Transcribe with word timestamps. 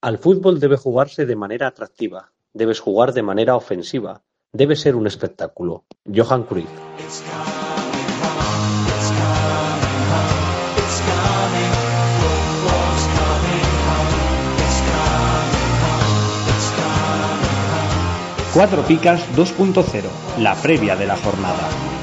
Al 0.00 0.18
fútbol 0.18 0.60
debe 0.60 0.76
jugarse 0.76 1.26
de 1.26 1.34
manera 1.34 1.66
atractiva, 1.66 2.30
debes 2.52 2.78
jugar 2.78 3.12
de 3.12 3.24
manera 3.24 3.56
ofensiva, 3.56 4.22
debe 4.52 4.76
ser 4.76 4.94
un 4.94 5.08
espectáculo. 5.08 5.86
Johan 6.06 6.44
Cruyff. 6.44 6.70
Cuatro 18.54 18.82
Picas 18.82 19.20
2.0, 19.34 20.38
la 20.38 20.54
previa 20.54 20.94
de 20.94 21.06
la 21.08 21.16
jornada. 21.16 21.97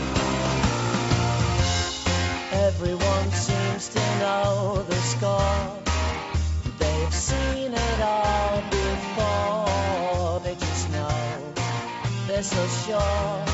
They're 12.88 13.00
so 13.00 13.00
sure 13.00 13.46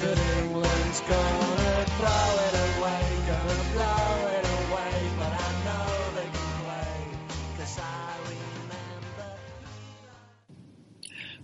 that 0.00 0.18
England's 0.40 1.00
gonna 1.08 1.84
throw 1.98 2.30
it 2.46 2.54
away, 2.76 3.04
gonna 3.26 3.58
blow 3.72 4.28
it 4.28 4.44
away. 4.44 4.94
But 5.18 5.32
I 5.32 5.50
know 5.64 5.86
they 6.14 6.28
can 6.28 6.50
play, 6.62 6.92
'cause 7.56 7.78
I 7.78 7.82
remember. 8.28 9.30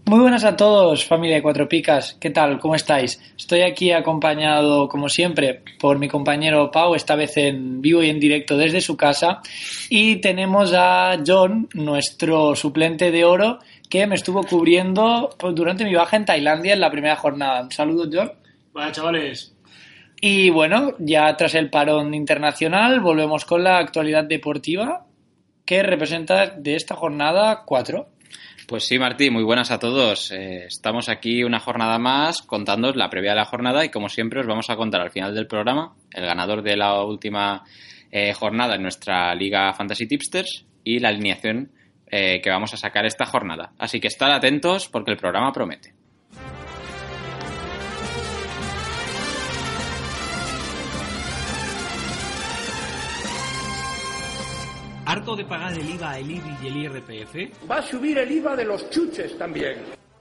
Muy 0.04 0.20
buenas 0.20 0.44
a 0.44 0.56
todos, 0.56 1.04
familia 1.04 1.36
de 1.36 1.42
Cuatro 1.42 1.68
Picas. 1.68 2.16
¿Qué 2.20 2.30
tal? 2.30 2.58
¿Cómo 2.58 2.74
estáis? 2.74 3.20
Estoy 3.36 3.60
aquí 3.62 3.92
acompañado, 3.92 4.88
como 4.88 5.08
siempre, 5.08 5.62
por 5.78 5.98
mi 5.98 6.08
compañero 6.08 6.70
Pau, 6.70 6.94
esta 6.94 7.14
vez 7.14 7.36
en 7.36 7.80
vivo 7.82 8.02
y 8.02 8.10
en 8.10 8.18
directo 8.20 8.56
desde 8.56 8.80
su 8.80 8.96
casa. 8.96 9.40
Y 9.90 10.16
tenemos 10.16 10.72
a 10.74 11.18
John, 11.26 11.68
nuestro 11.74 12.54
suplente 12.56 13.10
de 13.10 13.24
oro, 13.24 13.58
que 13.88 14.06
me 14.06 14.14
estuvo 14.14 14.42
cubriendo 14.44 15.30
pues, 15.38 15.54
durante 15.54 15.84
mi 15.84 15.94
baja 15.94 16.16
en 16.16 16.24
Tailandia 16.24 16.74
en 16.74 16.80
la 16.80 16.90
primera 16.90 17.16
jornada. 17.16 17.62
Un 17.62 17.72
saludo, 17.72 18.08
John. 18.12 18.32
Vale, 18.72 18.92
chavales. 18.92 19.54
Y 20.20 20.50
bueno, 20.50 20.94
ya 20.98 21.36
tras 21.36 21.54
el 21.54 21.70
parón 21.70 22.12
internacional, 22.14 23.00
volvemos 23.00 23.44
con 23.44 23.62
la 23.62 23.78
actualidad 23.78 24.24
deportiva 24.24 25.06
que 25.64 25.82
representa 25.82 26.46
de 26.46 26.74
esta 26.74 26.96
jornada 26.96 27.62
4. 27.64 28.08
Pues 28.66 28.84
sí, 28.84 28.98
Martí, 28.98 29.30
muy 29.30 29.44
buenas 29.44 29.70
a 29.70 29.78
todos. 29.78 30.30
Eh, 30.32 30.66
estamos 30.66 31.08
aquí 31.08 31.44
una 31.44 31.60
jornada 31.60 31.98
más 31.98 32.42
contándoos 32.42 32.96
la 32.96 33.08
previa 33.08 33.30
de 33.30 33.36
la 33.36 33.44
jornada 33.44 33.84
y 33.84 33.90
como 33.90 34.08
siempre 34.08 34.40
os 34.40 34.46
vamos 34.46 34.68
a 34.70 34.76
contar 34.76 35.00
al 35.00 35.10
final 35.10 35.34
del 35.34 35.46
programa 35.46 35.94
el 36.12 36.26
ganador 36.26 36.62
de 36.62 36.76
la 36.76 37.02
última 37.02 37.64
eh, 38.10 38.34
jornada 38.34 38.74
en 38.74 38.82
nuestra 38.82 39.34
Liga 39.34 39.72
Fantasy 39.72 40.06
Tipsters 40.06 40.66
y 40.84 40.98
la 40.98 41.08
alineación 41.08 41.70
eh, 42.10 42.40
que 42.40 42.50
vamos 42.50 42.72
a 42.74 42.76
sacar 42.76 43.06
esta 43.06 43.26
jornada. 43.26 43.72
Así 43.78 44.00
que 44.00 44.08
estad 44.08 44.32
atentos 44.32 44.88
porque 44.88 45.10
el 45.10 45.16
programa 45.16 45.52
promete. 45.52 45.94
¿Harto 55.08 55.34
de 55.34 55.46
pagar 55.46 55.72
el 55.72 55.88
IVA, 55.88 56.18
el 56.18 56.30
IBI 56.30 56.56
y 56.62 56.66
el 56.66 56.76
IRPF? 56.76 57.70
Va 57.70 57.76
a 57.76 57.82
subir 57.82 58.18
el 58.18 58.30
IVA 58.30 58.54
de 58.54 58.66
los 58.66 58.90
chuches 58.90 59.38
también. 59.38 59.78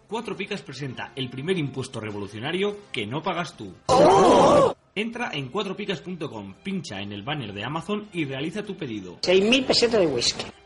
Cuatro 0.07 0.37
Picas 0.37 0.61
presenta 0.61 1.11
el 1.13 1.29
primer 1.29 1.57
impuesto 1.57 1.99
revolucionario 1.99 2.77
que 2.93 3.05
no 3.05 3.21
pagas 3.21 3.57
tú. 3.57 3.73
Entra 4.95 5.31
en 5.33 5.49
cuatropicas.com, 5.49 6.53
pincha 6.63 7.01
en 7.01 7.11
el 7.11 7.21
banner 7.21 7.51
de 7.51 7.65
Amazon 7.65 8.07
y 8.13 8.23
realiza 8.23 8.63
tu 8.63 8.77
pedido. 8.77 9.19
6.000 9.19 9.65
pesetas 9.65 9.99
de 9.99 10.07
whisky. 10.07 10.45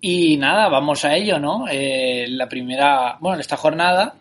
Y 0.00 0.36
nada, 0.36 0.68
vamos 0.68 1.04
a 1.04 1.16
ello, 1.16 1.38
¿no? 1.40 1.66
Eh, 1.68 2.26
la 2.28 2.48
primera, 2.48 3.16
bueno, 3.20 3.40
esta 3.40 3.56
jornada 3.56 4.14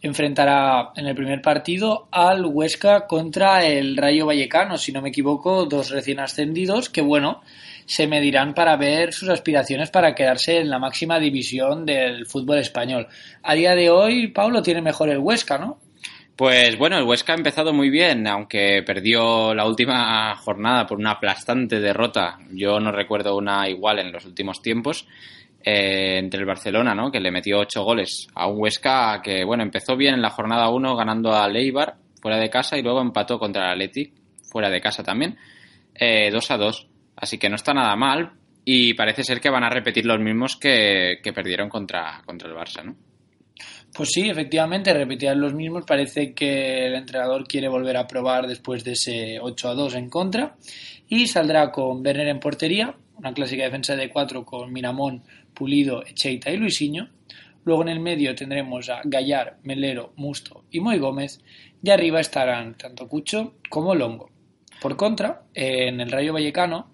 enfrentará 0.00 0.90
en 0.96 1.06
el 1.06 1.14
primer 1.14 1.40
partido 1.40 2.08
al 2.10 2.44
Huesca 2.44 3.06
contra 3.06 3.64
el 3.64 3.96
Rayo 3.96 4.26
Vallecano, 4.26 4.76
si 4.76 4.90
no 4.90 5.00
me 5.00 5.10
equivoco, 5.10 5.64
dos 5.66 5.90
recién 5.90 6.18
ascendidos 6.18 6.88
que, 6.88 7.02
bueno, 7.02 7.40
se 7.86 8.08
medirán 8.08 8.52
para 8.52 8.76
ver 8.76 9.12
sus 9.12 9.28
aspiraciones 9.28 9.90
para 9.90 10.14
quedarse 10.16 10.58
en 10.58 10.70
la 10.70 10.80
máxima 10.80 11.20
división 11.20 11.86
del 11.86 12.26
fútbol 12.26 12.58
español. 12.58 13.06
A 13.44 13.54
día 13.54 13.76
de 13.76 13.90
hoy, 13.90 14.26
Pablo 14.26 14.60
tiene 14.60 14.82
mejor 14.82 15.08
el 15.08 15.18
Huesca, 15.18 15.56
¿no? 15.56 15.78
Pues 16.42 16.76
bueno, 16.76 16.98
el 16.98 17.04
Huesca 17.04 17.34
ha 17.34 17.36
empezado 17.36 17.72
muy 17.72 17.88
bien, 17.88 18.26
aunque 18.26 18.82
perdió 18.84 19.54
la 19.54 19.64
última 19.64 20.34
jornada 20.34 20.84
por 20.88 20.98
una 20.98 21.12
aplastante 21.12 21.78
derrota. 21.78 22.36
Yo 22.50 22.80
no 22.80 22.90
recuerdo 22.90 23.36
una 23.36 23.68
igual 23.68 24.00
en 24.00 24.10
los 24.10 24.24
últimos 24.24 24.60
tiempos. 24.60 25.06
eh, 25.62 26.18
entre 26.18 26.40
el 26.40 26.46
Barcelona, 26.46 26.96
¿no? 26.96 27.12
Que 27.12 27.20
le 27.20 27.30
metió 27.30 27.60
ocho 27.60 27.84
goles 27.84 28.26
a 28.34 28.48
un 28.48 28.60
Huesca 28.60 29.22
que, 29.22 29.44
bueno, 29.44 29.62
empezó 29.62 29.96
bien 29.96 30.14
en 30.14 30.22
la 30.22 30.30
jornada 30.30 30.68
1 30.68 30.96
ganando 30.96 31.32
a 31.32 31.46
Leibar 31.46 31.94
fuera 32.20 32.38
de 32.38 32.50
casa 32.50 32.76
y 32.76 32.82
luego 32.82 33.00
empató 33.00 33.38
contra 33.38 33.66
el 33.66 33.70
Athletic 33.74 34.12
fuera 34.50 34.68
de 34.68 34.80
casa 34.80 35.04
también, 35.04 35.38
eh, 35.94 36.28
2 36.32 36.50
a 36.50 36.56
2. 36.56 36.88
Así 37.14 37.38
que 37.38 37.48
no 37.50 37.54
está 37.54 37.72
nada 37.72 37.94
mal 37.94 38.32
y 38.64 38.94
parece 38.94 39.22
ser 39.22 39.40
que 39.40 39.48
van 39.48 39.62
a 39.62 39.70
repetir 39.70 40.06
los 40.06 40.18
mismos 40.18 40.56
que, 40.56 41.20
que 41.22 41.32
perdieron 41.32 41.68
contra, 41.68 42.20
contra 42.26 42.48
el 42.48 42.56
Barça, 42.56 42.84
¿no? 42.84 43.11
Pues 43.94 44.08
sí, 44.10 44.28
efectivamente, 44.28 44.94
repetirán 44.94 45.40
los 45.40 45.52
mismos. 45.52 45.84
Parece 45.84 46.32
que 46.32 46.86
el 46.86 46.94
entrenador 46.94 47.46
quiere 47.46 47.68
volver 47.68 47.98
a 47.98 48.06
probar 48.06 48.46
después 48.46 48.84
de 48.84 48.92
ese 48.92 49.38
8 49.38 49.68
a 49.68 49.74
2 49.74 49.94
en 49.96 50.08
contra. 50.08 50.56
Y 51.08 51.26
saldrá 51.26 51.70
con 51.70 52.04
Werner 52.04 52.28
en 52.28 52.40
portería, 52.40 52.94
una 53.16 53.34
clásica 53.34 53.64
defensa 53.64 53.94
de 53.94 54.08
4 54.08 54.46
con 54.46 54.72
Miramón, 54.72 55.22
Pulido, 55.52 56.04
Echeita 56.06 56.50
y 56.50 56.56
Luisinho. 56.56 57.10
Luego 57.64 57.82
en 57.82 57.90
el 57.90 58.00
medio 58.00 58.34
tendremos 58.34 58.88
a 58.88 59.02
Gallar, 59.04 59.58
Melero, 59.62 60.14
Musto 60.16 60.64
y 60.70 60.80
Moy 60.80 60.98
Gómez. 60.98 61.40
Y 61.82 61.90
arriba 61.90 62.20
estarán 62.20 62.76
tanto 62.78 63.06
Cucho 63.08 63.56
como 63.68 63.94
Longo. 63.94 64.30
Por 64.80 64.96
contra, 64.96 65.42
en 65.54 66.00
el 66.00 66.10
Rayo 66.10 66.32
Vallecano 66.32 66.92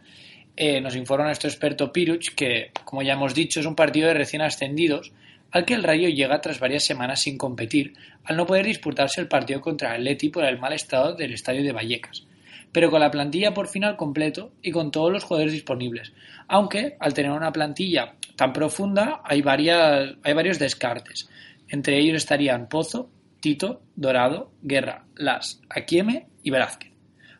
eh, 0.56 0.80
nos 0.80 0.96
informa 0.96 1.26
nuestro 1.26 1.48
experto 1.48 1.92
Piruch 1.92 2.34
que, 2.34 2.72
como 2.84 3.02
ya 3.02 3.12
hemos 3.12 3.32
dicho, 3.32 3.60
es 3.60 3.66
un 3.66 3.76
partido 3.76 4.08
de 4.08 4.14
recién 4.14 4.42
ascendidos 4.42 5.12
al 5.50 5.64
que 5.64 5.74
el 5.74 5.82
Rayo 5.82 6.08
llega 6.08 6.40
tras 6.40 6.60
varias 6.60 6.84
semanas 6.84 7.22
sin 7.22 7.38
competir, 7.38 7.94
al 8.24 8.36
no 8.36 8.46
poder 8.46 8.66
disputarse 8.66 9.20
el 9.20 9.28
partido 9.28 9.60
contra 9.60 9.96
el 9.96 10.04
Leti 10.04 10.28
por 10.28 10.44
el 10.44 10.58
mal 10.58 10.72
estado 10.72 11.14
del 11.14 11.32
estadio 11.32 11.62
de 11.62 11.72
Vallecas, 11.72 12.26
pero 12.72 12.90
con 12.90 13.00
la 13.00 13.10
plantilla 13.10 13.54
por 13.54 13.68
fin 13.68 13.84
al 13.84 13.96
completo 13.96 14.52
y 14.62 14.70
con 14.70 14.90
todos 14.90 15.12
los 15.12 15.24
jugadores 15.24 15.52
disponibles, 15.52 16.12
aunque 16.48 16.96
al 17.00 17.14
tener 17.14 17.30
una 17.30 17.52
plantilla 17.52 18.14
tan 18.36 18.52
profunda 18.52 19.22
hay, 19.24 19.42
varias, 19.42 20.14
hay 20.22 20.34
varios 20.34 20.58
descartes, 20.58 21.28
entre 21.68 21.98
ellos 21.98 22.16
estarían 22.16 22.68
Pozo, 22.68 23.10
Tito, 23.40 23.82
Dorado, 23.94 24.52
Guerra, 24.62 25.04
Las, 25.16 25.60
Aquieme 25.68 26.26
y 26.42 26.50
Velázquez. 26.50 26.92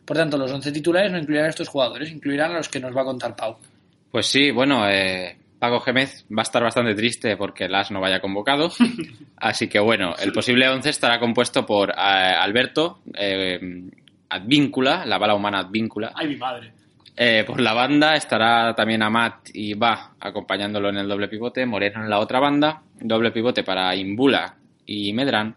Por 0.05 0.17
tanto, 0.17 0.37
los 0.37 0.51
11 0.51 0.71
titulares 0.71 1.11
no 1.11 1.19
incluirán 1.19 1.45
a 1.45 1.49
estos 1.49 1.67
jugadores, 1.67 2.09
incluirán 2.09 2.51
a 2.51 2.57
los 2.57 2.69
que 2.69 2.79
nos 2.79 2.95
va 2.95 3.01
a 3.01 3.05
contar 3.05 3.35
Pau. 3.35 3.57
Pues 4.09 4.25
sí, 4.25 4.49
bueno, 4.49 4.89
eh, 4.89 5.37
Paco 5.59 5.81
Gémez 5.81 6.25
va 6.31 6.41
a 6.41 6.43
estar 6.43 6.63
bastante 6.63 6.95
triste 6.95 7.35
porque 7.35 7.67
Las 7.67 7.91
no 7.91 7.99
vaya 7.99 8.21
convocado. 8.21 8.71
Así 9.37 9.67
que 9.67 9.79
bueno, 9.79 10.15
el 10.17 10.31
posible 10.31 10.69
11 10.69 10.89
estará 10.89 11.19
compuesto 11.19 11.65
por 11.65 11.89
eh, 11.89 11.93
Alberto, 11.95 12.99
eh, 13.13 13.59
Advíncula, 14.29 15.05
la 15.05 15.17
bala 15.17 15.35
humana 15.35 15.59
Advíncula. 15.59 16.13
Ay, 16.15 16.27
mi 16.27 16.37
madre. 16.37 16.71
Eh, 17.21 17.43
por 17.45 17.59
la 17.59 17.73
banda 17.73 18.15
estará 18.15 18.73
también 18.73 19.03
Amat 19.03 19.49
y 19.53 19.73
Va 19.73 20.13
acompañándolo 20.21 20.87
en 20.89 20.97
el 20.99 21.07
doble 21.09 21.27
pivote, 21.27 21.65
Moreno 21.65 22.01
en 22.01 22.09
la 22.09 22.19
otra 22.19 22.39
banda, 22.39 22.81
doble 23.01 23.31
pivote 23.31 23.63
para 23.63 23.93
Imbula 23.93 24.55
y 24.85 25.11
Medrán. 25.11 25.55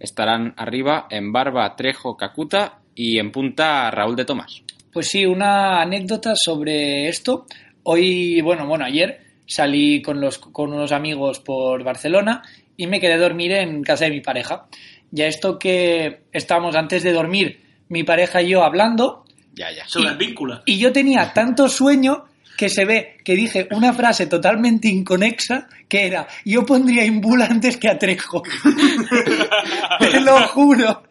Estarán 0.00 0.52
arriba 0.56 1.06
en 1.08 1.32
Barba, 1.32 1.76
Trejo, 1.76 2.16
Cacuta 2.16 2.80
y 2.96 3.20
en 3.20 3.30
punta 3.30 3.88
Raúl 3.92 4.16
de 4.16 4.24
Tomás. 4.24 4.62
Pues 4.92 5.06
sí, 5.08 5.24
una 5.24 5.80
anécdota 5.80 6.32
sobre 6.34 7.06
esto. 7.08 7.46
Hoy, 7.84 8.40
bueno, 8.40 8.66
bueno, 8.66 8.84
ayer 8.84 9.25
salí 9.46 10.02
con, 10.02 10.20
los, 10.20 10.38
con 10.38 10.72
unos 10.72 10.92
amigos 10.92 11.40
por 11.40 11.82
Barcelona 11.84 12.42
y 12.76 12.86
me 12.86 13.00
quedé 13.00 13.14
a 13.14 13.18
dormir 13.18 13.52
en 13.52 13.82
casa 13.82 14.04
de 14.04 14.10
mi 14.10 14.20
pareja. 14.20 14.66
Ya 15.10 15.26
esto 15.26 15.58
que 15.58 16.22
estábamos 16.32 16.76
antes 16.76 17.02
de 17.02 17.12
dormir, 17.12 17.60
mi 17.88 18.02
pareja 18.02 18.42
y 18.42 18.50
yo 18.50 18.64
hablando, 18.64 19.24
Ya, 19.54 19.70
ya. 19.70 19.86
Sobre 19.86 20.10
el 20.10 20.16
vínculo. 20.16 20.62
Y 20.66 20.78
yo 20.78 20.92
tenía 20.92 21.32
tanto 21.32 21.68
sueño 21.68 22.24
que 22.56 22.68
se 22.68 22.84
ve 22.84 23.18
que 23.24 23.34
dije 23.34 23.68
una 23.70 23.92
frase 23.92 24.26
totalmente 24.26 24.88
inconexa 24.88 25.68
que 25.88 26.06
era 26.06 26.26
yo 26.44 26.64
pondría 26.64 27.04
Imbula 27.04 27.46
antes 27.46 27.76
que 27.76 27.88
a 27.88 27.98
Trejo. 27.98 28.42
Te 30.00 30.20
lo 30.20 30.38
juro. 30.48 31.02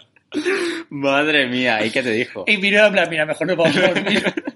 Madre 0.89 1.47
mía, 1.47 1.85
¿y 1.85 1.91
qué 1.91 2.03
te 2.03 2.11
dijo? 2.11 2.43
Y 2.45 2.57
miró 2.57 2.85
en 2.85 2.91
plan, 2.91 3.09
mira, 3.09 3.25
mejor 3.25 3.47
no 3.47 3.55
vamos 3.55 3.77
a 3.77 3.87
dormir. 3.87 4.23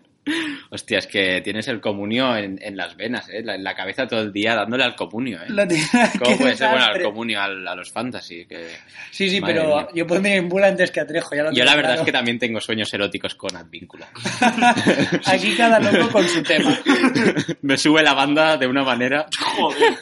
Hostia, 0.69 0.99
es 0.99 1.07
que 1.07 1.41
tienes 1.41 1.67
el 1.67 1.79
comunio 1.81 2.35
en, 2.35 2.59
en 2.61 2.77
las 2.77 2.95
venas, 2.95 3.27
¿eh? 3.29 3.41
La- 3.43 3.55
En 3.55 3.63
la 3.63 3.73
cabeza 3.75 4.07
todo 4.07 4.21
el 4.21 4.31
día 4.31 4.55
dándole 4.55 4.83
al 4.83 4.95
comunio, 4.95 5.39
¿eh? 5.41 5.47
¿Cómo 6.23 6.37
puede 6.37 6.55
ser 6.55 6.69
bueno 6.69 6.85
al 6.85 7.01
comunio 7.01 7.41
al- 7.41 7.67
a 7.67 7.75
los 7.75 7.91
fantasy? 7.91 8.45
Que... 8.45 8.67
Sí, 9.11 9.29
sí, 9.29 9.41
Madre 9.41 9.55
pero 9.55 9.75
mía. 9.77 9.87
yo 9.95 10.07
pondría 10.07 10.35
Imbula 10.37 10.67
antes 10.67 10.91
que 10.91 10.99
a 10.99 11.07
Trejo. 11.07 11.35
Ya 11.35 11.43
lo 11.43 11.51
Yo 11.51 11.63
la 11.65 11.75
verdad 11.75 11.89
claro. 11.91 12.01
es 12.01 12.05
que 12.05 12.11
también 12.11 12.39
tengo 12.39 12.59
sueños 12.61 12.93
eróticos 12.93 13.35
con 13.35 13.55
Advíncula. 13.55 14.07
Aquí 15.25 15.55
cada 15.55 15.79
loco 15.79 16.09
con 16.11 16.27
su 16.27 16.43
tema. 16.43 16.77
Me 17.61 17.77
sube 17.77 18.03
la 18.03 18.13
banda 18.13 18.57
de 18.57 18.67
una 18.67 18.83
manera... 18.83 19.25
Joder. 19.57 19.93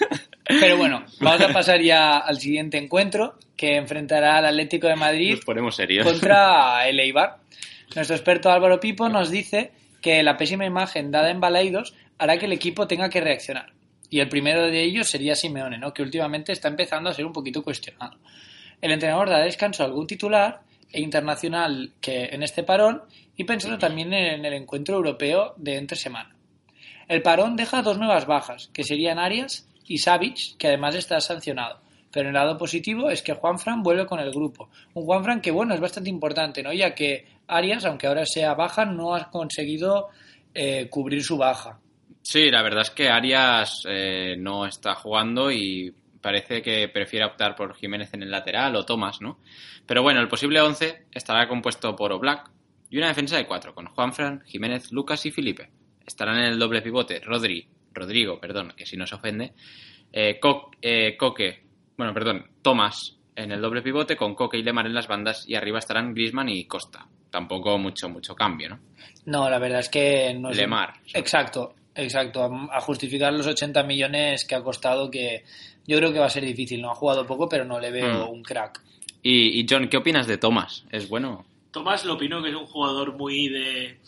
Pero 0.45 0.77
bueno, 0.77 1.03
vamos 1.19 1.41
a 1.41 1.49
pasar 1.51 1.81
ya 1.81 2.17
al 2.19 2.39
siguiente 2.39 2.77
encuentro 2.77 3.37
que 3.57 3.75
enfrentará 3.75 4.37
al 4.37 4.45
Atlético 4.45 4.87
de 4.87 4.95
Madrid 4.95 5.35
Nos 5.35 5.43
ponemos 5.45 5.75
serios. 5.75 6.05
contra 6.05 6.87
el 6.87 6.99
Eibar. 6.99 7.37
Nuestro 7.95 8.15
experto 8.15 8.49
Álvaro 8.51 8.79
Pipo 8.79 9.09
nos 9.09 9.29
dice 9.29 9.71
que 10.01 10.23
la 10.23 10.37
pésima 10.37 10.65
imagen 10.65 11.11
dada 11.11 11.31
en 11.31 11.39
Balaidos 11.39 11.95
hará 12.17 12.37
que 12.37 12.45
el 12.45 12.53
equipo 12.53 12.87
tenga 12.87 13.09
que 13.09 13.21
reaccionar. 13.21 13.73
Y 14.09 14.19
el 14.19 14.29
primero 14.29 14.67
de 14.67 14.83
ellos 14.83 15.09
sería 15.09 15.35
Simeone, 15.35 15.77
¿no? 15.77 15.93
que 15.93 16.01
últimamente 16.01 16.51
está 16.51 16.69
empezando 16.69 17.09
a 17.09 17.13
ser 17.13 17.25
un 17.25 17.33
poquito 17.33 17.63
cuestionado. 17.63 18.17
El 18.81 18.91
entrenador 18.91 19.29
da 19.29 19.39
descanso 19.39 19.83
a 19.83 19.87
algún 19.87 20.07
titular 20.07 20.61
e 20.91 21.01
internacional 21.01 21.91
que 21.99 22.25
en 22.25 22.43
este 22.43 22.63
parón 22.63 23.03
y 23.35 23.43
pensando 23.43 23.77
también 23.77 24.13
en 24.13 24.45
el 24.45 24.53
encuentro 24.53 24.95
europeo 24.95 25.53
de 25.57 25.77
entre 25.77 25.97
semana. 25.97 26.35
El 27.07 27.21
parón 27.21 27.55
deja 27.55 27.81
dos 27.81 27.97
nuevas 27.97 28.25
bajas, 28.25 28.69
que 28.73 28.83
serían 28.83 29.19
Arias 29.19 29.67
y 29.85 29.97
Savic, 29.99 30.57
que 30.57 30.67
además 30.67 30.95
está 30.95 31.19
sancionado. 31.21 31.79
Pero 32.11 32.29
el 32.29 32.33
lado 32.33 32.57
positivo 32.57 33.09
es 33.09 33.21
que 33.21 33.33
Juanfran 33.33 33.83
vuelve 33.83 34.05
con 34.05 34.19
el 34.19 34.31
grupo. 34.31 34.69
Un 34.93 35.05
Juanfran 35.05 35.41
que, 35.41 35.51
bueno, 35.51 35.73
es 35.73 35.79
bastante 35.79 36.09
importante, 36.09 36.63
¿no? 36.63 36.73
Ya 36.73 36.95
que 36.95 37.25
Arias, 37.47 37.85
aunque 37.85 38.07
ahora 38.07 38.25
sea 38.25 38.53
baja, 38.53 38.85
no 38.85 39.15
ha 39.15 39.29
conseguido 39.29 40.09
eh, 40.53 40.87
cubrir 40.89 41.23
su 41.23 41.37
baja. 41.37 41.79
Sí, 42.21 42.49
la 42.51 42.61
verdad 42.61 42.81
es 42.81 42.91
que 42.91 43.09
Arias 43.09 43.83
eh, 43.87 44.35
no 44.37 44.65
está 44.65 44.95
jugando 44.95 45.51
y 45.51 45.93
parece 46.21 46.61
que 46.61 46.89
prefiere 46.89 47.25
optar 47.25 47.55
por 47.55 47.73
Jiménez 47.75 48.13
en 48.13 48.23
el 48.23 48.31
lateral 48.31 48.75
o 48.75 48.85
Tomás, 48.85 49.21
¿no? 49.21 49.39
Pero 49.85 50.01
bueno, 50.03 50.19
el 50.19 50.27
posible 50.27 50.59
11 50.59 51.05
estará 51.13 51.47
compuesto 51.47 51.95
por 51.95 52.11
Oblak 52.11 52.49
y 52.89 52.97
una 52.97 53.07
defensa 53.07 53.37
de 53.37 53.45
cuatro, 53.45 53.73
con 53.73 53.85
Juanfran, 53.87 54.41
Jiménez, 54.45 54.91
Lucas 54.91 55.25
y 55.25 55.31
Felipe. 55.31 55.69
Estarán 56.05 56.37
en 56.39 56.45
el 56.45 56.59
doble 56.59 56.81
pivote 56.81 57.19
Rodri, 57.21 57.67
Rodrigo, 57.93 58.39
perdón, 58.39 58.73
que 58.75 58.85
si 58.85 58.97
no 58.97 59.07
se 59.07 59.15
ofende, 59.15 59.53
eh, 60.11 60.39
Co- 60.39 60.71
Coque, 61.17 61.63
bueno, 61.97 62.13
perdón, 62.13 62.49
Tomás 62.61 63.16
en 63.37 63.51
el 63.51 63.61
doble 63.61 63.81
pivote 63.81 64.17
con 64.17 64.35
Coque 64.35 64.57
y 64.57 64.63
Lemar 64.63 64.85
en 64.87 64.93
las 64.93 65.07
bandas 65.07 65.45
y 65.47 65.55
arriba 65.55 65.79
estarán 65.79 66.13
Griezmann 66.13 66.49
y 66.49 66.65
Costa. 66.65 67.07
Tampoco 67.29 67.77
mucho, 67.77 68.09
mucho 68.09 68.35
cambio, 68.35 68.69
¿no? 68.69 68.79
No, 69.25 69.49
la 69.49 69.59
verdad 69.59 69.79
es 69.79 69.89
que 69.89 70.33
no 70.33 70.49
es. 70.49 70.57
Lemar. 70.57 70.93
Exacto, 71.13 71.75
exacto. 71.95 72.41
A, 72.43 72.77
a 72.77 72.81
justificar 72.81 73.31
los 73.33 73.45
80 73.47 73.83
millones 73.83 74.43
que 74.45 74.55
ha 74.55 74.63
costado, 74.63 75.09
que 75.11 75.43
yo 75.85 75.97
creo 75.97 76.11
que 76.11 76.19
va 76.19 76.25
a 76.25 76.29
ser 76.29 76.43
difícil. 76.43 76.81
No 76.81 76.91
ha 76.91 76.95
jugado 76.95 77.25
poco, 77.25 77.47
pero 77.47 77.63
no 77.65 77.79
le 77.79 77.91
veo 77.91 78.25
Mm. 78.27 78.29
un 78.31 78.43
crack. 78.43 78.81
Y, 79.21 79.59
y 79.59 79.65
John, 79.69 79.87
¿qué 79.89 79.97
opinas 79.97 80.25
de 80.27 80.37
Tomás? 80.37 80.85
¿Es 80.91 81.07
bueno? 81.09 81.45
Tomás 81.71 82.05
lo 82.05 82.13
opino 82.13 82.41
que 82.41 82.49
es 82.49 82.55
un 82.55 82.65
jugador 82.65 83.15
muy 83.17 83.49
de, 83.49 83.99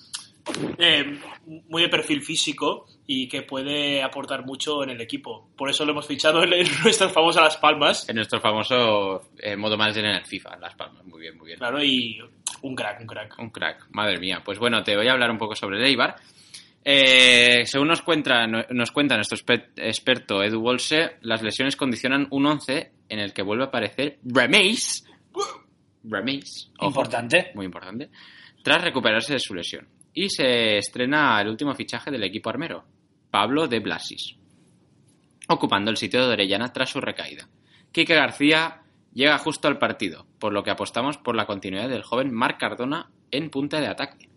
de- 0.78 1.20
muy 1.68 1.82
de 1.84 1.90
perfil 1.90 2.22
físico 2.22 2.88
y 3.12 3.28
que 3.28 3.42
puede 3.42 4.04
aportar 4.04 4.46
mucho 4.46 4.84
en 4.84 4.92
el 4.92 5.02
equipo. 5.02 5.50
Por 5.58 5.68
eso 5.68 5.84
lo 5.84 5.94
hemos 5.94 6.06
fichado 6.06 6.44
en, 6.44 6.54
en 6.54 6.68
nuestras 6.84 7.12
famosas 7.12 7.42
Las 7.44 7.58
Palmas. 7.58 8.08
En 8.08 8.16
nuestro 8.18 8.40
famoso 8.40 9.32
eh, 9.40 9.56
modo 9.56 9.76
manager 9.78 10.06
en 10.06 10.12
el 10.12 10.26
FIFA, 10.26 10.58
Las 10.58 10.76
Palmas. 10.76 11.04
Muy 11.06 11.20
bien, 11.22 11.36
muy 11.36 11.48
bien. 11.48 11.58
Claro, 11.58 11.84
y 11.84 12.20
un 12.62 12.76
crack, 12.76 13.02
un 13.02 13.08
crack. 13.08 13.40
Un 13.40 13.50
crack, 13.50 13.88
madre 13.94 14.20
mía. 14.20 14.44
Pues 14.46 14.60
bueno, 14.60 14.84
te 14.84 14.96
voy 14.96 15.08
a 15.08 15.14
hablar 15.14 15.32
un 15.32 15.40
poco 15.40 15.56
sobre 15.56 15.80
el 15.80 15.86
Eibar. 15.86 16.18
Eh, 16.86 17.64
según 17.66 17.88
nos 17.88 18.04
cuenta, 18.04 18.46
nos 18.46 18.92
cuenta 18.92 19.16
nuestro 19.16 19.38
exper- 19.40 19.72
experto 19.76 20.44
Edu 20.44 20.62
Bolse, 20.62 21.18
las 21.22 21.42
lesiones 21.42 21.76
condicionan 21.76 22.28
un 22.30 22.46
11 22.46 22.92
en 23.10 23.20
el 23.20 23.34
que 23.34 23.42
vuelve 23.42 23.64
a 23.64 23.68
aparecer. 23.68 24.20
Reméis. 24.24 25.04
ojo, 26.78 26.88
Importante. 26.90 27.52
Muy 27.56 27.66
importante. 27.66 28.10
Tras 28.64 28.84
recuperarse 28.84 29.34
de 29.34 29.40
su 29.40 29.54
lesión. 29.56 29.88
Y 30.14 30.30
se 30.30 30.78
estrena 30.78 31.42
el 31.42 31.48
último 31.50 31.74
fichaje 31.76 32.12
del 32.12 32.24
equipo 32.24 32.50
armero, 32.50 32.84
Pablo 33.32 33.68
de 33.68 33.80
Blasis, 33.80 34.36
ocupando 35.48 35.92
el 35.92 35.98
sitio 35.98 36.26
de 36.26 36.34
Orellana 36.34 36.74
tras 36.74 36.90
su 36.90 37.02
recaída. 37.02 37.48
Quique 37.92 38.16
García 38.16 38.82
llega 39.14 39.38
justo 39.38 39.68
al 39.68 39.80
partido, 39.80 40.26
por 40.40 40.54
lo 40.54 40.64
que 40.64 40.72
apostamos 40.72 41.18
por 41.18 41.36
la 41.36 41.46
continuidad 41.46 41.90
del 41.90 42.04
joven 42.04 42.34
Marc 42.34 42.60
Cardona 42.60 43.10
en 43.32 43.50
punta 43.50 43.80
de 43.80 43.88
ataque. 43.88 44.30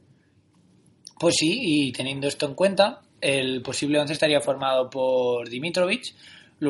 Pues 1.19 1.37
sí, 1.37 1.59
y 1.61 1.93
teniendo 1.93 2.27
esto 2.27 2.47
en 2.47 2.55
cuenta, 2.55 3.03
el 3.21 3.62
posible 3.62 4.00
11 4.00 4.12
estaría 4.12 4.41
formado 4.41 4.91
por 4.91 5.49
Dimitrovic, 5.49 6.15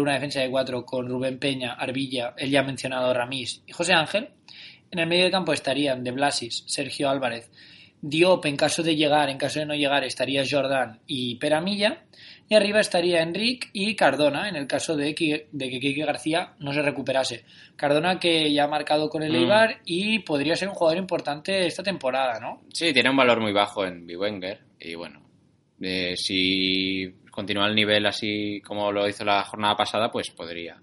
una 0.01 0.15
defensa 0.15 0.41
de 0.41 0.51
cuatro 0.51 0.85
con 0.85 1.09
Rubén 1.09 1.39
Peña, 1.39 1.75
Arbilla, 1.75 2.35
el 2.37 2.51
ya 2.51 2.63
mencionado 2.63 3.13
Ramís 3.13 3.63
y 3.67 3.73
José 3.73 3.93
Ángel. 3.93 4.31
En 4.91 4.99
el 4.99 5.07
medio 5.07 5.25
de 5.25 5.31
campo 5.31 5.53
estarían 5.53 6.05
De 6.05 6.11
Blasis, 6.11 6.65
Sergio 6.67 7.11
Álvarez, 7.11 7.51
Diop 8.03 8.45
en 8.47 8.57
caso 8.57 8.83
de 8.83 8.97
llegar, 8.97 9.31
en 9.31 9.39
caso 9.39 9.61
de 9.61 9.67
no 9.67 9.75
llegar 9.75 10.03
estaría 10.03 10.43
Jordán 10.49 10.99
y 11.07 11.37
Peramilla. 11.37 12.03
Y 12.49 12.55
arriba 12.55 12.81
estaría 12.81 13.23
Enric 13.23 13.71
y 13.73 13.95
Cardona 13.95 14.49
en 14.49 14.57
el 14.57 14.67
caso 14.67 14.97
de 14.97 15.15
que, 15.15 15.47
de 15.53 15.71
que 15.71 15.79
Quique 15.81 16.05
García 16.05 16.55
no 16.59 16.73
se 16.73 16.83
recuperase. 16.83 17.45
Cardona 17.77 18.19
que 18.19 18.53
ya 18.53 18.65
ha 18.65 18.69
marcado 18.69 19.09
con 19.09 19.23
el 19.23 19.33
Mm. 19.33 19.37
Eibar 19.37 19.79
y 19.87 20.19
podría 20.19 20.57
ser 20.57 20.69
un 20.69 20.75
jugador 20.75 20.99
importante 20.99 21.65
esta 21.65 21.83
temporada, 21.83 22.41
¿no? 22.41 22.63
Sí, 22.73 22.93
tiene 22.93 23.09
un 23.09 23.17
valor 23.17 23.41
muy 23.41 23.53
bajo 23.53 23.87
en 23.87 24.05
Biwenger 24.05 24.61
y 24.81 24.97
bueno, 24.97 25.23
eh, 25.81 26.15
si 26.17 27.15
continúa 27.31 27.69
el 27.69 27.75
nivel 27.77 28.05
así 28.05 28.61
como 28.63 28.91
lo 28.91 29.09
hizo 29.09 29.25
la 29.25 29.45
jornada 29.45 29.77
pasada, 29.77 30.11
pues 30.11 30.31
podría, 30.31 30.83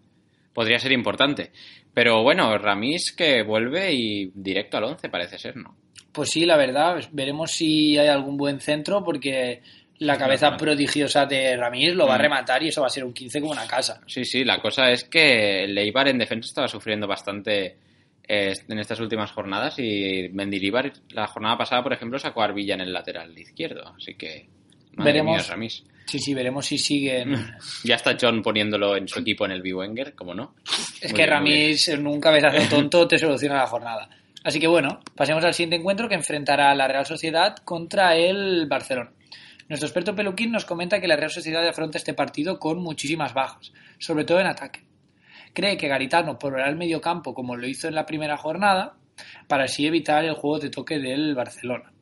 podría 0.53 0.79
ser 0.79 0.93
importante. 0.93 1.51
Pero 1.93 2.23
bueno, 2.23 2.57
Ramis 2.57 3.11
que 3.11 3.43
vuelve 3.43 3.93
y 3.93 4.31
directo 4.33 4.77
al 4.77 4.85
11 4.85 5.09
parece 5.09 5.37
ser, 5.37 5.57
¿no? 5.57 5.75
Pues 6.11 6.29
sí, 6.31 6.45
la 6.45 6.57
verdad, 6.57 6.99
veremos 7.11 7.51
si 7.51 7.97
hay 7.97 8.07
algún 8.07 8.35
buen 8.37 8.59
centro 8.59 9.03
porque 9.03 9.61
la 9.99 10.17
cabeza 10.17 10.55
prodigiosa 10.57 11.25
de 11.25 11.55
Ramírez 11.57 11.95
lo 11.95 12.07
va 12.07 12.15
a 12.15 12.17
Mm. 12.17 12.21
rematar 12.21 12.63
y 12.63 12.69
eso 12.69 12.81
va 12.81 12.87
a 12.87 12.89
ser 12.89 13.03
un 13.03 13.13
15 13.13 13.39
como 13.41 13.51
una 13.51 13.67
casa. 13.67 14.01
Sí, 14.07 14.23
sí, 14.25 14.43
la 14.43 14.61
cosa 14.61 14.91
es 14.91 15.03
que 15.03 15.63
el 15.65 15.77
Eibar 15.77 16.07
en 16.07 16.17
defensa 16.17 16.47
estaba 16.47 16.67
sufriendo 16.67 17.05
bastante 17.07 17.77
eh, 18.31 18.53
en 18.67 18.77
estas 18.79 18.99
últimas 18.99 19.31
jornadas 19.31 19.75
y 19.79 20.29
Mendilibar 20.31 20.91
la 21.09 21.25
jornada 21.27 21.57
pasada, 21.57 21.81
por 21.83 21.93
ejemplo, 21.93 22.17
sacó 22.19 22.41
a 22.41 22.45
Arbilla 22.45 22.75
en 22.75 22.81
el 22.81 22.93
lateral 22.93 23.35
izquierdo, 23.37 23.93
así 23.97 24.13
que 24.15 24.47
madre 24.93 25.13
Veremos. 25.13 25.37
mía, 25.37 25.45
Ramis. 25.49 25.83
Sí, 26.05 26.19
sí, 26.19 26.33
veremos 26.35 26.65
si 26.65 26.77
siguen. 26.77 27.35
Ya 27.83 27.95
está 27.95 28.15
John 28.19 28.41
poniéndolo 28.43 28.95
en 28.97 29.07
su 29.07 29.19
equipo 29.19 29.45
en 29.45 29.51
el 29.51 29.61
Biwenger, 29.63 30.13
como 30.15 30.33
no. 30.35 30.53
Es 31.01 31.11
Muy 31.11 31.13
que 31.13 31.15
bien. 31.23 31.29
Ramis 31.29 31.87
en 31.89 32.05
un 32.07 32.19
cabezazo 32.21 32.69
tonto 32.69 33.07
te 33.07 33.17
soluciona 33.17 33.55
la 33.57 33.67
jornada. 33.67 34.07
Así 34.49 34.59
que 34.59 34.65
bueno, 34.65 34.99
pasemos 35.15 35.45
al 35.45 35.53
siguiente 35.53 35.75
encuentro 35.75 36.09
que 36.09 36.15
enfrentará 36.15 36.71
a 36.71 36.75
la 36.75 36.87
Real 36.87 37.05
Sociedad 37.05 37.55
contra 37.57 38.15
el 38.15 38.65
Barcelona. 38.67 39.11
Nuestro 39.67 39.85
experto 39.85 40.15
Peluquín 40.15 40.51
nos 40.51 40.65
comenta 40.65 40.99
que 40.99 41.07
la 41.07 41.15
Real 41.15 41.29
Sociedad 41.29 41.67
afronta 41.67 41.99
este 41.99 42.15
partido 42.15 42.57
con 42.57 42.81
muchísimas 42.81 43.35
bajas, 43.35 43.71
sobre 43.99 44.23
todo 44.23 44.39
en 44.39 44.47
ataque. 44.47 44.79
Cree 45.53 45.77
que 45.77 45.87
Garitano 45.87 46.39
probará 46.39 46.67
el 46.67 46.77
medio 46.77 46.99
campo 46.99 47.35
como 47.35 47.55
lo 47.55 47.67
hizo 47.67 47.87
en 47.87 47.93
la 47.93 48.07
primera 48.07 48.37
jornada, 48.37 48.95
para 49.47 49.65
así 49.65 49.85
evitar 49.85 50.25
el 50.25 50.33
juego 50.33 50.57
de 50.57 50.71
toque 50.71 50.97
del 50.97 51.35
Barcelona. 51.35 51.93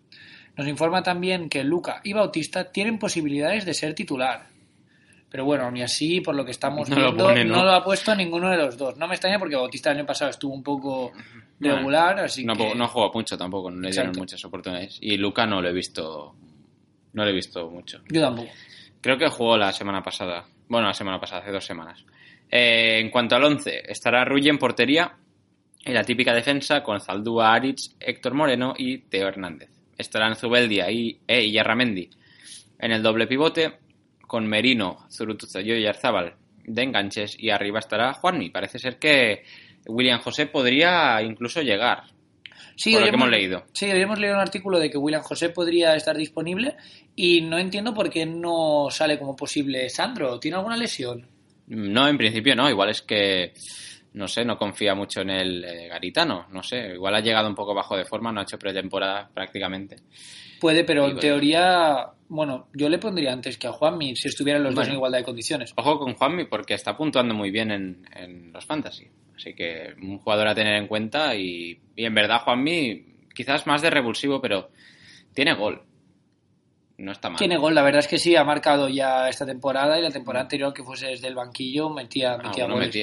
Nos 0.55 0.69
informa 0.69 1.03
también 1.03 1.49
que 1.49 1.65
Luca 1.65 1.99
y 2.05 2.13
Bautista 2.13 2.71
tienen 2.71 2.97
posibilidades 2.97 3.65
de 3.65 3.73
ser 3.73 3.93
titular. 3.93 4.47
Pero 5.29 5.43
bueno, 5.43 5.69
ni 5.71 5.81
así, 5.81 6.21
por 6.21 6.35
lo 6.35 6.45
que 6.45 6.51
estamos 6.51 6.89
No 6.89 6.95
lo 6.95 7.05
viendo, 7.07 7.23
pone, 7.25 7.43
¿no? 7.43 7.57
no 7.57 7.65
lo 7.65 7.71
ha 7.73 7.83
puesto 7.83 8.15
ninguno 8.15 8.49
de 8.49 8.57
los 8.57 8.77
dos. 8.77 8.97
No 8.97 9.07
me 9.07 9.15
extraña 9.15 9.37
porque 9.37 9.55
Bautista 9.55 9.91
el 9.91 9.97
año 9.97 10.05
pasado 10.05 10.31
estuvo 10.31 10.53
un 10.53 10.63
poco 10.63 11.11
Bueno, 11.59 11.75
regular, 11.75 12.19
así 12.19 12.45
no, 12.45 12.55
que... 12.55 12.73
no 12.75 12.87
jugó 12.87 13.11
mucho 13.13 13.37
tampoco, 13.37 13.69
no 13.69 13.81
le 13.81 13.91
dieron 13.91 14.13
muchas 14.17 14.43
oportunidades. 14.45 14.97
Y 15.01 15.17
Luca 15.17 15.45
no 15.45 15.61
lo 15.61 15.67
he 15.67 15.73
visto, 15.73 16.33
no 17.13 17.23
lo 17.23 17.29
he 17.29 17.33
visto 17.33 17.69
mucho. 17.69 17.99
Yo 18.09 18.21
tampoco. 18.21 18.49
Creo 19.01 19.17
que 19.17 19.27
jugó 19.27 19.57
la 19.57 19.73
semana 19.73 20.01
pasada, 20.01 20.45
bueno, 20.69 20.87
la 20.87 20.93
semana 20.93 21.19
pasada, 21.19 21.41
hace 21.41 21.51
dos 21.51 21.65
semanas. 21.65 22.05
Eh, 22.49 22.99
en 22.99 23.09
cuanto 23.09 23.35
al 23.35 23.43
11, 23.43 23.91
estará 23.91 24.23
Rulli 24.23 24.49
en 24.49 24.57
portería 24.57 25.13
y 25.85 25.91
la 25.91 26.03
típica 26.03 26.33
defensa 26.33 26.81
con 26.83 27.01
Zaldúa, 27.01 27.53
Aritz, 27.53 27.95
Héctor 27.99 28.33
Moreno 28.33 28.73
y 28.77 28.99
Teo 28.99 29.27
Hernández. 29.27 29.69
Estarán 29.97 30.35
Zubeldia 30.35 30.89
y, 30.89 31.19
e 31.27 31.43
Iyarramendi 31.43 32.09
en 32.79 32.91
el 32.91 33.01
doble 33.01 33.27
pivote 33.27 33.79
con 34.27 34.45
Merino, 34.45 35.07
Zurutuza 35.09 35.61
y 35.61 35.85
Arzábal 35.85 36.35
de 36.67 36.83
enganches 36.83 37.35
y 37.39 37.49
arriba 37.49 37.79
estará 37.79 38.13
Juanmi. 38.13 38.49
Parece 38.49 38.77
ser 38.77 38.99
que 38.99 39.43
William 39.87 40.19
José 40.19 40.45
podría 40.45 41.21
incluso 41.21 41.61
llegar. 41.61 42.03
Sí, 42.75 42.91
por 42.91 43.01
lo 43.01 43.07
que 43.07 43.15
hemos 43.15 43.29
leído. 43.29 43.63
Sí, 43.73 43.87
hemos 43.89 44.19
leído 44.19 44.35
un 44.35 44.41
artículo 44.41 44.77
de 44.77 44.91
que 44.91 44.97
William 44.97 45.23
José 45.23 45.49
podría 45.49 45.95
estar 45.95 46.15
disponible 46.15 46.75
y 47.15 47.41
no 47.41 47.57
entiendo 47.57 47.93
por 47.93 48.09
qué 48.09 48.25
no 48.25 48.89
sale 48.91 49.17
como 49.17 49.35
posible 49.35 49.89
Sandro. 49.89 50.39
¿Tiene 50.39 50.57
alguna 50.57 50.77
lesión? 50.77 51.25
No, 51.67 52.07
en 52.07 52.17
principio 52.17 52.55
no. 52.55 52.69
Igual 52.69 52.89
es 52.89 53.01
que, 53.01 53.53
no 54.13 54.27
sé, 54.27 54.45
no 54.45 54.57
confía 54.57 54.93
mucho 54.93 55.21
en 55.21 55.31
el 55.31 55.63
eh, 55.63 55.87
Garitano. 55.87 56.47
No 56.51 56.61
sé, 56.61 56.93
igual 56.93 57.15
ha 57.15 57.21
llegado 57.21 57.47
un 57.47 57.55
poco 57.55 57.73
bajo 57.73 57.97
de 57.97 58.05
forma, 58.05 58.31
no 58.31 58.41
ha 58.41 58.43
hecho 58.43 58.59
pretemporada 58.59 59.27
prácticamente. 59.33 59.95
Puede, 60.59 60.83
pero 60.83 61.07
en 61.07 61.17
teoría, 61.17 62.11
bueno, 62.29 62.67
yo 62.73 62.89
le 62.89 62.97
pondría 62.97 63.31
antes 63.33 63.57
que 63.57 63.67
a 63.67 63.71
Juanmi 63.71 64.15
si 64.15 64.27
estuvieran 64.27 64.63
los 64.63 64.75
dos 64.75 64.87
en 64.87 64.93
igualdad 64.95 65.19
de 65.19 65.23
condiciones. 65.25 65.73
Ojo 65.75 65.99
con 65.99 66.13
Juanmi 66.15 66.45
porque 66.45 66.73
está 66.73 66.95
puntuando 66.97 67.33
muy 67.33 67.51
bien 67.51 67.71
en, 67.71 68.05
en 68.15 68.51
los 68.53 68.65
fantasy. 68.65 69.07
Así 69.35 69.53
que 69.53 69.93
un 70.01 70.17
jugador 70.19 70.47
a 70.47 70.55
tener 70.55 70.75
en 70.75 70.87
cuenta 70.87 71.35
y, 71.35 71.79
y 71.95 72.05
en 72.05 72.13
verdad 72.15 72.41
Juanmi 72.41 73.05
quizás 73.33 73.67
más 73.67 73.81
de 73.81 73.89
revulsivo, 73.89 74.41
pero 74.41 74.69
tiene 75.33 75.53
gol. 75.53 75.83
No 76.97 77.11
está 77.11 77.29
mal. 77.29 77.37
Tiene 77.37 77.57
gol, 77.57 77.75
la 77.75 77.83
verdad 77.83 77.99
es 77.99 78.07
que 78.07 78.17
sí, 78.17 78.35
ha 78.35 78.43
marcado 78.43 78.89
ya 78.89 79.29
esta 79.29 79.45
temporada 79.45 79.99
y 79.99 80.01
la 80.01 80.09
temporada 80.09 80.43
anterior 80.43 80.73
que 80.73 80.83
fuese 80.83 81.07
desde 81.09 81.27
el 81.27 81.35
banquillo 81.35 81.91
metía, 81.91 82.33
Ah, 82.33 82.47
metía 82.47 82.65
goles. 82.65 82.97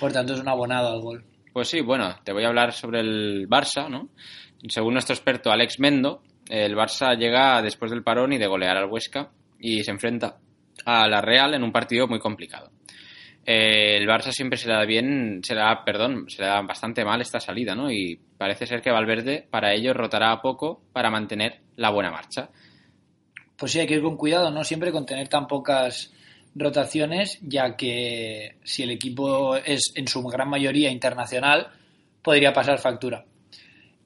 Por 0.00 0.10
tanto, 0.12 0.32
es 0.32 0.40
un 0.40 0.48
abonado 0.48 0.88
al 0.90 1.00
gol. 1.02 1.24
Pues 1.52 1.68
sí, 1.68 1.82
bueno, 1.82 2.16
te 2.24 2.32
voy 2.32 2.44
a 2.44 2.48
hablar 2.48 2.72
sobre 2.72 3.00
el 3.00 3.46
Barça, 3.48 3.90
¿no? 3.90 4.08
Según 4.66 4.94
nuestro 4.94 5.14
experto 5.14 5.50
Alex 5.52 5.78
Mendo, 5.78 6.22
el 6.48 6.76
Barça 6.76 7.16
llega 7.16 7.62
después 7.62 7.90
del 7.90 8.02
parón 8.02 8.32
y 8.32 8.38
de 8.38 8.46
golear 8.46 8.76
al 8.76 8.90
Huesca 8.90 9.30
y 9.58 9.82
se 9.82 9.90
enfrenta 9.90 10.38
a 10.84 11.08
la 11.08 11.20
Real 11.20 11.54
en 11.54 11.62
un 11.62 11.72
partido 11.72 12.06
muy 12.06 12.18
complicado. 12.18 12.70
Eh, 13.46 13.96
el 13.98 14.06
Barça 14.06 14.32
siempre 14.32 14.58
se 14.58 14.68
le 14.68 14.74
da 14.74 14.84
bien, 14.84 15.40
se 15.42 15.54
le 15.54 15.60
da, 15.60 15.84
perdón, 15.84 16.26
se 16.28 16.42
le 16.42 16.48
da 16.48 16.62
bastante 16.62 17.04
mal 17.04 17.20
esta 17.20 17.40
salida, 17.40 17.74
¿no? 17.74 17.90
Y 17.90 18.18
parece 18.38 18.66
ser 18.66 18.80
que 18.80 18.90
Valverde 18.90 19.46
para 19.50 19.74
ello 19.74 19.92
rotará 19.92 20.32
a 20.32 20.40
poco 20.40 20.82
para 20.92 21.10
mantener 21.10 21.60
la 21.76 21.90
buena 21.90 22.10
marcha. 22.10 22.48
Pues 23.56 23.72
sí, 23.72 23.80
hay 23.80 23.86
que 23.86 23.94
ir 23.94 24.02
con 24.02 24.16
cuidado, 24.16 24.50
¿no? 24.50 24.64
Siempre 24.64 24.92
con 24.92 25.04
tener 25.04 25.28
tan 25.28 25.46
pocas 25.46 26.12
rotaciones, 26.54 27.38
ya 27.42 27.76
que 27.76 28.56
si 28.64 28.82
el 28.84 28.90
equipo 28.90 29.56
es 29.56 29.92
en 29.94 30.08
su 30.08 30.22
gran 30.22 30.48
mayoría 30.48 30.90
internacional, 30.90 31.68
podría 32.22 32.52
pasar 32.52 32.78
factura. 32.78 33.24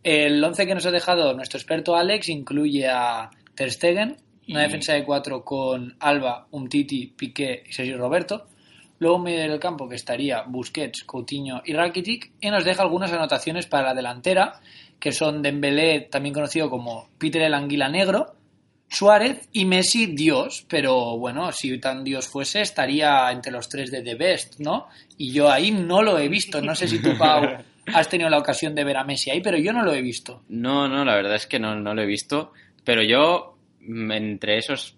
El 0.02 0.42
11 0.42 0.66
que 0.66 0.74
nos 0.74 0.86
ha 0.86 0.90
dejado 0.90 1.34
nuestro 1.34 1.58
experto 1.58 1.96
Alex 1.96 2.28
incluye 2.28 2.88
a 2.88 3.30
Ter 3.54 3.72
Stegen, 3.72 4.16
una 4.48 4.62
defensa 4.62 4.94
de 4.94 5.04
cuatro 5.04 5.44
con 5.44 5.96
Alba, 6.00 6.46
Umtiti, 6.50 7.06
Piqué 7.06 7.64
y 7.68 7.72
Sergio 7.72 7.98
Roberto. 7.98 8.46
Luego 8.98 9.16
en 9.18 9.22
medio 9.22 9.40
del 9.40 9.60
campo 9.60 9.88
que 9.88 9.96
estaría 9.96 10.42
Busquets, 10.42 11.04
Coutinho 11.04 11.62
y 11.64 11.72
Rakitic. 11.72 12.32
Y 12.40 12.50
nos 12.50 12.64
deja 12.64 12.82
algunas 12.82 13.12
anotaciones 13.12 13.66
para 13.66 13.88
la 13.88 13.94
delantera, 13.94 14.60
que 14.98 15.12
son 15.12 15.42
Dembélé, 15.42 16.00
también 16.10 16.34
conocido 16.34 16.70
como 16.70 17.08
Peter 17.18 17.42
el 17.42 17.54
Anguila 17.54 17.88
Negro, 17.88 18.34
Suárez 18.88 19.48
y 19.52 19.66
Messi 19.66 20.06
Dios, 20.06 20.64
pero 20.66 21.18
bueno, 21.18 21.52
si 21.52 21.78
tan 21.78 22.02
Dios 22.02 22.26
fuese 22.26 22.62
estaría 22.62 23.30
entre 23.30 23.52
los 23.52 23.68
tres 23.68 23.90
de 23.90 24.02
The 24.02 24.14
Best, 24.14 24.60
¿no? 24.60 24.88
Y 25.18 25.32
yo 25.32 25.50
ahí 25.50 25.70
no 25.70 26.02
lo 26.02 26.18
he 26.18 26.28
visto, 26.28 26.62
no 26.62 26.74
sé 26.74 26.88
si 26.88 27.00
tú, 27.00 27.16
Pau, 27.18 27.44
has 27.94 28.08
tenido 28.08 28.28
la 28.30 28.38
ocasión 28.38 28.74
de 28.74 28.84
ver 28.84 28.96
a 28.96 29.04
Messi 29.04 29.30
ahí, 29.30 29.40
pero 29.40 29.58
yo 29.58 29.72
no 29.72 29.82
lo 29.82 29.92
he 29.94 30.02
visto. 30.02 30.42
No, 30.48 30.88
no, 30.88 31.04
la 31.04 31.14
verdad 31.14 31.34
es 31.36 31.46
que 31.46 31.58
no, 31.58 31.74
no 31.76 31.94
lo 31.94 32.02
he 32.02 32.06
visto, 32.06 32.52
pero 32.84 33.02
yo 33.02 33.56
mm, 33.80 34.12
entre 34.12 34.58
esos 34.58 34.96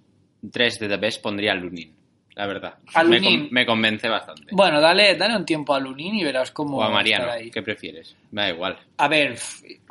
tres 0.52 0.78
de 0.78 0.88
The 0.88 0.96
Best 0.96 1.22
pondría 1.22 1.52
a 1.52 1.54
Lunin, 1.54 1.92
la 2.34 2.46
verdad. 2.46 2.74
A 2.94 3.04
Me, 3.04 3.16
Lunin. 3.20 3.40
con- 3.40 3.48
me 3.52 3.66
convence 3.66 4.08
bastante. 4.08 4.46
Bueno, 4.52 4.80
dale, 4.80 5.14
dale 5.16 5.36
un 5.36 5.44
tiempo 5.44 5.74
a 5.74 5.80
Lunin 5.80 6.14
y 6.14 6.24
verás 6.24 6.50
cómo 6.50 6.78
o 6.78 6.82
a 6.82 6.90
Mariano, 6.90 7.30
ahí. 7.30 7.50
¿qué 7.50 7.62
prefieres? 7.62 8.16
Me 8.30 8.42
da 8.42 8.48
igual. 8.50 8.78
A 8.96 9.08
ver, 9.08 9.36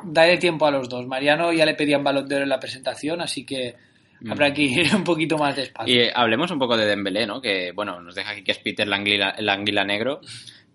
dale 0.04 0.38
tiempo 0.38 0.66
a 0.66 0.70
los 0.70 0.88
dos. 0.88 1.06
Mariano 1.06 1.52
ya 1.52 1.64
le 1.66 1.74
pedían 1.74 2.02
balón 2.02 2.26
de 2.28 2.34
oro 2.36 2.44
en 2.44 2.48
la 2.50 2.58
presentación, 2.60 3.20
así 3.20 3.44
que 3.46 3.74
habrá 4.28 4.52
que 4.52 4.62
ir 4.62 4.92
un 4.94 5.04
poquito 5.04 5.38
más 5.38 5.54
despacio. 5.56 5.94
Mm. 5.94 5.98
Y 5.98 6.00
eh, 6.02 6.12
hablemos 6.14 6.50
un 6.50 6.58
poco 6.58 6.76
de 6.76 6.86
Dembélé, 6.86 7.26
¿no? 7.26 7.40
Que, 7.40 7.72
bueno, 7.72 8.00
nos 8.00 8.14
deja 8.14 8.30
aquí 8.32 8.42
que 8.42 8.52
es 8.52 8.58
Peter 8.58 8.86
el 8.86 8.92
anguila, 8.92 9.30
el 9.38 9.48
anguila 9.48 9.84
negro, 9.84 10.20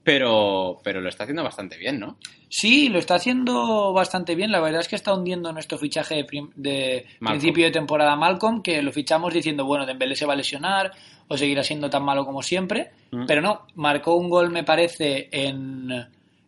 pero, 0.06 0.80
pero 0.84 1.02
lo 1.02 1.10
está 1.10 1.24
haciendo 1.24 1.44
bastante 1.44 1.78
bien, 1.78 2.00
¿no? 2.00 2.18
Sí, 2.48 2.88
lo 2.90 3.00
está 3.00 3.16
haciendo 3.16 3.92
bastante 3.92 4.36
bien. 4.36 4.52
La 4.52 4.62
verdad 4.62 4.80
es 4.82 4.88
que 4.88 4.96
está 4.96 5.14
hundiendo 5.14 5.52
nuestro 5.52 5.78
fichaje 5.80 6.16
de, 6.16 6.24
prim- 6.24 6.52
de 6.56 7.06
principio 7.20 7.66
de 7.66 7.72
temporada 7.72 8.16
Malcolm, 8.16 8.62
que 8.62 8.82
lo 8.84 8.92
fichamos 8.94 9.34
diciendo, 9.34 9.66
bueno, 9.66 9.86
Dembélé 9.86 10.16
se 10.16 10.26
va 10.28 10.34
a 10.34 10.38
lesionar 10.38 10.92
o 11.28 11.36
seguirá 11.36 11.64
siendo 11.64 11.90
tan 11.90 12.04
malo 12.04 12.24
como 12.24 12.44
siempre. 12.44 12.92
Mm. 13.12 13.26
Pero 13.26 13.42
no, 13.42 13.66
marcó 13.74 14.16
un 14.16 14.30
gol, 14.30 14.52
me 14.52 14.64
parece, 14.64 15.28
en, 15.32 15.90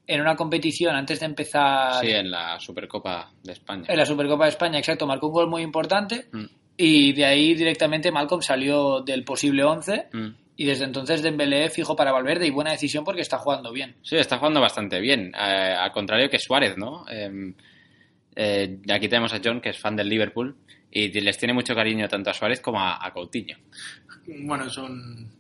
en 0.06 0.22
una 0.22 0.36
competición 0.36 0.96
antes 0.96 1.20
de 1.20 1.26
empezar 1.26 2.00
Sí, 2.06 2.12
en 2.12 2.30
la 2.30 2.60
Supercopa 2.60 3.32
de 3.44 3.54
España. 3.54 3.86
en 3.88 3.98
la 3.98 4.06
Supercopa 4.06 4.44
de 4.46 4.52
España, 4.52 4.78
exacto, 4.78 5.08
marcó 5.08 5.28
un 5.28 5.34
gol 5.34 5.50
muy 5.50 5.64
importante. 5.64 6.28
Mm. 6.32 6.46
Y 6.78 7.14
de 7.14 7.26
ahí 7.26 7.56
directamente 7.56 8.12
Malcolm 8.12 8.44
salió 8.44 9.02
del 9.02 9.24
posible 9.24 9.64
11 9.64 10.10
Mm. 10.14 10.28
Y 10.58 10.66
desde 10.66 10.84
entonces 10.86 11.22
Dembélé 11.22 11.70
fijo 11.70 11.96
para 11.96 12.12
Valverde 12.12 12.48
y 12.48 12.50
buena 12.50 12.72
decisión 12.72 13.04
porque 13.06 13.22
está 13.22 13.38
jugando 13.38 13.72
bien. 13.72 13.96
Sí, 14.02 14.16
está 14.18 14.38
jugando 14.38 14.60
bastante 14.60 15.00
bien, 15.00 15.32
eh, 15.36 15.38
al 15.80 15.92
contrario 15.92 16.30
que 16.30 16.40
Suárez, 16.40 16.76
¿no? 16.78 17.06
Eh, 17.10 17.54
eh, 18.36 18.80
aquí 18.92 19.08
tenemos 19.08 19.34
a 19.34 19.40
John, 19.44 19.62
que 19.62 19.70
es 19.70 19.80
fan 19.80 19.96
del 19.96 20.10
Liverpool, 20.10 20.56
y 20.92 21.10
les 21.22 21.38
tiene 21.38 21.54
mucho 21.54 21.74
cariño 21.76 22.08
tanto 22.08 22.30
a 22.30 22.34
Suárez 22.34 22.60
como 22.60 22.80
a, 22.80 23.06
a 23.06 23.12
Coutinho. 23.14 23.58
Bueno, 24.28 24.70
son. 24.70 25.36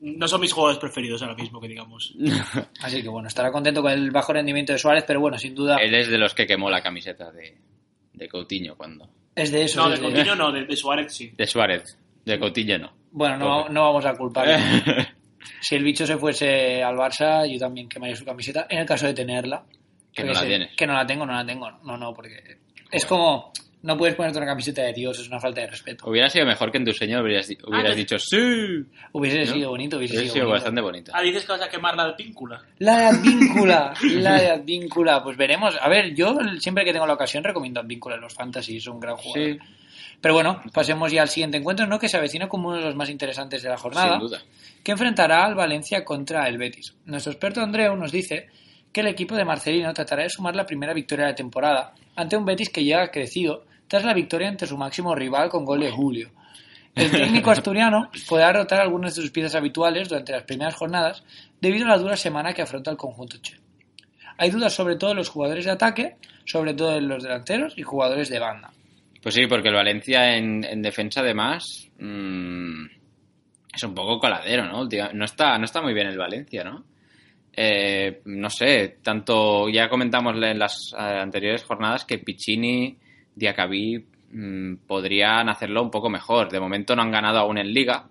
No 0.00 0.28
son 0.28 0.40
mis 0.40 0.52
jugadores 0.52 0.78
preferidos 0.78 1.20
ahora 1.22 1.34
mismo, 1.34 1.60
que 1.60 1.66
digamos. 1.66 2.14
Así 2.82 3.02
que 3.02 3.08
bueno, 3.08 3.26
estará 3.26 3.50
contento 3.50 3.82
con 3.82 3.90
el 3.90 4.10
bajo 4.12 4.32
rendimiento 4.32 4.72
de 4.72 4.78
Suárez, 4.78 5.02
pero 5.06 5.18
bueno, 5.20 5.36
sin 5.38 5.56
duda 5.56 5.76
Él 5.78 5.92
es 5.94 6.08
de 6.08 6.18
los 6.18 6.34
que 6.34 6.46
quemó 6.46 6.70
la 6.70 6.80
camiseta 6.80 7.32
de, 7.32 7.56
de 8.12 8.28
Coutinho 8.28 8.76
cuando... 8.76 9.10
es 9.34 9.50
de 9.50 9.64
eso. 9.64 9.82
No, 9.88 9.92
es 9.92 9.98
de 10.00 10.06
de- 10.06 10.12
Coutinho 10.14 10.36
no, 10.36 10.52
de, 10.52 10.66
de 10.66 10.76
Suárez 10.76 11.12
sí. 11.12 11.32
De 11.36 11.46
Suárez, 11.48 11.98
de 12.28 12.38
Coutinho 12.38 12.78
no. 12.78 12.92
Bueno, 13.10 13.36
no, 13.38 13.68
no 13.68 13.82
vamos 13.84 14.04
a 14.06 14.14
culparle. 14.14 14.56
si 15.60 15.74
el 15.76 15.82
bicho 15.84 16.06
se 16.06 16.16
fuese 16.18 16.82
al 16.82 16.96
Barça, 16.96 17.46
yo 17.50 17.58
también 17.58 17.88
quemaría 17.88 18.14
su 18.16 18.24
camiseta, 18.24 18.66
en 18.68 18.78
el 18.78 18.86
caso 18.86 19.06
de 19.06 19.14
tenerla. 19.14 19.64
Que 20.12 20.24
no 20.24 20.32
la 20.32 20.44
tienes. 20.44 20.74
Que 20.76 20.86
no 20.86 20.92
la 20.94 21.06
tengo, 21.06 21.24
no 21.26 21.32
la 21.32 21.44
tengo. 21.46 21.70
No, 21.84 21.96
no, 21.96 22.12
porque 22.14 22.58
es 22.90 23.04
como... 23.06 23.52
No 23.80 23.96
puedes 23.96 24.16
ponerte 24.16 24.38
una 24.38 24.46
camiseta 24.48 24.82
de 24.82 24.92
Dios, 24.92 25.20
es 25.20 25.28
una 25.28 25.38
falta 25.38 25.60
de 25.60 25.68
respeto. 25.68 26.10
Hubiera 26.10 26.28
sido 26.28 26.44
mejor 26.44 26.72
que 26.72 26.78
en 26.78 26.84
tu 26.84 26.92
sueño 26.92 27.22
hubieras, 27.22 27.46
di- 27.46 27.56
hubieras 27.64 27.92
Ah, 27.92 27.94
dicho 27.94 28.18
sí. 28.18 28.36
Hubiese 29.12 29.44
¿No? 29.44 29.52
sido 29.52 29.70
bonito, 29.70 29.98
hubiese, 29.98 30.14
sido 30.18 30.24
sido 30.32 30.44
bonito. 30.46 30.52
bastante 30.54 30.80
bonito. 30.80 31.12
Ah, 31.14 31.22
dices 31.22 31.44
que 31.46 31.52
vas 31.52 31.62
a 31.62 31.68
quemar 31.68 31.94
la 31.94 32.02
advíncula. 32.02 32.60
La 32.78 33.10
Advíncula, 33.10 33.94
la 34.14 34.34
Advíncula, 34.54 35.22
pues 35.22 35.36
veremos. 35.36 35.76
A 35.80 35.88
ver, 35.88 36.12
yo 36.12 36.36
siempre 36.58 36.84
que 36.84 36.92
tengo 36.92 37.06
la 37.06 37.14
ocasión 37.14 37.44
recomiendo 37.44 37.78
Advíncula 37.78 38.16
en 38.16 38.22
los 38.22 38.34
fantasy, 38.34 38.78
es 38.78 38.86
un 38.88 38.98
gran 38.98 39.14
jugador. 39.16 39.52
Sí, 39.52 39.58
Pero 40.20 40.34
bueno, 40.34 40.60
pasemos 40.72 41.12
ya 41.12 41.22
al 41.22 41.28
siguiente 41.28 41.58
encuentro, 41.58 41.86
¿no? 41.86 41.98
Que 41.98 42.08
se 42.08 42.16
avecina 42.16 42.48
como 42.48 42.68
uno 42.68 42.78
de 42.78 42.84
los 42.84 42.96
más 42.96 43.08
interesantes 43.08 43.62
de 43.62 43.68
la 43.68 43.76
jornada. 43.76 44.12
sin 44.12 44.20
duda. 44.20 44.42
que 44.82 44.92
enfrentará 44.92 45.44
al 45.44 45.54
Valencia 45.54 46.04
contra 46.04 46.48
el 46.48 46.58
Betis. 46.58 46.94
Nuestro 47.04 47.32
experto 47.32 47.60
Andreu 47.60 47.94
nos 47.96 48.10
dice 48.10 48.48
que 48.92 49.00
el 49.00 49.06
equipo 49.06 49.36
de 49.36 49.44
Marcelino 49.44 49.92
tratará 49.92 50.22
de 50.22 50.30
sumar 50.30 50.56
la 50.56 50.66
primera 50.66 50.92
victoria 50.92 51.26
de 51.26 51.32
la 51.32 51.36
temporada 51.36 51.94
ante 52.16 52.36
un 52.36 52.44
Betis 52.44 52.70
que 52.70 52.82
llega 52.82 53.10
crecido 53.10 53.64
tras 53.86 54.04
la 54.04 54.14
victoria 54.14 54.48
ante 54.48 54.66
su 54.66 54.76
máximo 54.76 55.14
rival 55.14 55.48
con 55.48 55.64
gol 55.64 55.80
de 55.80 55.90
Julio. 55.90 56.30
El 56.94 57.10
técnico 57.12 57.50
asturiano 57.50 58.10
podrá 58.28 58.52
rotar 58.52 58.80
algunas 58.80 59.14
de 59.14 59.22
sus 59.22 59.30
piezas 59.30 59.54
habituales 59.54 60.08
durante 60.08 60.32
las 60.32 60.42
primeras 60.42 60.74
jornadas 60.74 61.22
debido 61.60 61.86
a 61.86 61.90
la 61.90 61.98
dura 61.98 62.16
semana 62.16 62.52
que 62.52 62.62
afronta 62.62 62.90
el 62.90 62.96
conjunto 62.96 63.38
che. 63.40 63.56
Hay 64.36 64.50
dudas 64.50 64.72
sobre 64.72 64.96
todo 64.96 65.12
en 65.12 65.18
los 65.18 65.28
jugadores 65.28 65.64
de 65.64 65.70
ataque, 65.70 66.16
sobre 66.44 66.74
todo 66.74 66.96
en 66.96 67.08
los 67.08 67.22
delanteros 67.22 67.76
y 67.76 67.82
jugadores 67.82 68.28
de 68.28 68.38
banda. 68.38 68.70
Pues 69.22 69.34
sí, 69.34 69.46
porque 69.46 69.68
el 69.68 69.74
Valencia 69.74 70.36
en, 70.36 70.64
en 70.64 70.82
defensa 70.82 71.20
además 71.20 71.88
mm, 71.98 72.84
es 73.74 73.82
un 73.82 73.94
poco 73.94 74.18
coladero, 74.18 74.66
¿no? 74.66 74.88
No 75.12 75.24
está, 75.24 75.58
no 75.58 75.64
está 75.64 75.82
muy 75.82 75.94
bien 75.94 76.06
el 76.06 76.18
Valencia, 76.18 76.64
¿no? 76.64 76.84
Eh, 77.60 78.20
no 78.26 78.50
sé, 78.50 78.98
tanto 79.02 79.68
ya 79.68 79.88
comentamos 79.88 80.36
en 80.36 80.58
las 80.58 80.92
eh, 80.96 81.02
anteriores 81.02 81.64
jornadas 81.64 82.04
que 82.04 82.18
Piccini, 82.18 82.96
Diacabí 83.34 84.06
mm, 84.30 84.76
podrían 84.86 85.48
hacerlo 85.48 85.82
un 85.82 85.90
poco 85.90 86.08
mejor. 86.08 86.50
De 86.50 86.60
momento 86.60 86.94
no 86.94 87.02
han 87.02 87.10
ganado 87.10 87.38
aún 87.38 87.58
en 87.58 87.72
Liga 87.72 88.06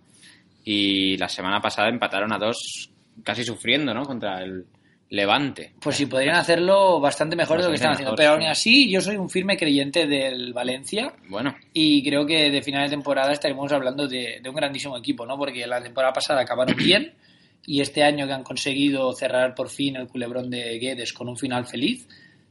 y 0.65 1.15
la 1.17 1.29
semana 1.29 1.61
pasada 1.61 1.87
empataron 1.87 2.33
a 2.33 2.37
dos 2.37 2.91
casi 3.23 3.43
sufriendo, 3.43 3.93
¿no? 3.93 4.03
Contra 4.03 4.43
el 4.43 4.65
Levante. 5.09 5.73
Pues 5.79 5.95
sí, 5.95 6.05
podrían 6.05 6.35
hacerlo 6.35 6.99
bastante 6.99 7.35
mejor 7.35 7.59
de 7.59 7.63
lo 7.63 7.69
que 7.69 7.75
están 7.75 7.93
haciendo. 7.93 8.11
mejor, 8.11 8.17
Pero 8.17 8.31
aún 8.33 8.43
así, 8.43 8.91
yo 8.91 8.99
soy 8.99 9.15
un 9.15 9.29
firme 9.29 9.55
creyente 9.55 10.05
del 10.05 10.51
Valencia 10.51 11.13
Bueno, 11.29 11.55
y 11.71 12.03
creo 12.03 12.25
que 12.25 12.51
de 12.51 12.61
final 12.61 12.83
de 12.83 12.89
temporada 12.89 13.31
estaremos 13.31 13.71
hablando 13.71 14.07
de, 14.07 14.39
de 14.43 14.49
un 14.49 14.55
grandísimo 14.55 14.97
equipo, 14.97 15.25
¿no? 15.25 15.37
Porque 15.37 15.65
la 15.65 15.81
temporada 15.81 16.11
pasada 16.11 16.41
acabaron 16.41 16.75
bien 16.75 17.13
y 17.65 17.79
este 17.79 18.03
año 18.03 18.27
que 18.27 18.33
han 18.33 18.43
conseguido 18.43 19.13
cerrar 19.13 19.55
por 19.55 19.69
fin 19.69 19.95
el 19.95 20.07
culebrón 20.07 20.49
de 20.49 20.77
Guedes 20.77 21.13
con 21.13 21.29
un 21.29 21.37
final 21.37 21.65
feliz, 21.65 22.07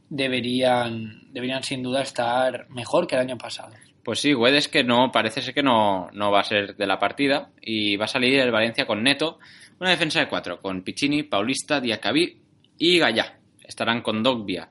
deberían, 0.09 1.31
deberían 1.31 1.63
sin 1.63 1.83
duda 1.83 2.01
estar 2.01 2.67
mejor 2.69 3.05
que 3.05 3.15
el 3.15 3.21
año 3.21 3.37
pasado. 3.37 3.73
Pues 4.03 4.19
sí, 4.19 4.33
Guedes 4.33 4.67
que 4.67 4.83
no, 4.83 5.11
parece 5.11 5.41
ser 5.41 5.53
que 5.53 5.63
no, 5.63 6.09
no 6.13 6.31
va 6.31 6.39
a 6.39 6.43
ser 6.43 6.75
de 6.75 6.87
la 6.87 6.97
partida 6.97 7.51
y 7.61 7.97
va 7.97 8.05
a 8.05 8.07
salir 8.07 8.39
el 8.39 8.51
Valencia 8.51 8.87
con 8.87 9.03
Neto, 9.03 9.37
una 9.79 9.91
defensa 9.91 10.19
de 10.19 10.27
cuatro, 10.27 10.59
con 10.59 10.81
Piccini, 10.81 11.23
Paulista, 11.23 11.79
Diacabí 11.81 12.46
y 12.77 12.99
Gallá. 12.99 13.39
Estarán 13.63 14.01
con 14.01 14.23
Dogbia 14.23 14.69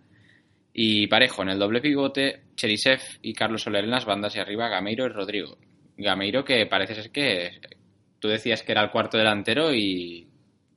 Y 0.72 1.06
parejo, 1.06 1.42
en 1.42 1.50
el 1.50 1.58
doble 1.58 1.80
pivote, 1.80 2.44
Cherisev 2.54 3.00
y 3.22 3.34
Carlos 3.34 3.62
Soler 3.62 3.84
en 3.84 3.90
las 3.90 4.06
bandas 4.06 4.34
y 4.36 4.38
arriba 4.38 4.68
Gameiro 4.68 5.06
y 5.06 5.08
Rodrigo. 5.08 5.58
Gameiro 5.96 6.44
que 6.44 6.66
parece 6.66 6.94
ser 6.94 7.10
que 7.10 7.60
tú 8.18 8.28
decías 8.28 8.62
que 8.62 8.72
era 8.72 8.82
el 8.82 8.90
cuarto 8.90 9.18
delantero 9.18 9.74
y 9.74 10.26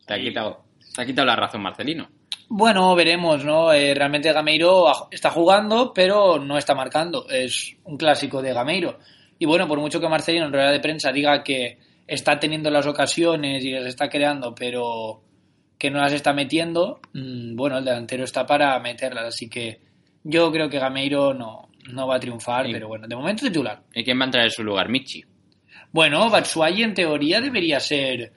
te 0.05 0.13
ha 0.13 0.19
quitado, 0.19 0.65
te 0.95 1.01
ha 1.01 1.05
quitado 1.05 1.27
la 1.27 1.35
razón 1.35 1.61
Marcelino. 1.61 2.09
Bueno, 2.51 2.95
veremos, 2.95 3.45
¿no? 3.45 3.71
Eh, 3.71 3.93
realmente 3.93 4.33
Gameiro 4.33 5.09
está 5.11 5.29
jugando, 5.29 5.93
pero 5.93 6.39
no 6.39 6.57
está 6.57 6.73
marcando. 6.73 7.27
Es 7.29 7.75
un 7.83 7.95
clásico 7.95 8.41
de 8.41 8.53
Gameiro. 8.53 8.97
Y 9.37 9.45
bueno, 9.45 9.67
por 9.67 9.79
mucho 9.79 10.01
que 10.01 10.09
Marcelino 10.09 10.45
en 10.45 10.53
rueda 10.53 10.71
de 10.71 10.79
prensa 10.79 11.11
diga 11.11 11.43
que 11.43 11.77
está 12.07 12.39
teniendo 12.39 12.71
las 12.71 12.87
ocasiones 12.87 13.63
y 13.63 13.71
las 13.71 13.85
está 13.85 14.09
creando, 14.09 14.55
pero 14.55 15.21
que 15.79 15.89
no 15.89 15.99
las 15.99 16.13
está 16.13 16.33
metiendo, 16.33 16.99
mm, 17.13 17.55
bueno, 17.55 17.79
el 17.79 17.85
delantero 17.85 18.23
está 18.25 18.45
para 18.45 18.77
meterlas. 18.79 19.25
Así 19.25 19.49
que 19.49 19.79
yo 20.23 20.51
creo 20.51 20.69
que 20.69 20.77
Gameiro 20.77 21.33
no, 21.33 21.69
no 21.91 22.05
va 22.07 22.17
a 22.17 22.19
triunfar, 22.19 22.67
Sí. 22.67 22.73
pero 22.73 22.87
bueno, 22.89 23.07
de 23.07 23.15
momento 23.15 23.45
titular. 23.47 23.81
¿Y 23.95 24.03
quién 24.03 24.19
va 24.19 24.23
a 24.23 24.25
entrar 24.25 24.43
en 24.43 24.51
su 24.51 24.63
lugar? 24.63 24.89
Michi. 24.89 25.23
Bueno, 25.91 26.29
Batshuayi 26.29 26.83
en 26.83 26.93
teoría 26.93 27.41
debería 27.41 27.79
ser 27.79 28.33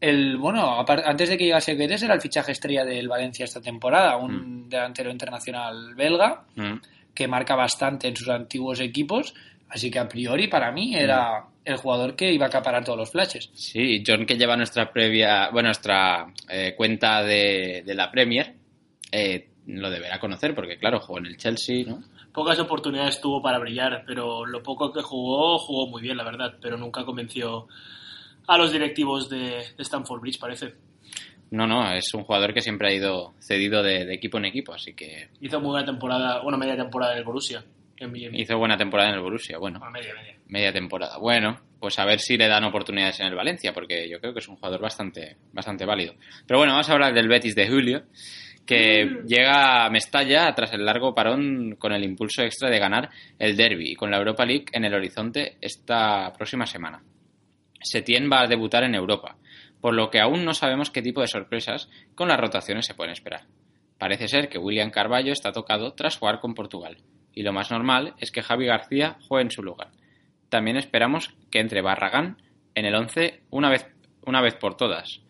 el 0.00 0.36
bueno, 0.38 0.84
antes 0.88 1.28
de 1.28 1.36
que 1.36 1.44
llegase 1.44 1.74
Guedes 1.74 2.02
era 2.02 2.14
el 2.14 2.20
fichaje 2.20 2.52
estrella 2.52 2.84
del 2.84 3.08
Valencia 3.08 3.44
esta 3.44 3.60
temporada, 3.60 4.16
un 4.16 4.68
delantero 4.68 5.10
internacional 5.10 5.94
belga 5.94 6.44
Mm. 6.56 6.74
que 7.14 7.26
marca 7.28 7.54
bastante 7.56 8.06
en 8.08 8.16
sus 8.16 8.28
antiguos 8.28 8.78
equipos, 8.80 9.34
así 9.68 9.90
que 9.90 9.98
a 9.98 10.08
priori 10.08 10.48
para 10.48 10.72
mí 10.72 10.94
era 10.94 11.46
el 11.64 11.76
jugador 11.76 12.16
que 12.16 12.32
iba 12.32 12.46
a 12.46 12.48
acaparar 12.48 12.84
todos 12.84 12.98
los 12.98 13.10
flashes. 13.10 13.50
Sí, 13.54 14.02
John 14.06 14.24
que 14.24 14.36
lleva 14.36 14.56
nuestra 14.56 14.92
previa, 14.92 15.50
bueno, 15.50 15.68
nuestra 15.68 16.32
eh, 16.48 16.74
cuenta 16.76 17.22
de, 17.22 17.82
de 17.84 17.94
la 17.94 18.10
Premier, 18.10 18.54
eh, 19.12 19.48
lo 19.66 19.90
deberá 19.90 20.18
conocer 20.18 20.54
porque 20.54 20.78
claro, 20.78 21.00
jugó 21.00 21.18
en 21.18 21.26
el 21.26 21.36
Chelsea, 21.36 21.84
¿no? 21.86 22.02
Pocas 22.32 22.58
oportunidades 22.60 23.20
tuvo 23.20 23.42
para 23.42 23.58
brillar, 23.58 24.04
pero 24.06 24.46
lo 24.46 24.62
poco 24.62 24.92
que 24.92 25.02
jugó, 25.02 25.58
jugó 25.58 25.88
muy 25.88 26.00
bien, 26.02 26.16
la 26.16 26.24
verdad. 26.24 26.54
Pero 26.60 26.76
nunca 26.76 27.04
convenció 27.04 27.66
a 28.46 28.56
los 28.56 28.70
directivos 28.70 29.28
de, 29.28 29.64
de 29.76 29.82
Stamford 29.82 30.20
Bridge, 30.20 30.38
parece. 30.38 30.74
No, 31.50 31.66
no, 31.66 31.90
es 31.92 32.12
un 32.14 32.24
jugador 32.24 32.52
que 32.52 32.60
siempre 32.60 32.88
ha 32.88 32.94
ido 32.94 33.34
cedido 33.40 33.82
de, 33.82 34.04
de 34.04 34.14
equipo 34.14 34.38
en 34.38 34.44
equipo, 34.44 34.74
así 34.74 34.94
que 34.94 35.30
Hizo 35.40 35.60
muy 35.60 35.70
buena 35.70 35.86
temporada, 35.86 36.42
una 36.42 36.58
media 36.58 36.76
temporada 36.76 37.12
en 37.12 37.18
el 37.18 37.24
Borussia. 37.24 37.64
Hizo 38.32 38.58
buena 38.58 38.76
temporada 38.76 39.10
en 39.10 39.16
el 39.16 39.22
Borussia, 39.22 39.58
bueno, 39.58 39.78
bueno, 39.78 39.92
media, 39.92 40.14
media. 40.14 40.36
media 40.46 40.72
temporada. 40.72 41.18
Bueno, 41.18 41.60
pues 41.80 41.98
a 41.98 42.04
ver 42.04 42.20
si 42.20 42.36
le 42.36 42.48
dan 42.48 42.64
oportunidades 42.64 43.20
en 43.20 43.26
el 43.26 43.34
Valencia, 43.34 43.72
porque 43.72 44.08
yo 44.08 44.20
creo 44.20 44.32
que 44.32 44.40
es 44.40 44.48
un 44.48 44.56
jugador 44.56 44.80
bastante, 44.80 45.36
bastante 45.52 45.84
válido. 45.84 46.14
Pero 46.46 46.58
bueno, 46.58 46.72
vamos 46.72 46.88
a 46.88 46.92
hablar 46.92 47.14
del 47.14 47.28
Betis 47.28 47.54
de 47.54 47.68
Julio, 47.68 48.04
que 48.66 49.22
llega 49.26 49.86
a 49.86 49.90
Mestalla 49.90 50.54
tras 50.54 50.72
el 50.74 50.84
largo 50.84 51.14
parón 51.14 51.76
con 51.78 51.92
el 51.92 52.04
impulso 52.04 52.42
extra 52.42 52.68
de 52.68 52.78
ganar 52.78 53.08
el 53.38 53.56
derby 53.56 53.92
y 53.92 53.94
con 53.94 54.10
la 54.10 54.18
Europa 54.18 54.44
League 54.44 54.66
en 54.72 54.84
el 54.84 54.94
horizonte 54.94 55.56
esta 55.60 56.32
próxima 56.34 56.66
semana. 56.66 57.02
Setién 57.80 58.30
va 58.30 58.42
a 58.42 58.46
debutar 58.46 58.84
en 58.84 58.94
Europa, 58.94 59.38
por 59.80 59.94
lo 59.94 60.10
que 60.10 60.20
aún 60.20 60.44
no 60.44 60.52
sabemos 60.52 60.90
qué 60.90 61.00
tipo 61.00 61.20
de 61.20 61.28
sorpresas 61.28 61.88
con 62.14 62.28
las 62.28 62.38
rotaciones 62.38 62.86
se 62.86 62.94
pueden 62.94 63.12
esperar. 63.12 63.46
Parece 63.96 64.28
ser 64.28 64.48
que 64.48 64.58
William 64.58 64.90
Carballo 64.90 65.32
está 65.32 65.50
tocado 65.50 65.94
tras 65.94 66.18
jugar 66.18 66.38
con 66.38 66.54
Portugal, 66.54 66.98
y 67.38 67.42
lo 67.44 67.52
más 67.52 67.70
normal 67.70 68.14
es 68.18 68.32
que 68.32 68.42
Javi 68.42 68.66
García 68.66 69.16
juegue 69.28 69.44
en 69.44 69.52
su 69.52 69.62
lugar. 69.62 69.92
También 70.48 70.76
esperamos 70.76 71.32
que 71.52 71.60
entre 71.60 71.82
Barragán 71.82 72.42
en 72.74 72.84
el 72.84 72.96
11 72.96 73.42
una 73.50 73.70
vez, 73.70 73.86
una 74.26 74.40
vez 74.40 74.54
por 74.54 74.76
todas. 74.76 75.20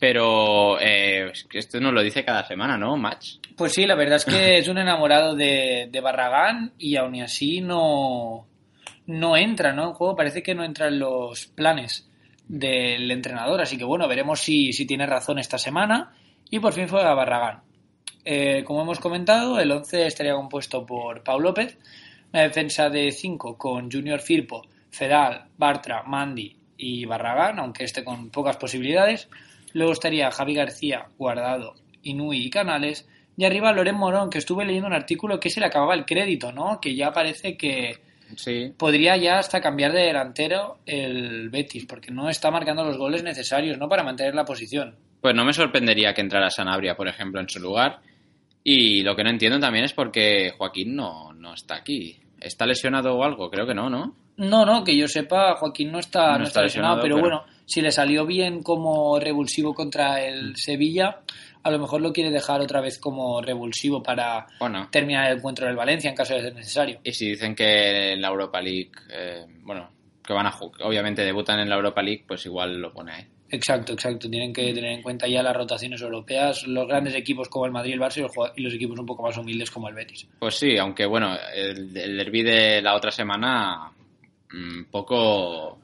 Pero 0.00 0.80
eh, 0.80 1.30
esto 1.52 1.78
nos 1.78 1.92
lo 1.92 2.02
dice 2.02 2.24
cada 2.24 2.46
semana, 2.46 2.78
¿no, 2.78 2.96
Match? 2.96 3.34
Pues 3.54 3.74
sí, 3.74 3.84
la 3.84 3.96
verdad 3.96 4.16
es 4.16 4.24
que 4.24 4.56
es 4.56 4.68
un 4.68 4.78
enamorado 4.78 5.34
de, 5.34 5.90
de 5.92 6.00
Barragán 6.00 6.72
y 6.78 6.96
aún 6.96 7.20
así 7.20 7.60
no, 7.60 8.46
no 9.04 9.36
entra, 9.36 9.74
¿no? 9.74 9.88
En 9.88 9.92
juego 9.92 10.16
parece 10.16 10.42
que 10.42 10.54
no 10.54 10.64
entra 10.64 10.88
en 10.88 10.98
los 10.98 11.48
planes 11.48 12.08
del 12.46 13.10
entrenador, 13.10 13.60
así 13.60 13.76
que 13.76 13.84
bueno, 13.84 14.08
veremos 14.08 14.40
si, 14.40 14.72
si 14.72 14.86
tiene 14.86 15.04
razón 15.04 15.38
esta 15.38 15.58
semana 15.58 16.14
y 16.48 16.60
por 16.60 16.72
fin 16.72 16.88
juega 16.88 17.12
Barragán. 17.12 17.67
Eh, 18.24 18.62
como 18.64 18.82
hemos 18.82 19.00
comentado, 19.00 19.58
el 19.58 19.70
11 19.70 20.06
estaría 20.06 20.34
compuesto 20.34 20.84
por 20.84 21.22
Pau 21.22 21.40
López, 21.40 21.78
una 22.32 22.42
defensa 22.42 22.90
de 22.90 23.10
5 23.10 23.56
con 23.56 23.90
Junior 23.90 24.20
Firpo, 24.20 24.66
Fedal, 24.90 25.44
Bartra, 25.56 26.02
Mandi 26.02 26.56
y 26.76 27.04
Barragán, 27.06 27.58
aunque 27.58 27.84
esté 27.84 28.04
con 28.04 28.30
pocas 28.30 28.56
posibilidades. 28.56 29.28
Luego 29.72 29.92
estaría 29.92 30.30
Javi 30.30 30.54
García, 30.54 31.06
Guardado, 31.18 31.74
Inui 32.02 32.38
y 32.46 32.50
Canales. 32.50 33.08
Y 33.36 33.44
arriba 33.44 33.72
Loren 33.72 33.94
Morón, 33.94 34.30
que 34.30 34.38
estuve 34.38 34.64
leyendo 34.64 34.88
un 34.88 34.94
artículo 34.94 35.38
que 35.38 35.48
se 35.50 35.60
le 35.60 35.66
acababa 35.66 35.94
el 35.94 36.04
crédito, 36.04 36.52
¿no? 36.52 36.80
Que 36.80 36.94
ya 36.96 37.12
parece 37.12 37.56
que 37.56 37.98
Sí. 38.36 38.72
podría 38.76 39.16
ya 39.16 39.38
hasta 39.38 39.60
cambiar 39.60 39.92
de 39.92 40.02
delantero 40.02 40.78
el 40.86 41.48
Betis, 41.48 41.86
porque 41.86 42.10
no 42.10 42.28
está 42.28 42.50
marcando 42.50 42.84
los 42.84 42.98
goles 42.98 43.22
necesarios, 43.22 43.78
¿no? 43.78 43.88
Para 43.88 44.02
mantener 44.02 44.34
la 44.34 44.44
posición. 44.44 44.96
Pues 45.20 45.34
no 45.34 45.44
me 45.44 45.52
sorprendería 45.52 46.12
que 46.14 46.20
entrara 46.20 46.50
Sanabria, 46.50 46.96
por 46.96 47.08
ejemplo, 47.08 47.40
en 47.40 47.48
su 47.48 47.58
lugar. 47.60 48.00
Y 48.64 49.02
lo 49.02 49.16
que 49.16 49.24
no 49.24 49.30
entiendo 49.30 49.58
también 49.60 49.84
es 49.84 49.92
por 49.92 50.10
qué 50.10 50.52
Joaquín 50.56 50.94
no, 50.96 51.32
no 51.32 51.54
está 51.54 51.76
aquí. 51.76 52.18
¿Está 52.40 52.66
lesionado 52.66 53.14
o 53.16 53.24
algo? 53.24 53.50
Creo 53.50 53.66
que 53.66 53.74
no, 53.74 53.88
¿no? 53.88 54.14
No, 54.36 54.64
no, 54.64 54.84
que 54.84 54.96
yo 54.96 55.08
sepa, 55.08 55.56
Joaquín 55.56 55.90
no 55.90 55.98
está, 55.98 56.32
No 56.32 56.38
no 56.38 56.44
está 56.44 56.48
está 56.60 56.62
lesionado, 56.62 56.96
lesionado, 56.96 57.02
pero, 57.02 57.14
pero- 57.16 57.42
bueno, 57.44 57.58
si 57.66 57.80
le 57.80 57.90
salió 57.90 58.24
bien 58.26 58.62
como 58.62 59.18
revulsivo 59.18 59.74
contra 59.74 60.22
el 60.24 60.54
Sevilla, 60.56 61.20
a 61.64 61.70
lo 61.70 61.78
mejor 61.80 62.00
lo 62.00 62.12
quiere 62.12 62.30
dejar 62.30 62.60
otra 62.60 62.80
vez 62.80 62.98
como 63.00 63.42
revulsivo 63.42 64.02
para 64.02 64.46
Bueno. 64.60 64.88
terminar 64.92 65.30
el 65.30 65.38
encuentro 65.38 65.66
del 65.66 65.74
Valencia 65.76 66.08
en 66.10 66.16
caso 66.16 66.34
de 66.34 66.42
ser 66.42 66.54
necesario. 66.54 67.00
Y 67.02 67.12
si 67.12 67.30
dicen 67.30 67.54
que 67.56 68.12
en 68.12 68.20
la 68.22 68.28
Europa 68.28 68.60
League, 68.60 68.92
eh, 69.10 69.44
bueno, 69.62 69.90
que 70.24 70.32
van 70.32 70.46
a 70.46 70.52
jugar, 70.52 70.82
obviamente 70.86 71.24
debutan 71.24 71.58
en 71.58 71.68
la 71.68 71.74
Europa 71.76 72.00
League, 72.02 72.24
pues 72.28 72.46
igual 72.46 72.78
lo 72.80 72.92
pone 72.92 73.12
ahí. 73.12 73.26
Exacto, 73.50 73.92
exacto. 73.94 74.28
Tienen 74.28 74.52
que 74.52 74.74
tener 74.74 74.92
en 74.92 75.02
cuenta 75.02 75.26
ya 75.26 75.42
las 75.42 75.56
rotaciones 75.56 76.00
europeas, 76.02 76.66
los 76.66 76.86
grandes 76.86 77.14
equipos 77.14 77.48
como 77.48 77.64
el 77.66 77.72
Madrid 77.72 77.94
el 77.94 78.00
Barça 78.00 78.18
y 78.18 78.20
los, 78.22 78.32
y 78.56 78.62
los 78.62 78.74
equipos 78.74 78.98
un 78.98 79.06
poco 79.06 79.22
más 79.22 79.36
humildes 79.38 79.70
como 79.70 79.88
el 79.88 79.94
Betis. 79.94 80.26
Pues 80.38 80.54
sí, 80.56 80.76
aunque 80.76 81.06
bueno, 81.06 81.34
el, 81.54 81.96
el 81.96 82.16
derby 82.18 82.42
de 82.42 82.82
la 82.82 82.94
otra 82.94 83.10
semana, 83.10 83.90
un 84.52 84.86
poco 84.90 85.78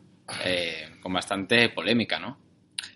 eh, 0.44 0.88
con 1.00 1.12
bastante 1.12 1.70
polémica, 1.70 2.18
¿no? 2.18 2.38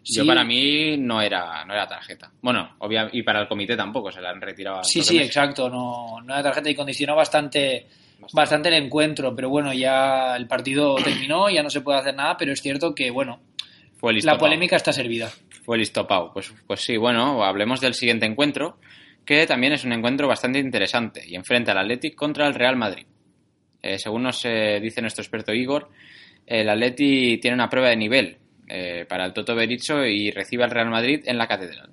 Yo 0.04 0.26
para 0.26 0.42
mí 0.44 0.96
no 0.96 1.20
era, 1.20 1.64
no 1.66 1.74
era 1.74 1.86
tarjeta. 1.86 2.30
Bueno, 2.40 2.76
obvia- 2.78 3.10
y 3.12 3.22
para 3.22 3.40
el 3.42 3.48
comité 3.48 3.76
tampoco, 3.76 4.10
se 4.10 4.20
la 4.22 4.30
han 4.30 4.40
retirado. 4.40 4.82
Sí, 4.84 5.02
sí, 5.02 5.18
exacto. 5.18 5.68
No, 5.68 6.20
no 6.22 6.32
era 6.32 6.42
tarjeta 6.42 6.70
y 6.70 6.74
condicionó 6.74 7.14
bastante, 7.14 7.86
bastante 8.32 8.68
el 8.70 8.84
encuentro, 8.84 9.34
pero 9.36 9.50
bueno, 9.50 9.72
ya 9.74 10.34
el 10.36 10.46
partido 10.46 10.94
terminó, 10.96 11.50
ya 11.50 11.62
no 11.62 11.68
se 11.68 11.82
puede 11.82 11.98
hacer 11.98 12.14
nada, 12.14 12.36
pero 12.38 12.52
es 12.52 12.62
cierto 12.62 12.94
que, 12.94 13.10
bueno, 13.10 13.40
Fue 13.98 14.12
listo 14.12 14.30
la 14.30 14.38
polémica 14.38 14.76
está 14.76 14.92
servida. 14.92 15.30
Fue 15.64 15.76
listo 15.76 16.06
Pau. 16.06 16.32
Pues, 16.32 16.52
pues 16.66 16.80
sí, 16.80 16.96
bueno, 16.96 17.44
hablemos 17.44 17.80
del 17.80 17.94
siguiente 17.94 18.26
encuentro, 18.26 18.78
que 19.24 19.46
también 19.46 19.72
es 19.72 19.84
un 19.84 19.92
encuentro 19.92 20.28
bastante 20.28 20.58
interesante 20.58 21.22
y 21.26 21.34
enfrenta 21.34 21.72
al 21.72 21.78
Athletic 21.78 22.14
contra 22.14 22.46
el 22.46 22.54
Real 22.54 22.76
Madrid. 22.76 23.06
Eh, 23.82 23.98
según 23.98 24.22
nos 24.22 24.44
eh, 24.44 24.78
dice 24.80 25.00
nuestro 25.00 25.22
experto 25.22 25.52
Igor, 25.52 25.90
el 26.46 26.68
Atleti 26.68 27.38
tiene 27.38 27.54
una 27.54 27.68
prueba 27.68 27.90
de 27.90 27.96
nivel 27.96 28.38
eh, 28.66 29.04
para 29.08 29.26
el 29.26 29.32
Toto 29.32 29.54
Bericho 29.54 30.04
y 30.04 30.30
recibe 30.30 30.64
al 30.64 30.70
Real 30.70 30.90
Madrid 30.90 31.22
en 31.26 31.38
la 31.38 31.46
Catedral. 31.46 31.90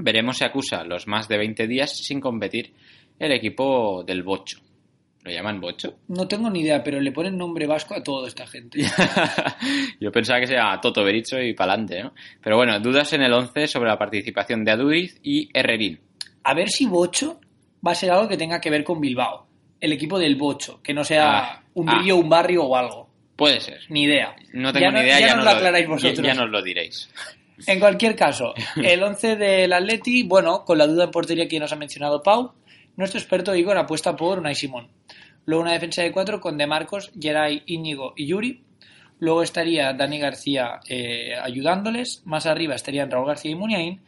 Veremos 0.00 0.38
si 0.38 0.44
acusa 0.44 0.84
los 0.84 1.06
más 1.06 1.28
de 1.28 1.38
20 1.38 1.66
días 1.66 1.96
sin 1.96 2.20
competir 2.20 2.72
el 3.18 3.32
equipo 3.32 4.04
del 4.04 4.22
Bocho. 4.22 4.60
¿Lo 5.28 5.34
llaman 5.34 5.60
Bocho? 5.60 5.98
No 6.08 6.26
tengo 6.26 6.48
ni 6.48 6.60
idea, 6.60 6.82
pero 6.82 7.00
le 7.00 7.12
ponen 7.12 7.36
nombre 7.36 7.66
vasco 7.66 7.94
a 7.94 8.02
toda 8.02 8.28
esta 8.28 8.46
gente. 8.46 8.80
Yo 10.00 10.10
pensaba 10.10 10.40
que 10.40 10.46
se 10.46 10.54
llama 10.54 10.80
Toto 10.80 11.04
Bericho 11.04 11.40
y 11.40 11.52
pa'lante, 11.54 12.02
¿no? 12.02 12.14
Pero 12.42 12.56
bueno, 12.56 12.78
dudas 12.80 13.12
en 13.12 13.22
el 13.22 13.32
11 13.32 13.66
sobre 13.68 13.88
la 13.90 13.98
participación 13.98 14.64
de 14.64 14.70
Aduriz 14.72 15.18
y 15.22 15.48
Herrerín. 15.52 16.00
A 16.44 16.54
ver 16.54 16.70
si 16.70 16.86
Bocho 16.86 17.40
va 17.86 17.92
a 17.92 17.94
ser 17.94 18.10
algo 18.10 18.28
que 18.28 18.36
tenga 18.36 18.60
que 18.60 18.70
ver 18.70 18.84
con 18.84 19.00
Bilbao, 19.00 19.46
el 19.80 19.92
equipo 19.92 20.18
del 20.18 20.36
Bocho, 20.36 20.80
que 20.82 20.94
no 20.94 21.04
sea 21.04 21.38
Ah, 21.38 21.62
un 21.74 21.88
ah. 21.90 21.98
río, 22.00 22.16
un 22.16 22.28
barrio 22.28 22.64
o 22.64 22.76
algo. 22.76 23.08
Puede 23.36 23.60
ser. 23.60 23.80
Ni 23.90 24.04
idea. 24.04 24.34
No 24.52 24.72
tengo 24.72 24.86
Ya 24.86 24.92
ni 24.92 25.00
idea, 25.00 25.20
ya, 25.20 25.26
ya, 25.28 25.36
nos 25.36 25.44
nos 25.44 25.52
lo 25.52 25.58
aclaráis 25.58 25.84
ya- 25.86 25.90
vosotros. 25.92 26.26
Ya, 26.26 26.34
nos 26.34 26.48
lo 26.50 26.62
diréis. 26.62 27.08
En 27.66 27.80
cualquier 27.80 28.14
caso, 28.14 28.54
el 28.76 29.02
11 29.02 29.34
del 29.34 29.72
Atleti, 29.72 30.22
bueno, 30.22 30.64
con 30.64 30.78
la 30.78 30.86
duda 30.86 31.02
en 31.04 31.10
portería 31.10 31.48
que 31.48 31.58
nos 31.58 31.72
ha 31.72 31.76
mencionado 31.76 32.22
Pau, 32.22 32.52
nuestro 32.96 33.18
experto 33.18 33.52
Igor 33.52 33.76
apuesta 33.76 34.14
por 34.14 34.38
Unai 34.38 34.54
Simón. 34.54 34.86
Luego 35.48 35.62
una 35.62 35.72
defensa 35.72 36.02
de 36.02 36.12
cuatro 36.12 36.42
con 36.42 36.58
De 36.58 36.66
Marcos, 36.66 37.10
Geray, 37.18 37.62
Íñigo 37.64 38.12
y 38.14 38.26
Yuri. 38.26 38.62
Luego 39.18 39.42
estaría 39.42 39.94
Dani 39.94 40.18
García 40.18 40.78
eh, 40.86 41.36
ayudándoles. 41.40 42.20
Más 42.26 42.44
arriba 42.44 42.74
estarían 42.74 43.10
Raúl 43.10 43.28
García 43.28 43.52
y 43.52 43.54
Muniain. 43.54 44.02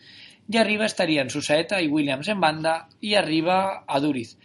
Y 0.51 0.59
arriba 0.59 0.85
estarían 0.85 1.31
Susaeta 1.31 1.81
y 1.81 1.89
Williams 1.89 2.29
en 2.29 2.43
banda. 2.43 2.91
Y 3.01 3.15
arriba 3.15 3.85
Aduriz. 3.89 4.37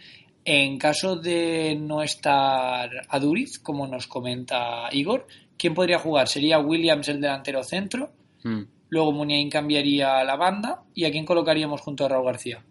En 0.42 0.78
caso 0.78 1.16
de 1.16 1.76
no 1.78 2.02
estar 2.02 2.88
Aduriz, 3.10 3.58
como 3.58 3.86
nos 3.86 4.06
comenta 4.06 4.88
Igor, 4.90 5.26
¿quién 5.58 5.74
podría 5.74 5.98
jugar? 5.98 6.28
¿Sería 6.28 6.60
Williams 6.60 7.10
el 7.10 7.20
delantero 7.20 7.62
centro? 7.62 8.10
Mm. 8.42 8.62
Luego 8.88 9.12
Muniain 9.12 9.50
cambiaría 9.50 10.24
la 10.24 10.36
banda. 10.36 10.82
¿Y 10.94 11.04
a 11.04 11.10
quién 11.10 11.26
colocaríamos 11.26 11.82
junto 11.82 12.06
a 12.06 12.08
Raúl 12.08 12.24
García? 12.24 12.64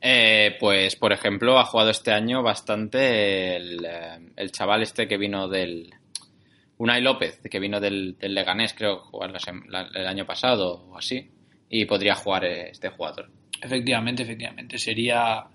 Eh, 0.00 0.56
pues, 0.60 0.96
por 0.96 1.12
ejemplo, 1.12 1.58
ha 1.58 1.64
jugado 1.64 1.90
este 1.90 2.12
año 2.12 2.42
bastante 2.42 3.56
el, 3.56 3.84
eh, 3.84 4.18
el 4.36 4.52
chaval 4.52 4.82
este 4.82 5.08
que 5.08 5.16
vino 5.16 5.48
del... 5.48 5.92
Unai 6.78 7.00
López, 7.00 7.40
que 7.50 7.58
vino 7.58 7.80
del, 7.80 8.18
del 8.18 8.34
Leganés, 8.34 8.74
creo, 8.74 8.98
jugar 8.98 9.32
el 9.94 10.06
año 10.06 10.26
pasado 10.26 10.84
o 10.90 10.98
así. 10.98 11.30
Y 11.70 11.86
podría 11.86 12.14
jugar 12.14 12.44
eh, 12.44 12.68
este 12.70 12.90
jugador. 12.90 13.30
Efectivamente, 13.62 14.22
efectivamente. 14.22 14.78
Sería 14.78 15.46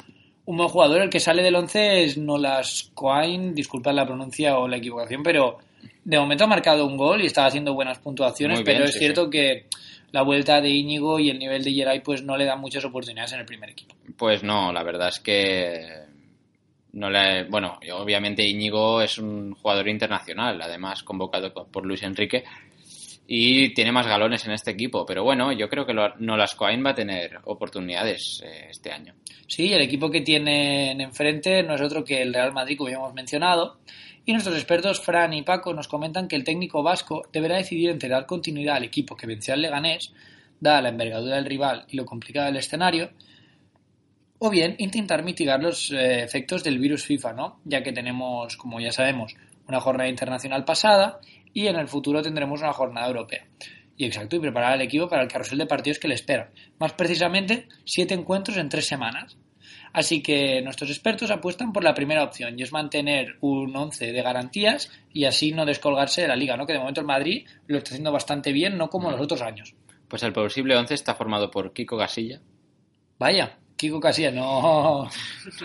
un 0.46 0.58
buen 0.58 0.70
jugador. 0.70 1.02
El 1.02 1.10
que 1.10 1.20
sale 1.20 1.44
del 1.44 1.56
11 1.56 2.04
es 2.04 2.18
Nolas 2.18 2.92
Coain, 2.96 3.54
disculpad 3.54 3.94
la 3.94 4.06
pronuncia 4.06 4.58
o 4.58 4.68
la 4.68 4.78
equivocación, 4.78 5.22
pero 5.22 5.60
de 6.04 6.20
momento 6.20 6.44
ha 6.46 6.48
marcado 6.48 6.86
un 6.86 6.98
gol 6.98 7.22
y 7.22 7.28
está 7.28 7.46
haciendo 7.46 7.74
buenas 7.74 8.00
puntuaciones, 8.00 8.64
bien, 8.64 8.66
pero 8.66 8.86
es 8.86 8.94
sí, 8.94 9.00
cierto 9.00 9.30
que 9.30 9.68
la 10.12 10.22
vuelta 10.24 10.62
de 10.62 10.70
Íñigo 10.70 11.20
y 11.20 11.30
el 11.30 11.40
nivel 11.40 11.64
de 11.64 11.72
Geray 11.74 12.02
pues 12.02 12.24
no 12.24 12.38
le 12.38 12.46
dan 12.46 12.60
muchas 12.60 12.84
oportunidades 12.86 13.34
en 13.34 13.40
el 13.40 13.46
primer 13.46 13.70
equipo. 13.70 13.96
Pues 14.18 14.44
no, 14.44 14.72
la 14.74 14.84
verdad 14.84 15.08
es 15.10 15.20
que 15.20 15.82
no 16.94 17.10
le, 17.10 17.46
bueno, 17.46 17.80
obviamente 17.94 18.46
Íñigo 18.48 19.02
es 19.02 19.18
un 19.18 19.54
jugador 19.56 19.88
internacional, 19.88 20.62
además 20.62 21.04
convocado 21.04 21.54
co- 21.54 21.68
por 21.68 21.86
Luis 21.86 22.04
Enrique 22.04 22.44
y 23.28 23.74
tiene 23.74 23.94
más 23.94 24.06
galones 24.08 24.46
en 24.46 24.52
este 24.52 24.72
equipo, 24.72 25.06
pero 25.06 25.24
bueno, 25.24 25.54
yo 25.54 25.70
creo 25.70 25.86
que 25.86 25.94
lo- 25.94 26.14
Nolas 26.18 26.54
Coain 26.56 26.86
va 26.86 26.90
a 26.90 26.96
tener 26.96 27.40
oportunidades 27.46 28.42
eh, 28.44 28.68
este 28.72 28.92
año. 28.92 29.14
Sí, 29.48 29.72
el 29.72 29.82
equipo 29.82 30.10
que 30.12 30.20
tienen 30.22 31.00
enfrente 31.00 31.64
no 31.64 31.76
es 31.76 31.82
otro 31.82 32.04
que 32.04 32.22
el 32.22 32.34
Real 32.34 32.52
Madrid, 32.54 32.78
como 32.78 32.90
ya 32.90 32.98
hemos 32.98 33.14
mencionado. 33.14 33.78
Y 34.32 34.34
nuestros 34.34 34.56
expertos, 34.56 35.02
Fran 35.02 35.34
y 35.34 35.42
Paco, 35.42 35.74
nos 35.74 35.90
comentan 35.90 36.30
que 36.30 36.38
el 36.38 36.46
técnico 36.46 36.82
vasco 36.82 37.24
deberá 37.34 37.58
decidir 37.58 37.90
entre 37.90 38.08
dar 38.08 38.26
continuidad 38.26 38.78
al 38.78 38.86
equipo 38.86 39.18
que 39.18 39.28
venció 39.28 39.54
al 39.54 39.62
Leganés, 39.62 40.14
dada 40.58 40.82
la 40.82 40.88
envergadura 40.88 41.36
del 41.36 41.44
rival 41.44 41.84
y 41.90 41.98
lo 41.98 42.06
complicado 42.06 42.46
del 42.46 42.56
escenario, 42.56 43.12
o 44.40 44.50
bien 44.50 44.76
intentar 44.78 45.26
mitigar 45.26 45.62
los 45.62 45.92
eh, 45.92 46.24
efectos 46.24 46.64
del 46.64 46.80
virus 46.80 47.04
FIFA, 47.04 47.34
¿no? 47.34 47.60
Ya 47.66 47.84
que 47.84 47.92
tenemos, 47.92 48.56
como 48.56 48.80
ya 48.80 48.94
sabemos, 48.94 49.36
una 49.68 49.82
jornada 49.82 50.10
internacional 50.10 50.64
pasada 50.64 51.20
y 51.54 51.68
en 51.68 51.76
el 51.76 51.90
futuro 51.90 52.22
tendremos 52.22 52.62
una 52.62 52.72
jornada 52.72 53.08
europea. 53.08 53.46
Y 53.98 54.06
exacto, 54.06 54.38
y 54.38 54.40
preparar 54.40 54.72
al 54.72 54.82
equipo 54.82 55.10
para 55.10 55.24
el 55.24 55.28
carrusel 55.28 55.58
de 55.58 55.66
partidos 55.66 56.00
que 56.00 56.08
le 56.08 56.16
esperan. 56.16 56.52
Más 56.80 56.94
precisamente, 56.94 57.68
siete 57.84 58.14
encuentros 58.14 58.56
en 58.56 58.70
tres 58.70 58.88
semanas. 58.88 59.36
Así 59.94 60.22
que 60.22 60.62
nuestros 60.62 60.90
expertos 60.90 61.32
apuestan 61.32 61.74
por 61.74 61.84
la 61.84 61.94
primera 61.94 62.24
opción 62.24 62.58
y 62.58 62.64
es 62.64 62.72
mantener 62.72 63.38
un 63.42 63.76
11 63.76 64.12
de 64.12 64.22
garantías 64.22 64.92
y 65.14 65.26
así 65.26 65.52
no 65.52 65.66
descolgarse 65.66 66.22
de 66.22 66.28
la 66.28 66.36
liga, 66.36 66.56
¿no? 66.56 66.66
Que 66.66 66.74
de 66.74 66.80
momento 66.80 67.02
el 67.02 67.08
Madrid 67.08 67.46
lo 67.68 67.78
está 67.78 67.90
haciendo 67.90 68.12
bastante 68.12 68.52
bien, 68.52 68.78
no 68.78 68.90
como 68.90 69.12
los 69.12 69.20
otros 69.20 69.42
años. 69.42 69.76
Pues 70.08 70.24
el 70.24 70.34
posible 70.34 70.76
11 70.76 70.94
está 70.94 71.16
formado 71.16 71.52
por 71.52 71.74
Kiko 71.74 71.98
Casilla, 71.98 72.42
Vaya, 73.22 73.56
Kiko 73.78 74.00
Casillas, 74.00 74.34
no. 74.34 75.08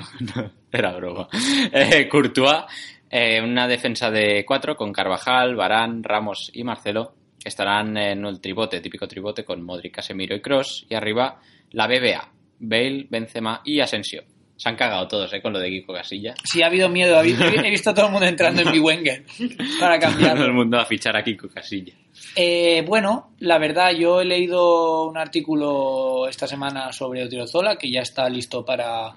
era 0.71 0.93
broma, 0.93 1.27
eh, 1.73 2.07
Courtois, 2.07 2.65
eh, 3.09 3.41
una 3.41 3.67
defensa 3.67 4.11
de 4.11 4.45
cuatro 4.45 4.77
con 4.77 4.93
Carvajal, 4.93 5.57
Barán, 5.57 6.03
Ramos 6.03 6.51
y 6.53 6.65
Marcelo, 6.65 7.15
que 7.43 7.49
estarán 7.49 7.97
en 7.97 8.27
el 8.27 8.43
tribote, 8.43 8.83
típico 8.83 9.09
tribote 9.09 9.43
con 9.43 9.63
Modric, 9.63 9.95
Casemiro 9.95 10.37
y 10.37 10.43
Cross, 10.43 10.85
y 10.91 10.95
arriba 10.95 11.41
la 11.71 11.87
BBA, 11.87 12.31
Bale, 12.59 13.07
Benzema 13.11 13.61
y 13.65 13.81
Asensio. 13.81 14.23
Se 14.57 14.71
han 14.71 14.77
cagado 14.77 15.07
todos 15.07 15.31
eh, 15.35 15.43
con 15.43 15.53
lo 15.53 15.59
de 15.59 15.69
Kiko 15.69 15.93
Casilla. 15.93 16.35
Sí, 16.43 16.63
ha 16.63 16.67
habido 16.67 16.89
miedo. 16.89 17.17
ha 17.17 17.21
habido- 17.21 17.45
He 17.45 17.71
visto 17.71 17.91
a 17.91 17.95
todo 17.95 18.07
el 18.07 18.13
mundo 18.13 18.27
entrando 18.27 18.63
en 18.63 18.71
mi 18.73 18.79
Wenger 18.79 19.23
para 19.81 19.99
Todo 20.01 20.47
el 20.47 20.53
mundo 20.55 20.79
a 20.79 20.87
fichar 20.87 21.15
a 21.15 21.23
Kiko 21.23 21.49
Casilla. 21.51 21.93
Eh, 22.35 22.83
bueno, 22.87 23.33
la 23.41 23.59
verdad, 23.59 23.93
yo 23.93 24.23
he 24.23 24.25
leído 24.25 25.09
un 25.09 25.19
artículo 25.19 26.27
esta 26.27 26.47
semana 26.47 26.91
sobre 26.91 27.23
Odriozola 27.23 27.77
que 27.77 27.91
ya 27.91 28.01
está 28.01 28.31
listo 28.31 28.65
para, 28.65 29.13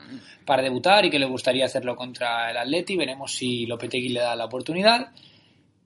para 0.46 0.62
debutar 0.62 1.06
y 1.06 1.10
que 1.10 1.20
le 1.20 1.26
gustaría 1.26 1.64
hacerlo 1.66 1.96
contra 1.96 2.52
el 2.52 2.58
Atleti. 2.58 2.98
Veremos 2.98 3.32
si 3.32 3.66
Lopetegui 3.66 4.10
le 4.10 4.20
da 4.20 4.36
la 4.36 4.44
oportunidad. 4.46 5.08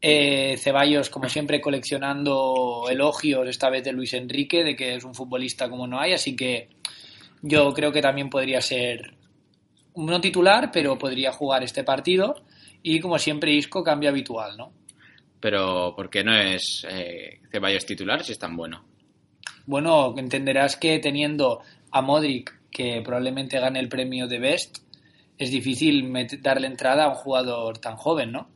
Eh, 0.02 0.58
Ceballos, 0.58 1.10
como 1.12 1.30
siempre, 1.30 1.62
coleccionando 1.62 2.86
elogios, 2.90 3.48
esta 3.48 3.70
vez 3.70 3.84
de 3.84 3.94
Luis 3.94 4.14
Enrique, 4.16 4.64
de 4.64 4.76
que 4.76 4.96
es 4.96 5.04
un 5.04 5.14
futbolista 5.16 5.70
como 5.70 5.88
no 5.88 6.00
hay. 6.00 6.14
Así 6.14 6.36
que 6.36 6.70
yo 7.44 7.74
creo 7.74 7.92
que 7.92 8.02
también 8.02 8.30
podría 8.30 8.62
ser 8.62 9.16
no 9.96 10.22
titular, 10.22 10.72
pero 10.72 10.98
podría 10.98 11.32
jugar 11.32 11.62
este 11.64 11.84
partido. 11.84 12.36
Y 12.82 13.00
como 13.00 13.20
siempre, 13.20 13.54
Isco 13.54 13.84
cambio 13.84 14.10
habitual, 14.10 14.58
¿no? 14.58 14.72
Pero 15.40 15.94
¿por 15.96 16.10
qué 16.10 16.24
no 16.24 16.36
es 16.36 16.88
eh, 16.90 17.42
Ceballos 17.52 17.86
titular 17.86 18.24
si 18.24 18.32
es 18.32 18.40
tan 18.40 18.56
bueno? 18.56 18.86
Bueno, 19.66 20.16
entenderás 20.18 20.78
que 20.78 21.00
teniendo 21.00 21.62
a 21.92 22.02
Modric, 22.02 22.70
que 22.72 23.02
probablemente 23.04 23.60
gane 23.60 23.80
el 23.80 23.90
premio 23.90 24.28
de 24.28 24.40
Best, 24.40 24.78
es 25.38 25.52
difícil 25.52 26.12
darle 26.42 26.68
entrada 26.68 27.06
a 27.06 27.10
un 27.10 27.16
jugador 27.16 27.78
tan 27.78 27.98
joven, 27.98 28.32
¿no? 28.32 28.53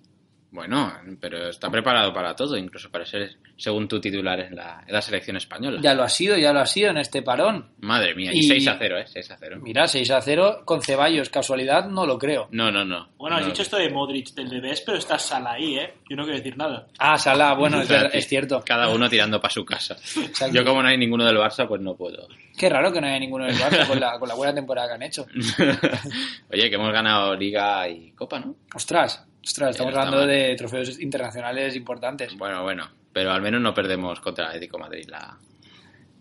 Bueno, 0.58 0.91
pero 1.22 1.50
está 1.50 1.70
preparado 1.70 2.12
para 2.12 2.36
todo, 2.36 2.58
incluso 2.58 2.89
para 2.89 3.06
ser, 3.06 3.36
según 3.58 3.88
tu 3.88 4.02
titular, 4.02 4.39
en 4.39 4.56
la, 4.56 4.84
en 4.88 4.91
la 4.91 5.04
selección 5.04 5.38
española. 5.38 5.80
Ya 5.84 5.93
lo 5.93 6.02
ha 6.02 6.10
sido, 6.10 6.36
ya 6.36 6.52
lo 6.52 6.62
ha 6.62 6.65
sido 6.65 6.89
en 6.89 6.98
este 6.98 7.22
parón. 7.22 7.70
Madre 7.82 8.15
mía, 8.15 8.32
y, 8.34 8.39
Y- 8.39 8.43
6 8.48 8.67
a 8.70 8.76
0, 8.80 8.98
¿eh? 8.98 9.06
6 9.06 9.30
a 9.30 9.38
0. 9.38 9.60
Mira, 9.62 9.88
6 9.88 10.10
a 10.10 10.20
0 10.20 10.63
con 10.65 10.82
Ceballos, 10.82 11.30
casualidad, 11.30 11.88
no 11.88 12.08
lo 12.08 12.17
creo. 12.17 12.48
No, 12.50 12.72
no, 12.72 12.84
no. 12.84 13.08
Bueno, 13.20 13.36
has 13.36 13.43
No, 13.43 13.50
dicho 13.50 13.62
esto 13.62 13.78
de 13.78 13.91
Modric 13.91 14.30
del 14.34 14.50
Debes, 14.50 14.82
pero 14.82 14.98
está 14.98 15.20
Sala 15.20 15.52
ahí, 15.52 15.78
¿eh? 15.78 15.93
Yo 16.10 16.15
no 16.15 16.24
quiero 16.24 16.39
decir 16.39 16.58
nada. 16.58 16.88
Ah, 16.98 17.20
Salah, 17.20 17.54
bueno, 17.54 17.80
es, 18.12 18.28
cierto. 18.28 18.63
Cada 18.65 18.89
uno 18.89 19.08
tirando 19.12 19.39
para 19.39 19.54
su 19.54 19.63
casa. 19.63 19.93
Exacto. 19.93 20.56
Yo 20.56 20.65
como 20.65 20.82
no 20.82 20.89
hay 20.89 20.98
ninguno 20.98 21.24
del 21.24 21.38
Barça, 21.38 21.67
pues 21.67 21.82
no 21.82 21.96
puedo. 21.96 22.28
Qué 22.58 22.67
raro 22.67 22.91
que 22.91 23.00
no 23.00 23.06
haya 23.06 23.20
ninguno 23.20 23.46
del 23.46 23.56
Barça 23.58 23.86
con 23.88 24.00
la, 24.00 24.17
con 24.17 24.28
la 24.28 24.34
buena 24.34 24.56
temporada 24.56 24.88
que 24.88 24.93
han 24.96 25.04
hecho. 25.04 25.28
Oye, 26.52 26.67
que 26.70 26.76
hemos 26.76 26.91
ganado 26.91 27.36
Liga 27.36 27.88
y 27.88 28.12
Copa, 28.13 28.39
¿no? 28.39 28.56
Ostras, 28.74 29.24
ostras, 29.48 29.72
estamos 29.72 29.92
está 29.92 30.02
hablando 30.04 30.26
mal. 30.26 30.28
de 30.28 30.56
trofeos 30.56 31.00
internacionales 31.00 31.76
importantes. 31.76 32.36
Bueno, 32.38 32.64
bueno, 32.64 32.90
pero 33.12 33.32
al 33.32 33.42
menos 33.42 33.62
no 33.62 33.74
perdemos 33.74 34.20
contra 34.20 34.46
el 34.46 34.50
Atlético 34.52 34.78
de 34.78 34.84
Madrid 34.84 35.06
la, 35.10 35.38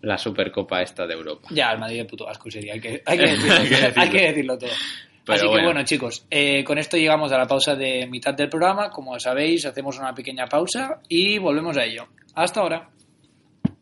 la 0.01 0.17
Supercopa 0.17 0.81
esta 0.81 1.05
de 1.05 1.13
Europa. 1.13 1.49
Ya, 1.51 1.71
el 1.71 1.79
Madrid 1.79 1.97
de 1.99 2.05
puto 2.05 2.27
asco 2.27 2.49
sería, 2.49 2.73
hay 2.73 2.79
que, 2.79 3.01
hay 3.05 3.17
que, 3.17 3.25
decirlo, 3.27 3.53
Hay 3.55 3.67
que 3.67 3.75
todo, 3.75 3.81
decirlo. 3.81 4.01
hay 4.01 4.09
que 4.09 4.21
decirlo 4.21 4.57
todo. 4.57 4.69
Pero 5.25 5.35
Así 5.35 5.43
que 5.45 5.49
bueno. 5.51 5.65
bueno, 5.65 5.83
chicos, 5.83 6.25
eh, 6.31 6.63
con 6.63 6.77
esto 6.77 6.95
llegamos 6.95 7.31
a 7.33 7.37
la 7.37 7.45
pausa 7.47 7.75
de 7.75 8.07
mitad 8.07 8.33
del 8.33 8.47
programa. 8.47 8.89
Como 8.89 9.19
sabéis, 9.19 9.65
hacemos 9.65 9.99
una 9.99 10.13
pequeña 10.15 10.45
pausa 10.47 11.01
y 11.09 11.37
volvemos 11.37 11.75
a 11.77 11.83
ello. 11.83 12.07
Hasta 12.33 12.61
ahora. 12.61 12.89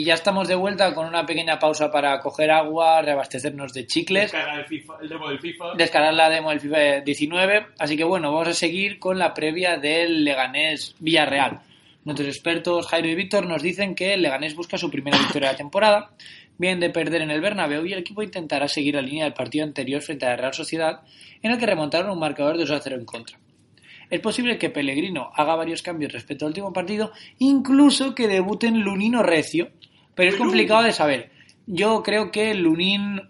Y 0.00 0.04
ya 0.04 0.14
estamos 0.14 0.48
de 0.48 0.54
vuelta 0.54 0.94
con 0.94 1.06
una 1.06 1.26
pequeña 1.26 1.58
pausa 1.58 1.92
para 1.92 2.18
coger 2.20 2.50
agua, 2.50 3.02
reabastecernos 3.02 3.74
de 3.74 3.86
chicles, 3.86 4.32
Descargar 4.32 4.60
el, 4.60 4.64
FIFA, 4.64 4.94
el 5.02 5.08
demo 5.10 5.28
del 5.28 5.38
FIFA. 5.38 5.74
descargar 5.76 6.14
la 6.14 6.30
demo 6.30 6.48
del 6.48 6.60
FIFA 6.60 7.00
19. 7.02 7.66
Así 7.78 7.98
que 7.98 8.04
bueno, 8.04 8.32
vamos 8.32 8.48
a 8.48 8.54
seguir 8.54 8.98
con 8.98 9.18
la 9.18 9.34
previa 9.34 9.76
del 9.76 10.24
Leganés 10.24 10.94
Villarreal. 11.00 11.60
Nuestros 12.06 12.28
expertos 12.28 12.86
Jairo 12.86 13.08
y 13.08 13.14
Víctor 13.14 13.44
nos 13.44 13.60
dicen 13.60 13.94
que 13.94 14.14
el 14.14 14.22
Leganés 14.22 14.56
busca 14.56 14.78
su 14.78 14.90
primera 14.90 15.18
victoria 15.18 15.48
de 15.48 15.52
la 15.52 15.58
temporada, 15.58 16.12
vienen 16.56 16.80
de 16.80 16.88
perder 16.88 17.20
en 17.20 17.30
el 17.30 17.42
Bernabéu 17.42 17.84
y 17.84 17.92
el 17.92 17.98
equipo 17.98 18.22
intentará 18.22 18.68
seguir 18.68 18.94
la 18.94 19.02
línea 19.02 19.24
del 19.24 19.34
partido 19.34 19.66
anterior 19.66 20.00
frente 20.00 20.24
a 20.24 20.30
la 20.30 20.36
Real 20.36 20.54
Sociedad, 20.54 21.02
en 21.42 21.50
el 21.50 21.58
que 21.58 21.66
remontaron 21.66 22.10
un 22.10 22.18
marcador 22.18 22.54
de 22.56 22.64
2 22.64 22.70
a 22.70 22.80
0 22.80 22.96
en 22.96 23.04
contra. 23.04 23.38
Es 24.08 24.20
posible 24.20 24.58
que 24.58 24.70
Pellegrino 24.70 25.30
haga 25.36 25.54
varios 25.54 25.82
cambios 25.82 26.12
respecto 26.12 26.44
al 26.44 26.50
último 26.50 26.72
partido, 26.72 27.12
incluso 27.38 28.14
que 28.14 28.26
debuten 28.26 28.80
Lunino 28.80 29.22
Recio, 29.22 29.70
pero 30.20 30.32
es 30.32 30.36
complicado 30.36 30.82
de 30.82 30.92
saber. 30.92 31.30
Yo 31.66 32.02
creo 32.02 32.30
que 32.30 32.52
Lunin 32.52 33.22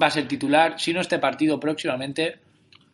va 0.00 0.06
a 0.06 0.10
ser 0.12 0.28
titular, 0.28 0.78
si 0.78 0.92
no 0.92 1.00
este 1.00 1.18
partido 1.18 1.58
próximamente, 1.58 2.36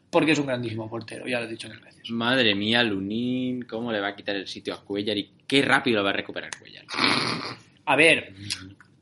porque 0.09 0.33
es 0.33 0.39
un 0.39 0.47
grandísimo 0.47 0.89
portero, 0.89 1.27
ya 1.27 1.39
lo 1.39 1.45
he 1.45 1.51
dicho 1.51 1.69
mil 1.69 1.81
veces. 1.81 2.09
Madre 2.09 2.55
mía, 2.55 2.83
Lunín, 2.83 3.67
cómo 3.67 3.93
le 3.93 4.01
va 4.01 4.09
a 4.09 4.17
quitar 4.17 4.37
el 4.37 4.49
sitio 4.49 4.73
a 4.73 4.83
Cuellar 4.83 5.19
y 5.19 5.33
qué 5.47 5.61
rápido 5.61 5.99
lo 5.99 6.05
va 6.05 6.11
a 6.11 6.13
recuperar 6.15 6.51
Cuellar. 6.59 6.87
A 7.85 7.95
ver, 7.95 8.33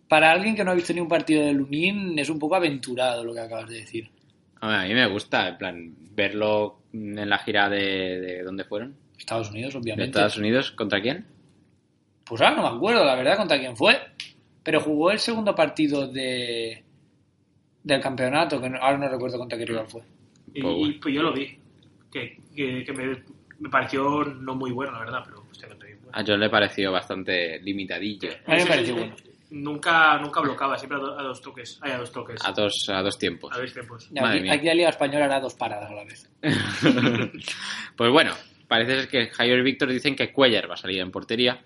para 0.09 0.33
alguien 0.33 0.57
que 0.57 0.65
no 0.65 0.73
ha 0.73 0.75
visto 0.75 0.93
ni 0.93 0.99
un 0.99 1.07
partido 1.07 1.45
de 1.45 1.53
Lunin, 1.53 2.19
es 2.19 2.29
un 2.29 2.41
poco 2.41 2.57
aventurado 2.57 3.23
lo 3.23 3.33
que 3.33 3.39
acabas 3.39 3.69
de 3.69 3.77
decir. 3.77 4.11
A 4.63 4.83
mí 4.83 4.95
me 4.95 5.07
gusta, 5.07 5.47
en 5.47 5.59
plan, 5.59 5.95
verlo 6.11 6.81
en 6.93 7.31
la 7.31 7.39
gira 7.39 7.69
de, 7.69 8.21
de 8.21 8.43
¿dónde 8.43 8.65
fueron? 8.65 8.97
Estados 9.17 9.53
Unidos, 9.53 9.75
De 9.75 9.79
obviamente. 9.79 10.07
Estados 10.07 10.39
Unidos, 10.39 10.73
¿contra 10.73 11.01
quién? 11.01 11.25
Pues 12.25 12.41
ahora 12.41 12.57
no 12.57 12.63
me 12.71 12.77
acuerdo, 12.77 13.05
la 13.05 13.15
verdad, 13.15 13.37
contra 13.37 13.59
quién 13.59 13.77
fue. 13.77 13.99
Pero 14.63 14.81
jugó 14.81 15.11
el 15.11 15.19
segundo 15.19 15.55
partido 15.55 16.07
de 16.07 16.85
del 17.85 18.01
campeonato, 18.01 18.61
que 18.61 18.71
no- 18.71 18.79
ahora 18.79 18.97
no 18.99 19.09
recuerdo 19.09 19.39
contra 19.39 19.59
qué 19.59 19.67
rival 19.67 19.89
fue. 19.89 20.03
Y, 20.55 20.63
Pues 20.63 20.75
y, 20.75 20.79
bueno. 20.79 20.95
pues 21.03 21.15
yo 21.15 21.23
lo 21.23 21.33
vi. 21.33 21.59
que, 22.13 22.39
que, 22.55 22.85
que 22.85 22.93
me, 22.93 23.23
me 23.59 23.69
pareció 23.71 24.23
no 24.25 24.55
muy 24.55 24.71
bueno, 24.71 24.93
la 24.93 25.01
verdad, 25.01 25.23
pero 25.25 25.45
hostia, 25.51 25.69
que 25.69 25.75
te- 25.75 25.99
A 26.13 26.23
John 26.25 26.39
le 26.39 26.49
pareció 26.51 26.93
bastante 26.93 27.59
limitadillo. 27.61 28.29
A 28.47 28.53
mí 28.55 28.59
me 28.63 28.67
pareció 28.67 28.95
bueno. 28.97 29.17
Nunca, 29.51 30.17
nunca 30.19 30.41
bloqueaba, 30.41 30.79
siempre 30.79 30.97
a, 30.99 31.01
do- 31.01 31.19
a 31.19 31.23
dos 31.25 31.41
toques. 31.43 31.79
Ay, 31.83 31.93
a 31.93 31.99
dos 31.99 32.13
toques. 32.13 32.41
A 32.45 32.53
dos, 32.53 32.73
a 32.89 33.03
dos 33.03 33.19
tiempos. 33.19 33.53
A 33.55 33.59
dos 33.61 33.73
tiempos. 33.73 34.09
Aquí, 34.17 34.49
aquí 34.49 34.67
la 34.67 34.75
Liga 34.75 34.89
Española 34.91 35.25
hará 35.25 35.41
dos 35.41 35.55
paradas 35.55 35.91
a 35.91 35.95
la 35.95 36.05
vez. 36.05 36.31
pues 37.97 38.11
bueno, 38.11 38.33
parece 38.69 39.01
ser 39.01 39.09
que 39.09 39.27
Javier 39.29 39.59
y 39.59 39.63
Víctor 39.63 39.89
dicen 39.91 40.15
que 40.17 40.33
Cuellar 40.33 40.71
va 40.71 40.75
a 40.75 40.79
salir 40.79 41.01
en 41.01 41.11
portería. 41.11 41.61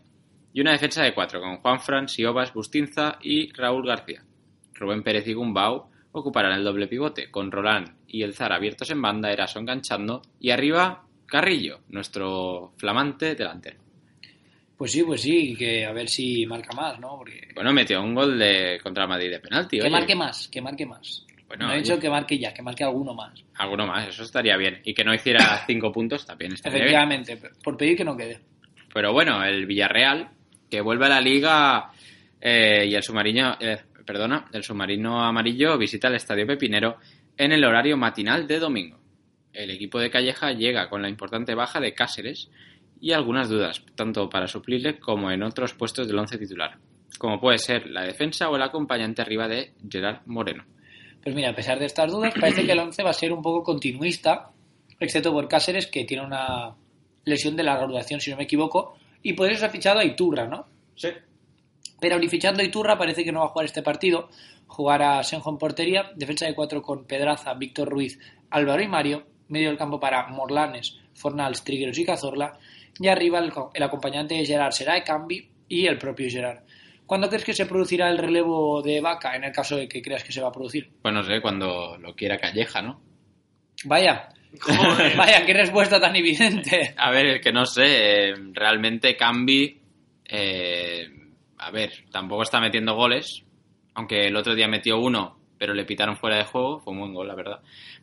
Y 0.57 0.63
una 0.63 0.73
defensa 0.73 1.03
de 1.03 1.13
cuatro, 1.13 1.39
con 1.39 1.59
Juan 1.59 1.81
Fran, 1.81 2.09
Siobas, 2.09 2.55
Bustinza 2.55 3.19
y 3.21 3.53
Raúl 3.53 3.87
García. 3.87 4.23
Rubén 4.73 5.03
Pérez 5.03 5.29
y 5.29 5.35
Gumbau 5.35 5.91
ocuparán 6.13 6.53
el 6.53 6.65
doble 6.65 6.87
pivote, 6.87 7.31
con 7.31 7.53
Roland 7.53 7.91
y 8.09 8.23
el 8.23 8.33
Zar 8.33 8.55
abiertos 8.55 8.89
en 8.89 9.03
banda, 9.03 9.31
Eraso 9.31 9.59
enganchando, 9.59 10.23
y 10.41 10.49
arriba 10.53 11.05
Carrillo, 11.27 11.81
nuestro 11.91 12.73
flamante 12.79 13.35
delantero. 13.35 13.77
Pues 14.79 14.93
sí, 14.93 15.03
pues 15.03 15.21
sí, 15.21 15.55
que 15.59 15.85
a 15.85 15.93
ver 15.93 16.09
si 16.09 16.47
marca 16.47 16.75
más, 16.75 16.99
¿no? 17.01 17.19
Porque 17.19 17.49
Bueno, 17.55 17.75
metió 17.75 18.03
un 18.03 18.15
gol 18.15 18.39
de 18.39 18.81
contra 18.83 19.07
Madrid 19.07 19.33
de 19.33 19.41
penalti. 19.41 19.77
que 19.77 19.83
oye. 19.83 19.91
marque 19.91 20.15
más, 20.15 20.49
que 20.49 20.63
marque 20.63 20.87
más. 20.87 21.27
Bueno, 21.49 21.67
no 21.67 21.75
he 21.75 21.83
dicho 21.83 22.01
que 22.01 22.09
marque 22.09 22.39
ya, 22.39 22.55
que 22.55 22.63
marque 22.63 22.83
alguno 22.83 23.13
más. 23.13 23.45
alguno 23.57 23.87
más, 23.87 24.09
eso 24.09 24.23
estaría 24.23 24.57
bien. 24.57 24.81
Y 24.85 24.95
que 24.95 25.05
no 25.05 25.13
hiciera 25.13 25.65
cinco 25.67 25.93
puntos 25.93 26.25
también 26.25 26.55
estaría 26.55 26.79
bien. 26.79 26.87
Efectivamente, 26.87 27.39
por 27.63 27.77
pedir 27.77 27.95
que 27.95 28.05
no 28.05 28.17
quede. 28.17 28.41
Pero 28.95 29.13
bueno, 29.13 29.45
el 29.45 29.67
Villarreal, 29.67 30.31
que 30.71 30.81
vuelve 30.81 31.07
a 31.07 31.11
la 31.11 31.21
liga 31.21 31.91
eh, 32.41 32.87
y 32.89 32.95
el 32.95 33.03
submarino, 33.03 33.57
eh, 33.61 33.79
perdona, 34.05 34.47
el 34.53 34.63
submarino 34.63 35.25
amarillo 35.25 35.77
visita 35.79 36.09
el 36.09 36.15
Estadio 36.15 36.47
Pepinero 36.47 36.97
en 37.37 37.53
el 37.53 37.65
horario 37.65 37.97
matinal 37.97 38.47
de 38.47 38.59
domingo. 38.59 38.99
El 39.53 39.71
equipo 39.71 39.99
de 39.99 40.11
Calleja 40.11 40.53
llega 40.53 40.89
con 40.89 41.03
la 41.03 41.09
importante 41.09 41.55
baja 41.55 41.81
de 41.81 41.95
Cáceres 41.95 42.51
y 43.01 43.13
algunas 43.13 43.49
dudas, 43.49 43.83
tanto 43.95 44.29
para 44.29 44.49
suplirle 44.49 44.99
como 44.99 45.31
en 45.31 45.43
otros 45.43 45.75
puestos 45.75 46.07
del 46.07 46.19
once 46.19 46.39
titular, 46.39 46.79
como 47.19 47.41
puede 47.41 47.59
ser 47.59 47.87
la 47.89 48.03
defensa 48.03 48.49
o 48.49 48.57
el 48.57 48.63
acompañante 48.63 49.23
arriba 49.23 49.49
de 49.49 49.73
Gerard 49.89 50.21
Moreno. 50.27 50.65
Pues 51.23 51.35
mira, 51.35 51.51
a 51.51 51.55
pesar 51.55 51.79
de 51.79 51.87
estas 51.87 52.11
dudas, 52.13 52.35
parece 52.39 52.65
que 52.65 52.73
el 52.73 52.79
11 52.79 53.03
va 53.03 53.11
a 53.11 53.15
ser 53.15 53.33
un 53.33 53.43
poco 53.43 53.63
continuista, 53.63 54.51
excepto 55.01 55.33
por 55.33 55.49
Cáceres, 55.49 55.87
que 55.89 56.05
tiene 56.05 56.25
una 56.25 56.75
lesión 57.25 57.57
de 57.57 57.65
larga 57.65 57.87
duración, 57.87 58.21
si 58.21 58.31
no 58.31 58.37
me 58.37 58.45
equivoco, 58.45 58.97
y 59.27 59.33
por 59.33 59.51
eso 59.51 59.59
se 59.59 59.67
ha 59.67 59.71
fichado 59.71 59.99
a 59.99 60.05
Iturra, 60.05 60.47
¿no? 60.47 60.69
Sí. 60.95 61.09
Pero 62.01 62.17
ni 62.17 62.29
fichando 62.29 62.63
a 62.63 62.65
Iturra 62.65 62.97
parece 62.97 63.25
que 63.25 63.33
no 63.33 63.41
va 63.41 63.47
a 63.47 63.49
jugar 63.49 63.65
este 63.65 63.83
partido. 63.83 64.29
Jugará 64.69 65.21
Senjo 65.25 65.51
en 65.51 65.59
portería, 65.59 66.13
defensa 66.15 66.47
de 66.47 66.55
cuatro 66.55 66.81
con 66.81 67.07
Pedraza, 67.07 67.53
Víctor 67.55 67.89
Ruiz, 67.89 68.21
Álvaro 68.51 68.81
y 68.81 68.87
Mario, 68.87 69.27
medio 69.49 69.69
del 69.69 69.79
campo 69.79 69.99
para 69.99 70.29
Morlanes, 70.29 71.01
Fornals, 71.15 71.65
Trigueros 71.65 71.99
y 71.99 72.05
Cazorla, 72.05 72.57
y 73.01 73.09
arriba 73.09 73.41
el, 73.41 73.53
el 73.75 73.83
acompañante 73.83 74.37
de 74.37 74.47
Gerard 74.47 74.71
será 74.71 75.03
Cambi 75.03 75.51
y 75.69 75.87
el 75.87 75.99
propio 75.99 76.31
Gerard. 76.31 76.61
¿Cuándo 77.05 77.29
crees 77.29 77.45
que 77.45 77.53
se 77.53 77.67
producirá 77.67 78.09
el 78.09 78.19
relevo 78.19 78.81
de 78.81 79.01
Vaca, 79.01 79.35
en 79.35 79.43
el 79.43 79.51
caso 79.51 79.77
de 79.77 79.89
que 79.89 80.03
creas 80.03 80.23
que 80.23 80.31
se 80.31 80.41
va 80.41 80.51
a 80.51 80.53
producir? 80.53 80.93
Pues 81.03 81.13
no 81.13 81.25
sé, 81.25 81.41
cuando 81.41 81.99
lo 81.99 82.15
quiera 82.15 82.39
Calleja, 82.39 82.81
¿no? 82.81 83.01
Vaya, 83.87 84.29
Joder. 84.61 85.17
vaya, 85.17 85.45
qué 85.47 85.53
respuesta 85.55 86.01
tan 86.01 86.15
evidente. 86.17 86.95
A 86.97 87.11
ver, 87.11 87.27
es 87.27 87.41
que 87.43 87.53
no 87.53 87.65
sé, 87.67 88.29
eh, 88.31 88.35
realmente 88.53 89.17
Cambi, 89.17 89.81
eh, 90.25 91.09
a 91.59 91.71
ver, 91.71 91.93
tampoco 92.11 92.43
está 92.43 92.61
metiendo 92.61 92.95
goles, 92.95 93.43
aunque 93.95 94.27
el 94.27 94.37
otro 94.37 94.55
día 94.55 94.69
metió 94.69 94.99
uno, 94.99 95.39
pero 95.59 95.73
le 95.75 95.85
pitaron 95.85 96.17
fuera 96.17 96.37
de 96.37 96.45
juego, 96.45 96.81
fue 96.81 96.93
un 96.93 97.01
buen 97.01 97.15
gol, 97.15 97.29
la 97.29 97.35
verdad. 97.35 97.61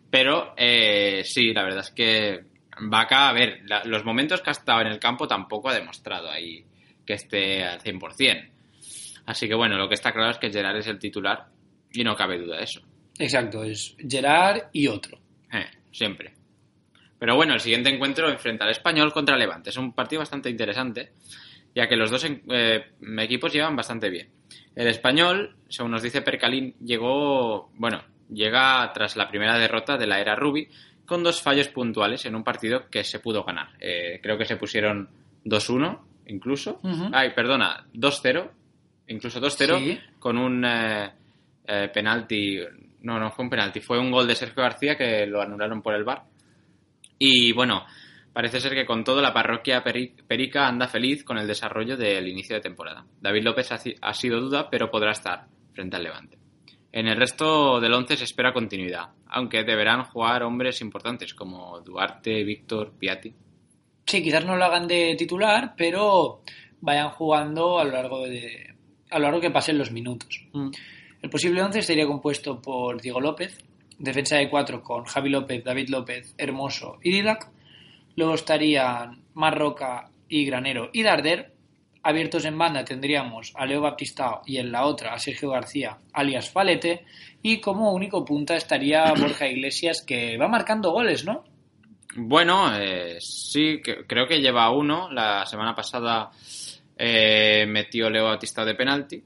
Pero 0.09 0.53
eh, 0.57 1.21
sí, 1.23 1.53
la 1.53 1.63
verdad 1.63 1.81
es 1.81 1.91
que 1.91 2.39
Vaca, 2.81 3.29
a 3.29 3.33
ver, 3.33 3.61
la- 3.65 3.83
los 3.85 4.03
momentos 4.03 4.41
que 4.41 4.49
ha 4.49 4.53
estado 4.53 4.81
en 4.81 4.87
el 4.87 4.99
campo 4.99 5.27
tampoco 5.27 5.69
ha 5.69 5.73
demostrado 5.75 6.29
ahí 6.29 6.65
que 7.05 7.13
esté 7.13 7.63
al 7.63 7.79
100%. 7.81 8.49
Así 9.25 9.47
que 9.47 9.55
bueno, 9.55 9.77
lo 9.77 9.87
que 9.87 9.93
está 9.95 10.11
claro 10.11 10.31
es 10.31 10.37
que 10.37 10.51
Gerard 10.51 10.77
es 10.77 10.87
el 10.87 10.99
titular 10.99 11.45
y 11.91 12.03
no 12.03 12.15
cabe 12.15 12.39
duda 12.39 12.57
de 12.57 12.63
eso. 12.63 12.81
Exacto, 13.19 13.63
es 13.63 13.95
Gerard 14.09 14.63
y 14.73 14.87
otro. 14.87 15.19
Eh, 15.51 15.65
siempre. 15.91 16.33
Pero 17.23 17.37
bueno, 17.37 17.53
el 17.53 17.61
siguiente 17.61 17.89
encuentro 17.89 18.27
enfrenta 18.29 18.65
al 18.65 18.71
Español 18.71 19.13
contra 19.13 19.37
Levante. 19.37 19.69
Es 19.69 19.77
un 19.77 19.93
partido 19.93 20.19
bastante 20.19 20.49
interesante, 20.49 21.13
ya 21.73 21.87
que 21.87 21.95
los 21.95 22.11
dos 22.11 22.27
eh, 22.27 22.85
equipos 23.19 23.53
llevan 23.53 23.77
bastante 23.77 24.09
bien. 24.09 24.27
El 24.75 24.87
Español, 24.87 25.55
según 25.69 25.91
nos 25.91 26.01
dice 26.03 26.21
Percalín, 26.21 26.75
llegó, 26.83 27.71
bueno, 27.75 28.03
llega 28.29 28.91
tras 28.93 29.15
la 29.15 29.29
primera 29.29 29.57
derrota 29.57 29.97
de 29.97 30.05
la 30.05 30.19
era 30.19 30.35
Rubi 30.35 30.67
con 31.05 31.23
dos 31.23 31.41
fallos 31.41 31.69
puntuales 31.69 32.25
en 32.25 32.35
un 32.35 32.43
partido 32.43 32.89
que 32.89 33.05
se 33.05 33.19
pudo 33.19 33.45
ganar. 33.45 33.69
Eh, 33.79 34.19
creo 34.21 34.37
que 34.37 34.43
se 34.43 34.57
pusieron 34.57 35.07
2-1 35.45 36.01
incluso. 36.27 36.81
Ay, 37.13 37.29
perdona, 37.29 37.85
2-0, 37.93 38.49
incluso 39.07 39.39
2-0 39.39 39.79
Sí. 39.79 39.97
con 40.19 40.37
un 40.37 40.65
eh, 40.65 41.09
eh, 41.67 41.89
penalti. 41.93 42.59
No, 43.03 43.17
no 43.17 43.31
fue 43.31 43.45
un 43.45 43.49
penalti, 43.49 43.79
fue 43.79 43.97
un 43.97 44.11
gol 44.11 44.27
de 44.27 44.35
Sergio 44.35 44.61
García 44.61 44.97
que 44.97 45.25
lo 45.25 45.41
anularon 45.41 45.81
por 45.81 45.93
el 45.93 46.03
bar. 46.03 46.32
Y 47.19 47.51
bueno, 47.53 47.85
parece 48.33 48.59
ser 48.59 48.73
que 48.73 48.85
con 48.85 49.03
todo 49.03 49.21
la 49.21 49.33
parroquia 49.33 49.83
peri- 49.83 50.13
perica 50.27 50.67
anda 50.67 50.87
feliz 50.87 51.23
con 51.23 51.37
el 51.37 51.47
desarrollo 51.47 51.95
del 51.97 52.27
inicio 52.27 52.55
de 52.55 52.61
temporada. 52.61 53.05
David 53.21 53.43
López 53.43 53.71
ha, 53.71 53.77
si- 53.77 53.95
ha 54.01 54.13
sido 54.13 54.39
duda, 54.41 54.69
pero 54.69 54.89
podrá 54.91 55.11
estar 55.11 55.45
frente 55.73 55.95
al 55.95 56.03
Levante. 56.03 56.37
En 56.91 57.07
el 57.07 57.17
resto 57.17 57.79
del 57.79 57.93
once 57.93 58.15
se 58.17 58.23
espera 58.25 58.53
continuidad, 58.53 59.09
aunque 59.27 59.63
deberán 59.63 60.03
jugar 60.03 60.43
hombres 60.43 60.79
importantes 60.81 61.33
como 61.33 61.79
Duarte, 61.81 62.43
Víctor, 62.43 62.93
Piatti. 62.99 63.33
Sí, 64.05 64.21
quizás 64.21 64.45
no 64.45 64.55
lo 64.57 64.65
hagan 64.65 64.87
de 64.87 65.15
titular, 65.17 65.73
pero 65.77 66.41
vayan 66.81 67.09
jugando 67.09 67.79
a 67.79 67.83
lo 67.85 67.91
largo 67.91 68.27
de 68.27 68.75
a 69.09 69.17
lo 69.19 69.25
largo 69.25 69.39
que 69.41 69.51
pasen 69.51 69.77
los 69.77 69.91
minutos. 69.91 70.45
El 71.21 71.29
posible 71.29 71.61
11 71.63 71.79
estaría 71.79 72.05
compuesto 72.05 72.59
por 72.61 72.99
Diego 73.01 73.21
López, 73.21 73.57
defensa 74.03 74.37
de 74.37 74.49
cuatro 74.49 74.81
con 74.83 75.05
Javi 75.05 75.29
López, 75.29 75.63
David 75.63 75.89
López, 75.89 76.35
Hermoso 76.37 76.99
y 77.01 77.11
Didac. 77.11 77.49
Luego 78.15 78.35
estarían 78.35 79.23
Marroca 79.33 80.09
y 80.29 80.45
Granero 80.45 80.89
y 80.93 81.03
Darder. 81.03 81.51
Abiertos 82.03 82.43
en 82.45 82.57
banda 82.57 82.83
tendríamos 82.83 83.53
a 83.55 83.65
Leo 83.65 83.79
Baptistao 83.81 84.41
y 84.45 84.57
en 84.57 84.71
la 84.71 84.85
otra 84.85 85.13
a 85.13 85.19
Sergio 85.19 85.49
García, 85.51 85.97
alias 86.11 86.49
Falete. 86.49 87.05
Y 87.41 87.59
como 87.61 87.93
único 87.93 88.23
punta 88.25 88.55
estaría 88.55 89.05
Borja 89.17 89.47
Iglesias, 89.47 90.03
que 90.05 90.37
va 90.37 90.47
marcando 90.47 90.91
goles, 90.91 91.23
¿no? 91.25 91.43
Bueno, 92.15 92.77
eh, 92.77 93.17
sí, 93.19 93.81
que- 93.83 94.05
creo 94.05 94.27
que 94.27 94.41
lleva 94.41 94.69
uno. 94.69 95.09
La 95.11 95.45
semana 95.45 95.73
pasada 95.73 96.29
eh, 96.97 97.65
metió 97.67 98.09
Leo 98.09 98.25
Batista 98.25 98.63
de 98.65 98.75
penalti. 98.75 99.23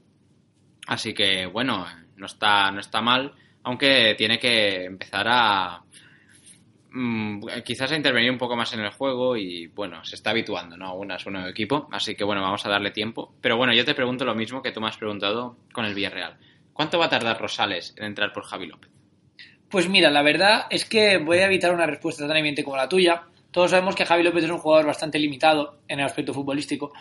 Así 0.86 1.12
que, 1.12 1.46
bueno, 1.46 1.84
no 2.16 2.26
está, 2.26 2.70
no 2.70 2.80
está 2.80 3.02
mal. 3.02 3.32
Aunque 3.68 4.14
tiene 4.16 4.38
que 4.38 4.86
empezar 4.86 5.26
a. 5.28 5.82
mm, 6.90 7.44
quizás 7.62 7.92
a 7.92 7.96
intervenir 7.96 8.30
un 8.30 8.38
poco 8.38 8.56
más 8.56 8.72
en 8.72 8.80
el 8.80 8.88
juego 8.92 9.36
y, 9.36 9.66
bueno, 9.66 10.02
se 10.06 10.14
está 10.14 10.30
habituando, 10.30 10.74
¿no? 10.74 10.86
Aún 10.86 11.12
a 11.12 11.18
su 11.18 11.30
nuevo 11.30 11.48
equipo. 11.48 11.86
Así 11.92 12.14
que, 12.14 12.24
bueno, 12.24 12.40
vamos 12.40 12.64
a 12.64 12.70
darle 12.70 12.92
tiempo. 12.92 13.34
Pero 13.42 13.58
bueno, 13.58 13.74
yo 13.74 13.84
te 13.84 13.94
pregunto 13.94 14.24
lo 14.24 14.34
mismo 14.34 14.62
que 14.62 14.72
tú 14.72 14.80
me 14.80 14.88
has 14.88 14.96
preguntado 14.96 15.58
con 15.74 15.84
el 15.84 15.92
Villarreal. 15.92 16.38
¿Cuánto 16.72 16.98
va 16.98 17.04
a 17.04 17.10
tardar 17.10 17.38
Rosales 17.38 17.94
en 17.98 18.04
entrar 18.04 18.32
por 18.32 18.44
Javi 18.44 18.68
López? 18.68 18.90
Pues 19.68 19.86
mira, 19.86 20.10
la 20.10 20.22
verdad 20.22 20.62
es 20.70 20.86
que 20.86 21.18
voy 21.18 21.36
a 21.36 21.44
evitar 21.44 21.74
una 21.74 21.84
respuesta 21.84 22.26
tan 22.26 22.38
evidente 22.38 22.64
como 22.64 22.78
la 22.78 22.88
tuya. 22.88 23.24
Todos 23.50 23.72
sabemos 23.72 23.94
que 23.94 24.06
Javi 24.06 24.22
López 24.22 24.44
es 24.44 24.50
un 24.50 24.56
jugador 24.56 24.86
bastante 24.86 25.18
limitado 25.18 25.80
en 25.88 26.00
el 26.00 26.06
aspecto 26.06 26.32
futbolístico. 26.32 26.94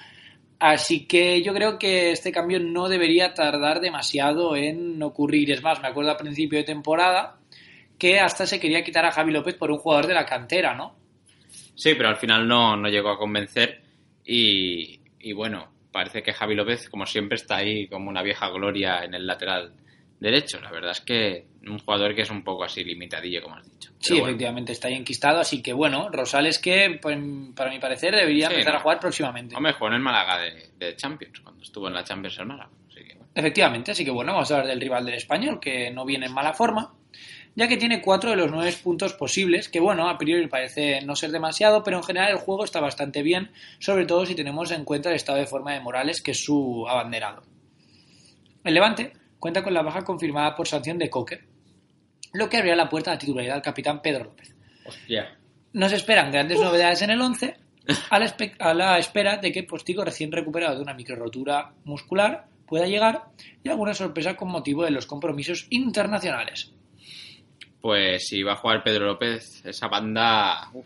Así 0.59 1.05
que 1.05 1.43
yo 1.43 1.53
creo 1.53 1.77
que 1.77 2.11
este 2.11 2.31
cambio 2.31 2.59
no 2.59 2.89
debería 2.89 3.33
tardar 3.33 3.79
demasiado 3.79 4.55
en 4.55 5.01
ocurrir. 5.03 5.51
Es 5.51 5.61
más, 5.61 5.81
me 5.81 5.87
acuerdo 5.87 6.11
a 6.11 6.17
principio 6.17 6.57
de 6.57 6.65
temporada 6.65 7.37
que 7.99 8.19
hasta 8.19 8.47
se 8.47 8.59
quería 8.59 8.83
quitar 8.83 9.05
a 9.05 9.11
Javi 9.11 9.31
López 9.31 9.55
por 9.55 9.71
un 9.71 9.77
jugador 9.77 10.07
de 10.07 10.13
la 10.13 10.25
cantera, 10.25 10.73
¿no? 10.75 10.95
Sí, 11.75 11.93
pero 11.95 12.09
al 12.09 12.17
final 12.17 12.47
no, 12.47 12.75
no 12.75 12.89
llegó 12.89 13.09
a 13.09 13.19
convencer 13.19 13.81
y, 14.25 14.99
y 15.19 15.33
bueno, 15.33 15.69
parece 15.91 16.23
que 16.23 16.33
Javi 16.33 16.55
López, 16.55 16.89
como 16.89 17.05
siempre, 17.05 17.35
está 17.35 17.57
ahí 17.57 17.87
como 17.87 18.09
una 18.09 18.23
vieja 18.23 18.49
gloria 18.49 19.03
en 19.03 19.13
el 19.13 19.27
lateral 19.27 19.73
derecho. 20.19 20.59
La 20.61 20.71
verdad 20.71 20.91
es 20.91 21.01
que 21.01 21.45
un 21.67 21.79
jugador 21.79 22.15
que 22.15 22.21
es 22.21 22.29
un 22.31 22.43
poco 22.43 22.63
así 22.63 22.83
limitadillo, 22.83 23.41
como 23.43 23.55
has 23.55 23.69
dicho. 23.69 23.91
Sí, 23.99 24.13
bueno. 24.13 24.27
efectivamente, 24.27 24.71
está 24.71 24.87
ahí 24.87 24.93
enquistado. 24.95 25.39
Así 25.39 25.61
que 25.61 25.73
bueno, 25.73 26.09
Rosales 26.09 26.59
que, 26.59 26.97
pues, 27.01 27.17
para 27.55 27.69
mi 27.71 27.79
parecer, 27.79 28.15
debería 28.15 28.47
Sí, 28.47 28.53
empezar 28.53 28.73
no. 28.73 28.79
a 28.79 28.81
jugar 28.83 28.99
próximamente. 28.99 29.55
Hombre, 29.55 29.73
jugó 29.73 29.87
en 29.89 29.93
el 29.95 29.99
Málaga 30.01 30.39
de, 30.39 30.69
de 30.77 30.95
Champions, 30.95 31.39
cuando 31.41 31.61
estuvo 31.63 31.87
en 31.87 31.93
la 31.93 32.03
Champions 32.03 32.37
el 32.39 32.45
Málaga. 32.45 32.69
Así 32.89 33.03
que, 33.03 33.13
bueno. 33.15 33.31
Efectivamente, 33.35 33.91
así 33.91 34.05
que 34.05 34.11
bueno, 34.11 34.33
vamos 34.33 34.49
a 34.51 34.55
hablar 34.55 34.67
del 34.69 34.79
rival 34.81 35.05
del 35.05 35.15
español, 35.15 35.59
que 35.59 35.91
no 35.91 36.05
viene 36.05 36.25
en 36.27 36.33
mala 36.33 36.53
forma, 36.53 36.93
ya 37.55 37.67
que 37.67 37.77
tiene 37.77 38.01
cuatro 38.01 38.29
de 38.29 38.35
los 38.35 38.49
nueve 38.51 38.71
puntos 38.83 39.13
posibles, 39.13 39.67
que 39.67 39.79
bueno, 39.79 40.07
a 40.09 40.17
priori 40.17 40.47
parece 40.47 41.01
no 41.01 41.15
ser 41.15 41.31
demasiado, 41.31 41.83
pero 41.83 41.97
en 41.97 42.03
general 42.03 42.31
el 42.31 42.37
juego 42.37 42.63
está 42.63 42.79
bastante 42.79 43.23
bien, 43.23 43.51
sobre 43.79 44.05
todo 44.05 44.25
si 44.25 44.35
tenemos 44.35 44.71
en 44.71 44.85
cuenta 44.85 45.09
el 45.09 45.15
estado 45.15 45.39
de 45.39 45.47
forma 45.47 45.73
de 45.73 45.79
Morales, 45.81 46.21
que 46.21 46.31
es 46.31 46.43
su 46.43 46.85
abanderado. 46.87 47.43
El 48.63 48.73
Levante 48.73 49.13
cuenta 49.39 49.63
con 49.63 49.73
la 49.73 49.81
baja 49.81 50.03
confirmada 50.03 50.55
por 50.55 50.67
sanción 50.67 50.97
de 50.97 51.09
Coque, 51.09 51.43
lo 52.33 52.49
que 52.49 52.57
abrirá 52.57 52.75
la 52.75 52.89
puerta 52.89 53.11
a 53.11 53.13
la 53.15 53.19
titularidad 53.19 53.55
al 53.55 53.61
capitán 53.61 54.01
Pedro 54.01 54.25
López. 54.25 54.55
Hostia. 54.85 55.37
Nos 55.73 55.91
esperan 55.93 56.31
grandes 56.31 56.59
novedades 56.59 57.01
en 57.01 57.09
el 57.11 57.21
11 57.21 57.55
a 58.09 58.19
la, 58.19 58.25
espe- 58.25 58.55
a 58.59 58.73
la 58.73 58.97
espera 58.97 59.37
de 59.37 59.51
que 59.51 59.63
Postigo, 59.63 60.03
recién 60.03 60.31
recuperado 60.31 60.75
de 60.75 60.81
una 60.81 60.93
microrotura 60.93 61.73
muscular, 61.85 62.47
pueda 62.65 62.85
llegar 62.87 63.25
y 63.63 63.69
alguna 63.69 63.93
sorpresa 63.93 64.35
con 64.35 64.49
motivo 64.49 64.83
de 64.83 64.91
los 64.91 65.05
compromisos 65.05 65.67
internacionales. 65.69 66.71
Pues 67.81 68.27
si 68.27 68.43
va 68.43 68.53
a 68.53 68.57
jugar 68.57 68.83
Pedro 68.83 69.05
López, 69.05 69.63
esa 69.65 69.87
banda 69.87 70.69
uf, 70.73 70.85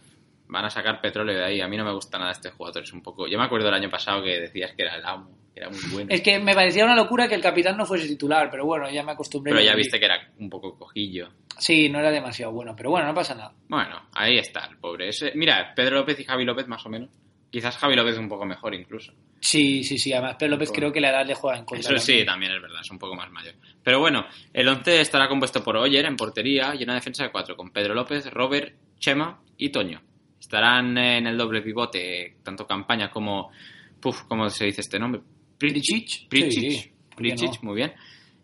van 0.51 0.65
a 0.65 0.69
sacar 0.69 0.99
petróleo 0.99 1.37
de 1.37 1.45
ahí. 1.45 1.61
A 1.61 1.67
mí 1.67 1.77
no 1.77 1.85
me 1.85 1.93
gusta 1.93 2.19
nada 2.19 2.31
este 2.31 2.51
jugador, 2.51 2.83
es 2.83 2.91
un 2.91 3.01
poco... 3.01 3.25
Yo 3.27 3.37
me 3.37 3.45
acuerdo 3.45 3.67
del 3.67 3.75
año 3.75 3.89
pasado 3.89 4.21
que 4.21 4.37
decías 4.37 4.73
que 4.73 4.83
era 4.83 4.95
el 4.95 5.05
amo, 5.05 5.31
que 5.53 5.61
era 5.61 5.69
muy 5.69 5.79
bueno. 5.91 6.07
Es 6.09 6.21
que 6.21 6.39
me 6.39 6.53
parecía 6.53 6.83
una 6.83 6.95
locura 6.95 7.29
que 7.29 7.35
el 7.35 7.41
capitán 7.41 7.77
no 7.77 7.85
fuese 7.85 8.05
titular, 8.07 8.49
pero 8.51 8.65
bueno, 8.65 8.89
ya 8.91 9.01
me 9.01 9.13
acostumbré. 9.13 9.53
Pero 9.53 9.63
ya 9.63 9.73
viste 9.75 9.97
que 9.97 10.05
era 10.05 10.29
un 10.37 10.49
poco 10.49 10.77
cojillo. 10.77 11.29
Sí, 11.57 11.87
no 11.87 11.99
era 11.99 12.11
demasiado 12.11 12.51
bueno, 12.51 12.75
pero 12.75 12.89
bueno, 12.89 13.07
no 13.07 13.13
pasa 13.13 13.33
nada. 13.33 13.53
Bueno, 13.69 14.09
ahí 14.13 14.37
está 14.37 14.65
el 14.69 14.77
pobre. 14.77 15.07
Ese, 15.07 15.31
mira, 15.35 15.73
Pedro 15.73 15.95
López 15.95 16.19
y 16.19 16.25
Javi 16.25 16.43
López 16.43 16.67
más 16.67 16.85
o 16.85 16.89
menos. 16.89 17.09
Quizás 17.49 17.77
Javi 17.77 17.95
López 17.95 18.17
un 18.17 18.27
poco 18.27 18.45
mejor 18.45 18.73
incluso. 18.75 19.13
Sí, 19.39 19.83
sí, 19.83 19.97
sí, 19.97 20.11
además 20.13 20.35
Pedro 20.37 20.51
López 20.51 20.69
Bueno. 20.69 20.79
creo 20.79 20.93
que 20.93 21.01
la 21.01 21.09
edad 21.11 21.25
le 21.25 21.35
juega 21.35 21.59
en 21.59 21.65
contra. 21.65 21.95
Eso 21.95 22.05
sí, 22.05 22.25
también 22.25 22.51
es 22.53 22.61
verdad, 22.61 22.81
es 22.81 22.91
un 22.91 22.99
poco 22.99 23.15
más 23.15 23.31
mayor. 23.31 23.55
Pero 23.83 23.99
bueno, 23.99 24.25
el 24.53 24.67
11 24.67 25.01
estará 25.01 25.29
compuesto 25.29 25.63
por 25.63 25.77
Oyer 25.77 26.05
en 26.05 26.17
portería 26.17 26.75
y 26.75 26.83
una 26.83 26.95
defensa 26.95 27.23
de 27.23 27.31
cuatro, 27.31 27.55
con 27.55 27.71
Pedro 27.71 27.93
López, 27.93 28.29
Robert, 28.31 28.75
Chema 28.99 29.41
y 29.57 29.69
Toño. 29.69 30.01
Estarán 30.41 30.97
en 30.97 31.27
el 31.27 31.37
doble 31.37 31.61
pivote, 31.61 32.37
tanto 32.43 32.65
Campaña 32.65 33.11
como... 33.11 33.51
Puf, 33.99 34.23
¿cómo 34.23 34.49
se 34.49 34.65
dice 34.65 34.81
este 34.81 34.97
nombre? 34.97 35.21
Pricic. 35.55 36.27
Pricic. 36.27 36.71
Sí, 36.71 36.91
¿por 37.09 37.23
qué 37.23 37.29
Pricic, 37.29 37.53
no? 37.61 37.69
muy 37.69 37.75
bien. 37.75 37.93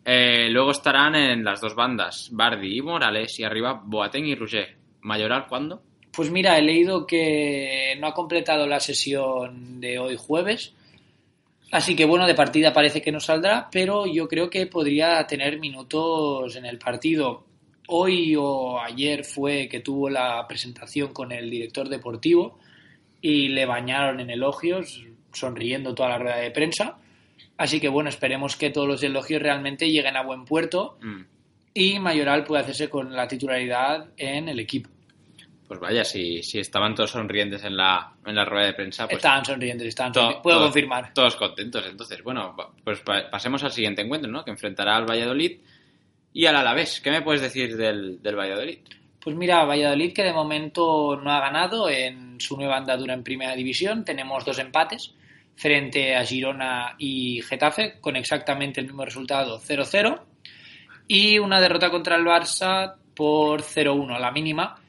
Eh, 0.06 0.48
luego 0.52 0.72
estarán 0.72 1.16
en 1.16 1.44
las 1.44 1.60
dos 1.60 1.74
bandas, 1.74 2.30
Bardi 2.32 2.78
y 2.78 2.82
Morales, 2.84 3.40
y 3.40 3.44
arriba 3.44 3.82
Boateng 3.84 4.28
y 4.28 4.36
Rouget. 4.36 4.78
¿Mayoral 5.02 5.48
cuándo? 5.48 5.82
Pues 6.12 6.30
mira, 6.30 6.58
he 6.58 6.62
leído 6.62 7.08
que 7.08 7.98
no 8.00 8.08
ha 8.08 8.14
completado 8.14 8.68
la 8.68 8.80
sesión 8.80 9.82
de 9.82 9.98
hoy 9.98 10.16
jueves. 10.18 10.74
Así 11.72 11.96
que 11.96 12.06
bueno, 12.06 12.28
de 12.28 12.36
partida 12.36 12.72
parece 12.72 13.02
que 13.02 13.12
no 13.12 13.20
saldrá, 13.20 13.70
pero 13.72 14.06
yo 14.06 14.28
creo 14.28 14.50
que 14.50 14.68
podría 14.68 15.26
tener 15.26 15.60
minutos 15.60 16.56
en 16.56 16.66
el 16.66 16.78
partido. 16.78 17.44
Hoy 17.88 18.36
o 18.38 18.80
ayer 18.82 19.24
fue 19.24 19.68
que 19.70 19.80
tuvo 19.80 20.10
la 20.10 20.46
presentación 20.48 21.14
con 21.14 21.32
el 21.32 21.50
director 21.50 21.88
deportivo 21.90 22.60
y 23.22 23.48
le 23.50 23.66
bañaron 23.66 24.20
en 24.20 24.30
elogios, 24.30 25.06
sonriendo 25.34 25.96
toda 25.96 26.10
la 26.10 26.18
rueda 26.20 26.38
de 26.38 26.52
prensa. 26.52 26.98
Así 27.58 27.80
que 27.80 27.90
bueno, 27.90 28.10
esperemos 28.10 28.56
que 28.56 28.70
todos 28.70 28.88
los 28.88 29.02
elogios 29.04 29.42
realmente 29.42 29.90
lleguen 29.90 30.16
a 30.18 30.24
buen 30.24 30.46
puerto 30.46 30.98
Mm, 31.02 31.22
y 31.74 32.00
Mayoral 32.00 32.44
pueda 32.44 32.62
hacerse 32.62 32.90
con 32.90 33.16
la 33.16 33.28
titularidad 33.28 34.08
en 34.18 34.50
el 34.50 34.60
equipo. 34.60 34.90
Pues 35.68 35.80
vaya, 35.80 36.04
si, 36.06 36.42
si 36.44 36.60
estaban 36.60 36.96
todos 36.96 37.12
sonrientes 37.12 37.64
en 37.64 37.76
la, 37.76 38.14
en 38.26 38.36
la 38.36 38.46
rueda 38.46 38.68
de 38.68 38.74
prensa, 38.74 39.06
pues 39.06 39.18
estaban 39.18 39.44
sonrientes, 39.44 39.88
estaban 39.88 40.14
sonrientes. 40.14 40.42
Puedo 40.44 40.58
todos- 40.58 40.68
confirmar. 40.70 41.14
Todos 41.14 41.36
contentos. 41.36 41.86
Entonces, 41.90 42.24
bueno, 42.24 42.56
pues 42.84 43.00
pa- 43.02 43.30
pasemos 43.30 43.64
al 43.64 43.72
siguiente 43.72 44.02
encuentro, 44.02 44.32
¿no? 44.32 44.44
Que 44.46 44.52
enfrentará 44.52 44.96
al 44.96 45.06
Valladolid 45.10 45.60
y 46.38 46.46
al 46.46 46.56
Alavés. 46.56 47.02
¿Qué 47.02 47.10
me 47.10 47.24
puedes 47.24 47.42
decir 47.42 47.76
del, 47.76 48.22
del 48.22 48.36
Valladolid? 48.36 48.78
Pues 49.20 49.36
mira, 49.36 49.66
Valladolid 49.66 50.14
que 50.14 50.24
de 50.24 50.32
momento 50.32 51.20
no 51.20 51.32
ha 51.32 51.40
ganado 51.40 51.90
en 51.90 52.40
su 52.40 52.56
nueva 52.56 52.78
andadura 52.78 53.16
en 53.16 53.24
primera 53.24 53.56
división. 53.56 54.06
Tenemos 54.06 54.46
dos 54.46 54.60
empates 54.60 55.16
frente 55.56 56.16
a 56.16 56.24
Girona 56.24 56.94
y 57.00 57.42
Getafe 57.42 58.00
con 58.00 58.16
exactamente 58.16 58.80
el 58.80 58.86
mismo 58.86 59.04
resultado 59.04 59.60
0-0 59.60 60.22
y 61.08 61.40
una 61.40 61.60
derrota 61.60 61.90
contra 61.90 62.18
el 62.18 62.24
Barça 62.24 62.94
por 63.16 63.64
0-1 63.64 64.16
a 64.16 64.20
la 64.20 64.30
mínima 64.30 64.80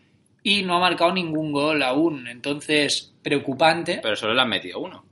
y 0.43 0.65
no 0.65 0.77
ha 0.77 0.81
marcado 0.81 1.15
ningún 1.15 1.51
gol 1.51 1.83
aún. 1.83 2.29
Entonces, 2.29 3.15
preocupante. 3.23 4.01
Pero 4.03 4.17
solo 4.17 4.35
le 4.35 4.43
han 4.43 4.51
metido 4.51 4.81
uno. 4.81 5.03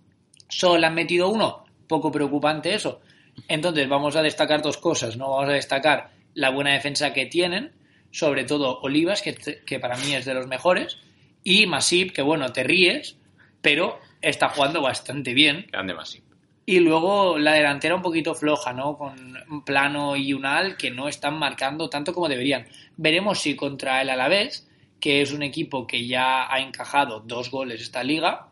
Solo 0.48 0.76
le 0.76 0.86
han 0.86 0.94
metido 0.94 1.30
uno. 1.30 1.64
Poco 1.88 2.12
preocupante 2.12 2.74
eso. 2.74 3.00
Entonces 3.48 3.88
vamos 3.88 4.16
a 4.16 4.22
destacar 4.22 4.60
dos 4.60 4.76
cosas, 4.76 5.16
¿no? 5.16 5.30
Vamos 5.30 5.48
a 5.48 5.54
destacar 5.54 6.15
la 6.36 6.50
buena 6.50 6.72
defensa 6.72 7.12
que 7.12 7.26
tienen, 7.26 7.72
sobre 8.12 8.44
todo 8.44 8.78
Olivas, 8.82 9.22
que, 9.22 9.34
que 9.34 9.80
para 9.80 9.96
mí 9.96 10.14
es 10.14 10.26
de 10.26 10.34
los 10.34 10.46
mejores, 10.46 10.98
y 11.42 11.66
Masip, 11.66 12.12
que 12.12 12.22
bueno, 12.22 12.52
te 12.52 12.62
ríes, 12.62 13.16
pero 13.62 13.98
está 14.20 14.50
jugando 14.50 14.82
bastante 14.82 15.32
bien. 15.32 15.66
Grande 15.72 15.94
Masip. 15.94 16.24
Y 16.66 16.80
luego 16.80 17.38
la 17.38 17.54
delantera 17.54 17.94
un 17.94 18.02
poquito 18.02 18.34
floja, 18.34 18.72
¿no? 18.72 18.98
Con 18.98 19.64
Plano 19.64 20.16
y 20.16 20.34
Unal 20.34 20.76
que 20.76 20.90
no 20.90 21.08
están 21.08 21.38
marcando 21.38 21.88
tanto 21.88 22.12
como 22.12 22.28
deberían. 22.28 22.66
Veremos 22.96 23.40
si 23.40 23.56
contra 23.56 24.02
el 24.02 24.10
Alavés, 24.10 24.68
que 25.00 25.22
es 25.22 25.32
un 25.32 25.42
equipo 25.42 25.86
que 25.86 26.06
ya 26.06 26.52
ha 26.52 26.60
encajado 26.60 27.20
dos 27.20 27.50
goles 27.50 27.80
esta 27.80 28.02
liga, 28.02 28.48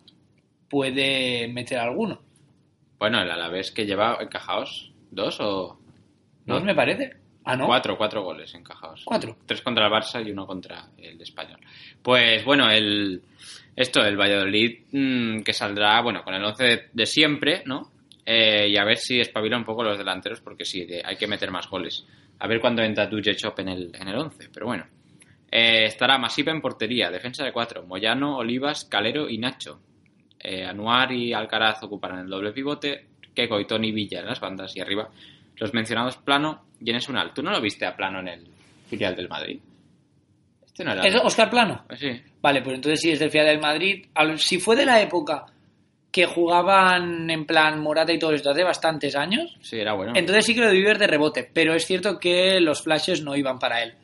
puede 0.71 1.49
meter 1.49 1.79
alguno. 1.79 2.23
Bueno, 2.99 3.21
el 3.21 3.31
Alavés 3.31 3.73
que 3.73 3.85
lleva 3.85 4.19
encajados 4.21 4.93
dos 5.11 5.39
o... 5.41 5.79
¿No 6.47 6.61
me 6.61 6.75
parece? 6.75 7.24
Ah, 7.45 7.57
¿no? 7.57 7.67
Cuatro, 7.67 7.97
cuatro 7.99 8.23
goles 8.23 8.55
encajados. 8.55 9.03
Cuatro. 9.05 9.37
Tres 9.45 9.61
contra 9.63 9.87
el 9.87 9.93
Barça 9.93 10.27
y 10.27 10.31
uno 10.31 10.47
contra 10.47 10.87
el 10.97 11.21
Español. 11.21 11.61
Pues 12.03 12.45
bueno, 12.45 12.71
el 12.71 13.23
esto, 13.77 14.03
el 14.05 14.17
Valladolid, 14.17 14.85
mm, 14.93 15.43
que 15.43 15.53
saldrá, 15.53 16.01
bueno, 16.01 16.23
con 16.23 16.33
el 16.35 16.45
11 16.45 16.65
de, 16.65 16.83
de 16.93 17.07
siempre, 17.07 17.63
¿no? 17.67 17.91
Eh, 18.25 18.69
y 18.71 18.77
a 18.79 18.85
ver 18.85 18.97
si 18.97 19.21
espabila 19.21 19.57
un 19.59 19.65
poco 19.65 19.83
los 19.85 19.99
delanteros, 19.99 20.41
porque 20.41 20.65
sí, 20.65 20.85
de- 20.87 21.03
hay 21.05 21.17
que 21.17 21.27
meter 21.27 21.51
más 21.51 21.69
goles. 21.69 22.07
A 22.39 22.47
ver 22.49 22.61
cuándo 22.61 22.83
entra 22.83 23.07
Duje 23.07 23.35
Chop 23.37 23.59
en 23.61 23.69
el, 23.69 23.91
en 23.95 24.09
el 24.09 24.17
11, 24.17 24.49
pero 24.53 24.67
bueno. 24.67 24.87
Eh, 25.51 25.85
estará 25.85 26.17
Masip 26.19 26.49
en 26.49 26.61
portería, 26.61 27.11
defensa 27.11 27.45
de 27.45 27.53
cuatro, 27.53 27.85
Moyano, 27.85 28.39
Olivas, 28.39 28.85
Calero 28.87 29.29
y 29.29 29.39
Nacho. 29.39 29.81
Eh, 30.41 30.65
Anuar 30.65 31.13
y 31.13 31.33
Alcaraz 31.33 31.83
ocuparán 31.83 32.21
el 32.21 32.29
doble 32.29 32.53
pivote, 32.53 33.07
Keco 33.35 33.61
y 33.61 33.67
Tony 33.67 33.93
Villa 33.93 34.21
en 34.21 34.27
las 34.27 34.41
bandas 34.41 34.75
y 34.77 34.81
arriba 34.81 35.09
los 35.57 35.73
mencionados 35.73 36.17
Plano 36.17 36.64
y 36.85 36.91
Enes 36.91 37.09
Unal. 37.09 37.33
¿Tú 37.35 37.43
no 37.43 37.51
lo 37.51 37.61
viste 37.61 37.87
a 37.87 37.97
Plano 37.97 38.21
en 38.21 38.29
el 38.29 38.47
filial 38.89 39.17
del 39.17 39.29
Madrid? 39.29 39.59
Este 40.65 40.85
no 40.85 40.93
era... 40.93 41.03
¿Es 41.03 41.15
Oscar 41.17 41.49
Plano? 41.51 41.85
Sí. 41.97 42.11
Vale, 42.43 42.63
pues 42.63 42.75
entonces 42.77 43.01
sí 43.01 43.11
es 43.11 43.19
del 43.19 43.31
Fiat 43.31 43.47
del 43.47 43.61
Madrid. 43.61 44.07
Si 44.37 44.59
fue 44.59 44.77
de 44.77 44.85
la 44.87 45.01
época 45.01 45.47
que 46.13 46.27
jugaban 46.27 47.29
en 47.31 47.45
plan 47.47 47.81
Morata 47.81 48.13
y 48.13 48.19
todo 48.19 48.33
esto 48.33 48.51
hace 48.51 48.63
bastantes 48.63 49.17
años, 49.17 49.57
Sí, 49.63 49.79
era 49.79 49.95
bueno. 49.95 50.13
entonces 50.15 50.45
sí 50.45 50.55
que 50.55 50.61
lo 50.61 50.69
debí 50.69 50.83
ver 50.85 50.99
de 50.99 51.09
rebote, 51.09 51.51
pero 51.53 51.75
es 51.75 51.87
cierto 51.87 52.21
que 52.21 52.61
los 52.61 52.83
flashes 52.83 53.23
no 53.23 53.35
iban 53.35 53.59
para 53.59 53.83
él. 53.83 53.95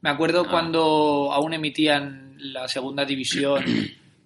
Me 0.00 0.10
acuerdo 0.10 0.44
Ah. 0.46 0.50
cuando 0.50 1.30
aún 1.32 1.52
emitían 1.52 2.34
la 2.38 2.66
segunda 2.66 3.04
división 3.04 3.62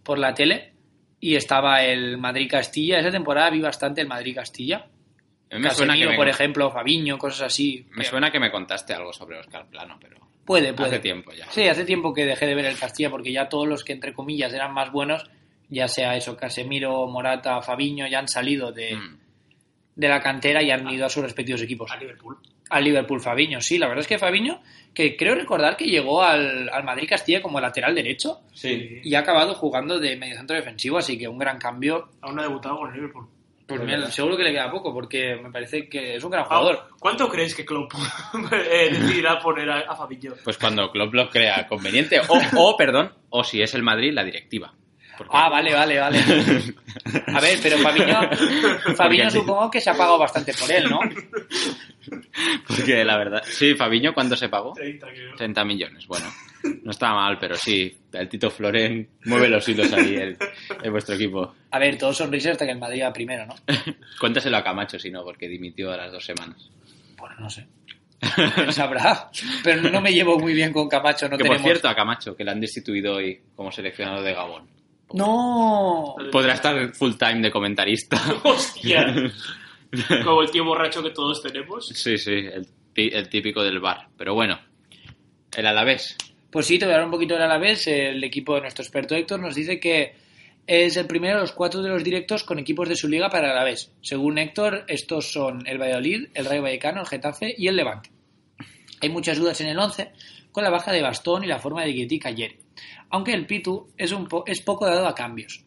por 0.02 0.18
la 0.18 0.32
tele 0.32 0.72
y 1.20 1.34
estaba 1.36 1.82
el 1.82 2.16
Madrid-Castilla. 2.16 2.98
Esa 3.00 3.10
temporada 3.10 3.50
vi 3.50 3.60
bastante 3.60 4.00
el 4.00 4.06
Madrid-Castilla. 4.08 4.86
A 5.50 5.56
mí 5.56 5.60
me 5.62 5.70
suena 5.70 5.94
que 5.96 6.06
me, 6.06 6.16
por 6.16 6.28
ejemplo, 6.28 6.70
Fabiño, 6.70 7.16
cosas 7.18 7.42
así. 7.42 7.86
me 7.92 8.04
suena 8.04 8.30
que 8.30 8.40
me 8.40 8.50
contaste 8.50 8.92
algo 8.94 9.12
sobre 9.12 9.38
Oscar 9.38 9.66
Plano, 9.66 9.98
pero 10.00 10.16
Puede, 10.44 10.72
puede. 10.74 10.88
hace 10.90 10.98
tiempo 11.00 11.32
ya. 11.32 11.50
Sí, 11.50 11.68
hace 11.68 11.84
tiempo 11.84 12.12
que 12.12 12.24
dejé 12.26 12.46
de 12.46 12.54
ver 12.54 12.64
el 12.66 12.78
Castilla 12.78 13.10
porque 13.10 13.32
ya 13.32 13.48
todos 13.48 13.66
los 13.68 13.84
que 13.84 13.92
entre 13.92 14.12
comillas 14.12 14.52
eran 14.52 14.74
más 14.74 14.90
buenos, 14.90 15.30
ya 15.68 15.88
sea 15.88 16.16
eso, 16.16 16.36
Casemiro, 16.36 17.06
Morata, 17.06 17.62
Fabiño, 17.62 18.06
ya 18.08 18.18
han 18.18 18.28
salido 18.28 18.72
de, 18.72 18.94
Mm. 18.96 19.18
de 19.96 20.08
la 20.08 20.20
cantera 20.20 20.62
y 20.62 20.70
han 20.70 20.88
ido 20.90 21.06
a 21.06 21.08
sus 21.08 21.22
respectivos 21.22 21.62
equipos. 21.62 21.90
A 21.90 21.96
Liverpool. 21.96 22.36
Al 22.70 22.82
Liverpool 22.82 23.20
Fabiño, 23.20 23.60
sí, 23.60 23.78
la 23.78 23.86
verdad 23.86 24.00
es 24.02 24.08
que 24.08 24.18
Fabiño, 24.18 24.60
que 24.92 25.16
creo 25.16 25.34
recordar 25.34 25.76
que 25.76 25.84
llegó 25.84 26.22
al, 26.22 26.68
al 26.70 26.82
Madrid 26.82 27.06
Castilla 27.08 27.40
como 27.42 27.60
lateral 27.60 27.94
derecho 27.94 28.40
Sí. 28.54 29.00
y 29.04 29.14
ha 29.14 29.20
acabado 29.20 29.54
jugando 29.54 29.98
de 30.00 30.16
mediocentro 30.16 30.56
defensivo, 30.56 30.98
así 30.98 31.16
que 31.18 31.28
un 31.28 31.38
gran 31.38 31.58
cambio. 31.58 32.08
Aún 32.22 32.34
no 32.36 32.40
ha 32.42 32.46
debutado 32.48 32.78
con 32.78 32.88
el 32.90 32.94
Liverpool. 32.96 33.28
Pues 33.66 33.80
mira, 33.80 34.10
seguro 34.10 34.36
que 34.36 34.42
le 34.42 34.52
queda 34.52 34.70
poco 34.70 34.92
porque 34.92 35.36
me 35.42 35.50
parece 35.50 35.88
que 35.88 36.16
es 36.16 36.24
un 36.24 36.30
gran 36.30 36.44
Ah, 36.44 36.48
jugador. 36.48 36.88
¿Cuánto 36.98 37.28
crees 37.30 37.54
que 37.54 37.64
Klopp 37.64 37.92
eh, 38.52 38.90
decidirá 38.92 39.38
poner 39.38 39.70
a, 39.70 39.78
a 39.80 39.96
Fabinho? 39.96 40.34
Pues 40.44 40.58
cuando 40.58 40.90
Klopp 40.90 41.14
lo 41.14 41.30
crea 41.30 41.66
conveniente, 41.66 42.20
o, 42.28 42.38
o, 42.56 42.76
perdón, 42.76 43.12
o 43.30 43.42
si 43.42 43.62
es 43.62 43.72
el 43.74 43.82
Madrid, 43.82 44.12
la 44.12 44.22
directiva. 44.22 44.72
Porque- 45.16 45.32
Ah, 45.34 45.48
vale, 45.48 45.72
vale, 45.72 45.98
vale. 45.98 46.18
A 47.28 47.40
ver, 47.40 47.58
pero 47.62 47.78
Fabiño, 47.78 48.06
Fabiño 48.96 49.24
Porque- 49.24 49.30
supongo 49.30 49.70
que 49.70 49.80
se 49.80 49.88
ha 49.90 49.94
pagado 49.94 50.18
bastante 50.18 50.52
por 50.52 50.70
él, 50.70 50.90
¿no? 50.90 50.98
Porque 52.66 53.04
la 53.04 53.16
verdad, 53.16 53.42
sí, 53.44 53.74
Fabiño, 53.74 54.12
¿cuánto 54.12 54.36
se 54.36 54.48
pagó? 54.48 54.72
30, 54.74 55.06
creo. 55.08 55.36
30 55.36 55.64
millones, 55.64 56.06
bueno, 56.06 56.26
no 56.82 56.90
estaba 56.90 57.14
mal, 57.14 57.38
pero 57.38 57.56
sí, 57.56 57.96
el 58.12 58.28
Tito 58.28 58.50
Floren 58.50 59.08
mueve 59.24 59.48
los 59.48 59.68
hilos 59.68 59.92
ahí 59.92 60.16
en, 60.16 60.36
en 60.82 60.92
vuestro 60.92 61.14
equipo. 61.14 61.54
A 61.70 61.78
ver, 61.78 61.98
todos 61.98 62.16
sonrisas 62.16 62.52
hasta 62.52 62.64
que 62.66 62.72
el 62.72 62.78
Madrid 62.78 63.02
va 63.02 63.12
primero, 63.12 63.46
¿no? 63.46 63.54
Cuéntaselo 64.20 64.56
a 64.56 64.64
Camacho, 64.64 64.98
si 64.98 65.10
no, 65.10 65.22
porque 65.24 65.48
dimitió 65.48 65.92
a 65.92 65.96
las 65.96 66.12
dos 66.12 66.24
semanas. 66.24 66.70
Bueno, 67.18 67.36
no 67.38 67.50
sé. 67.50 67.66
Él 68.56 68.72
sabrá. 68.72 69.30
Pero 69.62 69.90
no 69.90 70.00
me 70.00 70.12
llevo 70.12 70.38
muy 70.38 70.54
bien 70.54 70.72
con 70.72 70.88
Camacho, 70.88 71.26
no 71.28 71.36
que 71.36 71.42
tenemos... 71.42 71.62
por 71.62 71.70
cierto, 71.70 71.88
a 71.88 71.94
Camacho, 71.94 72.34
que 72.36 72.44
le 72.44 72.50
han 72.50 72.60
destituido 72.60 73.16
hoy 73.16 73.40
como 73.54 73.70
seleccionado 73.70 74.22
de 74.22 74.32
Gabón. 74.32 74.68
¡No! 75.12 76.16
Podrá 76.32 76.54
estar 76.54 76.94
full 76.94 77.12
time 77.18 77.40
de 77.40 77.50
comentarista. 77.50 78.20
¡Hostia! 78.44 79.14
Como 80.24 80.42
el 80.42 80.50
tío 80.50 80.64
borracho 80.64 81.02
que 81.02 81.10
todos 81.10 81.40
tenemos. 81.42 81.86
Sí, 81.88 82.18
sí, 82.18 82.32
el, 82.32 82.66
el 82.96 83.28
típico 83.28 83.62
del 83.62 83.78
bar. 83.78 84.08
Pero 84.16 84.34
bueno, 84.34 84.58
el 85.56 85.66
Alavés. 85.66 86.16
Pues 86.54 86.66
sí, 86.66 86.78
te 86.78 86.84
voy 86.84 86.92
a 86.92 86.94
hablar 86.96 87.06
un 87.08 87.12
poquito 87.12 87.34
del 87.34 87.42
Alavés. 87.42 87.88
El 87.88 88.22
equipo 88.22 88.54
de 88.54 88.60
nuestro 88.60 88.84
experto 88.84 89.16
Héctor 89.16 89.40
nos 89.40 89.56
dice 89.56 89.80
que 89.80 90.14
es 90.66 90.96
el 90.96 91.06
primero 91.08 91.34
de 91.34 91.40
los 91.42 91.50
cuatro 91.52 91.82
de 91.82 91.88
los 91.88 92.04
directos 92.04 92.44
con 92.44 92.60
equipos 92.60 92.88
de 92.88 92.94
su 92.94 93.08
liga 93.08 93.28
para 93.28 93.50
Alavés. 93.50 93.90
Según 94.02 94.38
Héctor, 94.38 94.84
estos 94.86 95.32
son 95.32 95.66
el 95.66 95.78
Valladolid, 95.78 96.28
el 96.32 96.44
Rayo 96.44 96.62
Vallecano, 96.62 97.00
el 97.00 97.08
Getafe 97.08 97.54
y 97.58 97.66
el 97.66 97.74
Levante. 97.74 98.10
Hay 99.00 99.08
muchas 99.08 99.36
dudas 99.38 99.60
en 99.62 99.66
el 99.66 99.78
11 99.78 100.12
con 100.52 100.62
la 100.62 100.70
baja 100.70 100.92
de 100.92 101.02
Bastón 101.02 101.42
y 101.42 101.48
la 101.48 101.58
forma 101.58 101.82
de 101.84 101.92
Guetí 101.92 102.20
ayer. 102.22 102.56
Aunque 103.10 103.32
el 103.34 103.46
Pitu 103.46 103.88
es, 103.98 104.12
un 104.12 104.28
po- 104.28 104.44
es 104.46 104.60
poco 104.60 104.86
dado 104.86 105.08
a 105.08 105.14
cambios. 105.16 105.64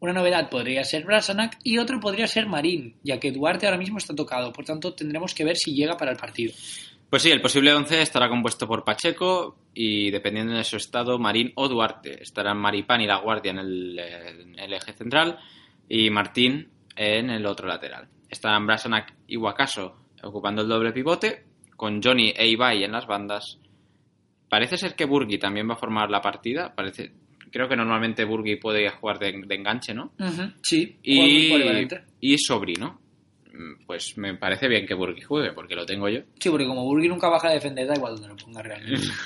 Una 0.00 0.12
novedad 0.12 0.50
podría 0.50 0.84
ser 0.84 1.04
Brasanac 1.04 1.58
y 1.64 1.78
otro 1.78 1.98
podría 1.98 2.26
ser 2.26 2.46
Marín, 2.46 2.96
ya 3.02 3.18
que 3.18 3.32
Duarte 3.32 3.64
ahora 3.66 3.78
mismo 3.78 3.96
está 3.96 4.14
tocado, 4.14 4.52
por 4.52 4.66
tanto 4.66 4.92
tendremos 4.94 5.34
que 5.34 5.44
ver 5.44 5.56
si 5.56 5.74
llega 5.74 5.96
para 5.96 6.10
el 6.12 6.18
partido. 6.18 6.52
Pues 7.16 7.22
sí, 7.22 7.30
el 7.30 7.40
posible 7.40 7.72
11 7.72 8.02
estará 8.02 8.28
compuesto 8.28 8.68
por 8.68 8.84
Pacheco 8.84 9.56
y, 9.72 10.10
dependiendo 10.10 10.52
de 10.52 10.64
su 10.64 10.76
estado, 10.76 11.18
Marín 11.18 11.50
o 11.54 11.66
Duarte. 11.66 12.22
Estarán 12.22 12.58
Maripán 12.58 13.00
y 13.00 13.06
La 13.06 13.16
Guardia 13.20 13.52
en 13.52 13.58
el, 13.58 13.98
eh, 13.98 14.42
en 14.42 14.58
el 14.58 14.74
eje 14.74 14.92
central 14.92 15.38
y 15.88 16.10
Martín 16.10 16.68
en 16.94 17.30
el 17.30 17.46
otro 17.46 17.66
lateral. 17.66 18.06
Estarán 18.28 18.66
Brasanac 18.66 19.14
y 19.26 19.38
Wakaso 19.38 19.96
ocupando 20.24 20.60
el 20.60 20.68
doble 20.68 20.92
pivote, 20.92 21.44
con 21.74 22.02
Johnny 22.02 22.34
e 22.36 22.48
Ibai 22.48 22.84
en 22.84 22.92
las 22.92 23.06
bandas. 23.06 23.60
Parece 24.50 24.76
ser 24.76 24.94
que 24.94 25.06
Burgi 25.06 25.38
también 25.38 25.70
va 25.70 25.72
a 25.72 25.78
formar 25.78 26.10
la 26.10 26.20
partida. 26.20 26.74
Parece, 26.74 27.14
creo 27.50 27.66
que 27.66 27.76
normalmente 27.76 28.26
Burgi 28.26 28.56
puede 28.56 28.90
jugar 28.90 29.18
de, 29.18 29.40
de 29.46 29.54
enganche, 29.54 29.94
¿no? 29.94 30.12
Sí, 30.60 30.98
Y, 32.20 32.34
y 32.34 32.36
Sobri, 32.36 32.74
¿no? 32.74 33.05
Pues 33.86 34.16
me 34.18 34.34
parece 34.34 34.68
bien 34.68 34.86
que 34.86 34.94
Burgi 34.94 35.22
juegue, 35.22 35.52
porque 35.52 35.74
lo 35.74 35.84
tengo 35.86 36.08
yo. 36.08 36.20
Sí, 36.38 36.50
porque 36.50 36.66
como 36.66 36.84
Burgi 36.84 37.08
nunca 37.08 37.28
baja 37.28 37.48
a 37.48 37.52
defender, 37.52 37.86
da 37.86 37.94
igual 37.94 38.14
donde 38.14 38.28
lo 38.28 38.36
ponga 38.36 38.62
realmente. 38.62 39.06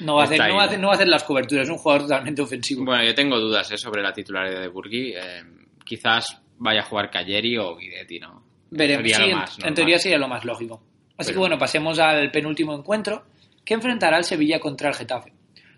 No 0.00 0.16
va, 0.16 0.22
a 0.22 0.24
hacer, 0.24 0.40
no, 0.40 0.56
va 0.56 0.62
a 0.62 0.66
hacer, 0.66 0.80
no 0.80 0.86
va 0.88 0.92
a 0.94 0.96
hacer 0.96 1.06
las 1.08 1.22
coberturas, 1.22 1.62
es 1.64 1.70
un 1.70 1.78
jugador 1.78 2.02
totalmente 2.02 2.42
ofensivo. 2.42 2.84
Bueno, 2.84 3.04
yo 3.04 3.14
tengo 3.14 3.38
dudas 3.38 3.70
eh, 3.70 3.78
sobre 3.78 4.02
la 4.02 4.12
titularidad 4.12 4.60
de 4.60 4.66
Burgi. 4.66 5.12
Eh, 5.14 5.44
quizás 5.84 6.42
vaya 6.58 6.80
a 6.80 6.82
jugar 6.82 7.10
Calleri 7.12 7.56
o 7.58 7.76
Guidetti, 7.76 8.18
¿no? 8.18 8.42
Veremos, 8.70 9.02
Sería 9.08 9.16
sí, 9.16 9.22
lo 9.22 9.28
en- 9.28 9.36
más 9.36 9.50
en, 9.50 9.56
normal. 9.60 9.74
teoría 9.74 9.98
sería 10.00 10.18
lo 10.18 10.26
más 10.26 10.44
lógico. 10.44 10.82
Así 11.16 11.28
Pero- 11.28 11.32
que 11.34 11.38
bueno, 11.38 11.58
pasemos 11.58 11.96
al 12.00 12.28
penúltimo 12.32 12.74
encuentro 12.74 13.24
que 13.64 13.74
enfrentará 13.74 14.16
al 14.16 14.24
Sevilla 14.24 14.58
contra 14.58 14.88
el 14.88 14.96
Getafe. 14.96 15.32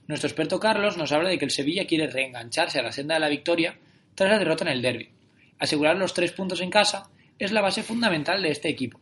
Nuestro 0.06 0.28
experto 0.28 0.58
Carlos 0.58 0.96
nos 0.96 1.12
habla 1.12 1.28
de 1.28 1.36
que 1.38 1.44
el 1.44 1.50
Sevilla 1.50 1.86
quiere 1.86 2.06
reengancharse 2.06 2.78
a 2.78 2.82
la 2.82 2.92
senda 2.92 3.14
de 3.16 3.20
la 3.20 3.28
victoria 3.28 3.76
tras 4.14 4.30
la 4.30 4.38
derrota 4.38 4.64
en 4.64 4.70
el 4.70 4.80
derby. 4.80 5.10
Asegurar 5.58 5.98
los 5.98 6.14
tres 6.14 6.32
puntos 6.32 6.62
en 6.62 6.70
casa 6.70 7.10
es 7.44 7.52
la 7.52 7.60
base 7.60 7.82
fundamental 7.82 8.42
de 8.42 8.50
este 8.50 8.68
equipo. 8.68 9.00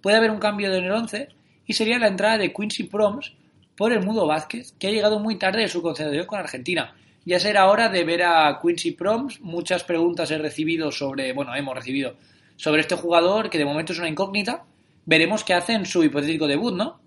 Puede 0.00 0.16
haber 0.16 0.30
un 0.30 0.38
cambio 0.38 0.72
en 0.72 0.84
el 0.84 0.90
11 0.90 1.28
y 1.66 1.72
sería 1.72 1.98
la 1.98 2.08
entrada 2.08 2.38
de 2.38 2.52
Quincy 2.52 2.84
Proms 2.84 3.34
por 3.76 3.92
el 3.92 4.04
Mudo 4.04 4.26
Vázquez, 4.26 4.72
que 4.78 4.88
ha 4.88 4.90
llegado 4.90 5.18
muy 5.18 5.36
tarde 5.36 5.60
de 5.60 5.68
su 5.68 5.82
concentración 5.82 6.26
con 6.26 6.38
Argentina. 6.38 6.94
Ya 7.24 7.38
será 7.40 7.68
hora 7.68 7.88
de 7.88 8.04
ver 8.04 8.22
a 8.22 8.60
Quincy 8.62 8.92
Proms. 8.92 9.40
Muchas 9.40 9.84
preguntas 9.84 10.30
he 10.30 10.38
recibido 10.38 10.90
sobre, 10.90 11.32
bueno, 11.32 11.54
hemos 11.54 11.74
recibido 11.74 12.16
sobre 12.56 12.80
este 12.80 12.94
jugador 12.94 13.50
que 13.50 13.58
de 13.58 13.64
momento 13.64 13.92
es 13.92 13.98
una 13.98 14.08
incógnita. 14.08 14.64
Veremos 15.04 15.44
qué 15.44 15.54
hace 15.54 15.74
en 15.74 15.86
su 15.86 16.02
hipotético 16.02 16.46
debut, 16.46 16.74
¿no? 16.74 17.00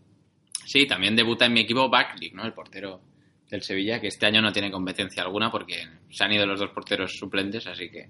Sí, 0.66 0.86
también 0.86 1.16
debuta 1.16 1.46
en 1.46 1.54
mi 1.54 1.62
equipo 1.62 1.90
Backlick, 1.90 2.34
¿no? 2.34 2.46
El 2.46 2.54
portero 2.54 3.02
del 3.50 3.64
Sevilla, 3.64 4.00
que 4.00 4.08
este 4.08 4.28
año 4.28 4.42
no 4.42 4.54
tiene 4.54 4.70
competencia 4.70 5.24
alguna 5.24 5.50
porque 5.50 5.88
se 6.10 6.24
han 6.24 6.32
ido 6.32 6.46
los 6.46 6.60
dos 6.60 6.70
porteros 6.70 7.18
suplentes, 7.18 7.66
así 7.66 7.90
que 7.90 8.10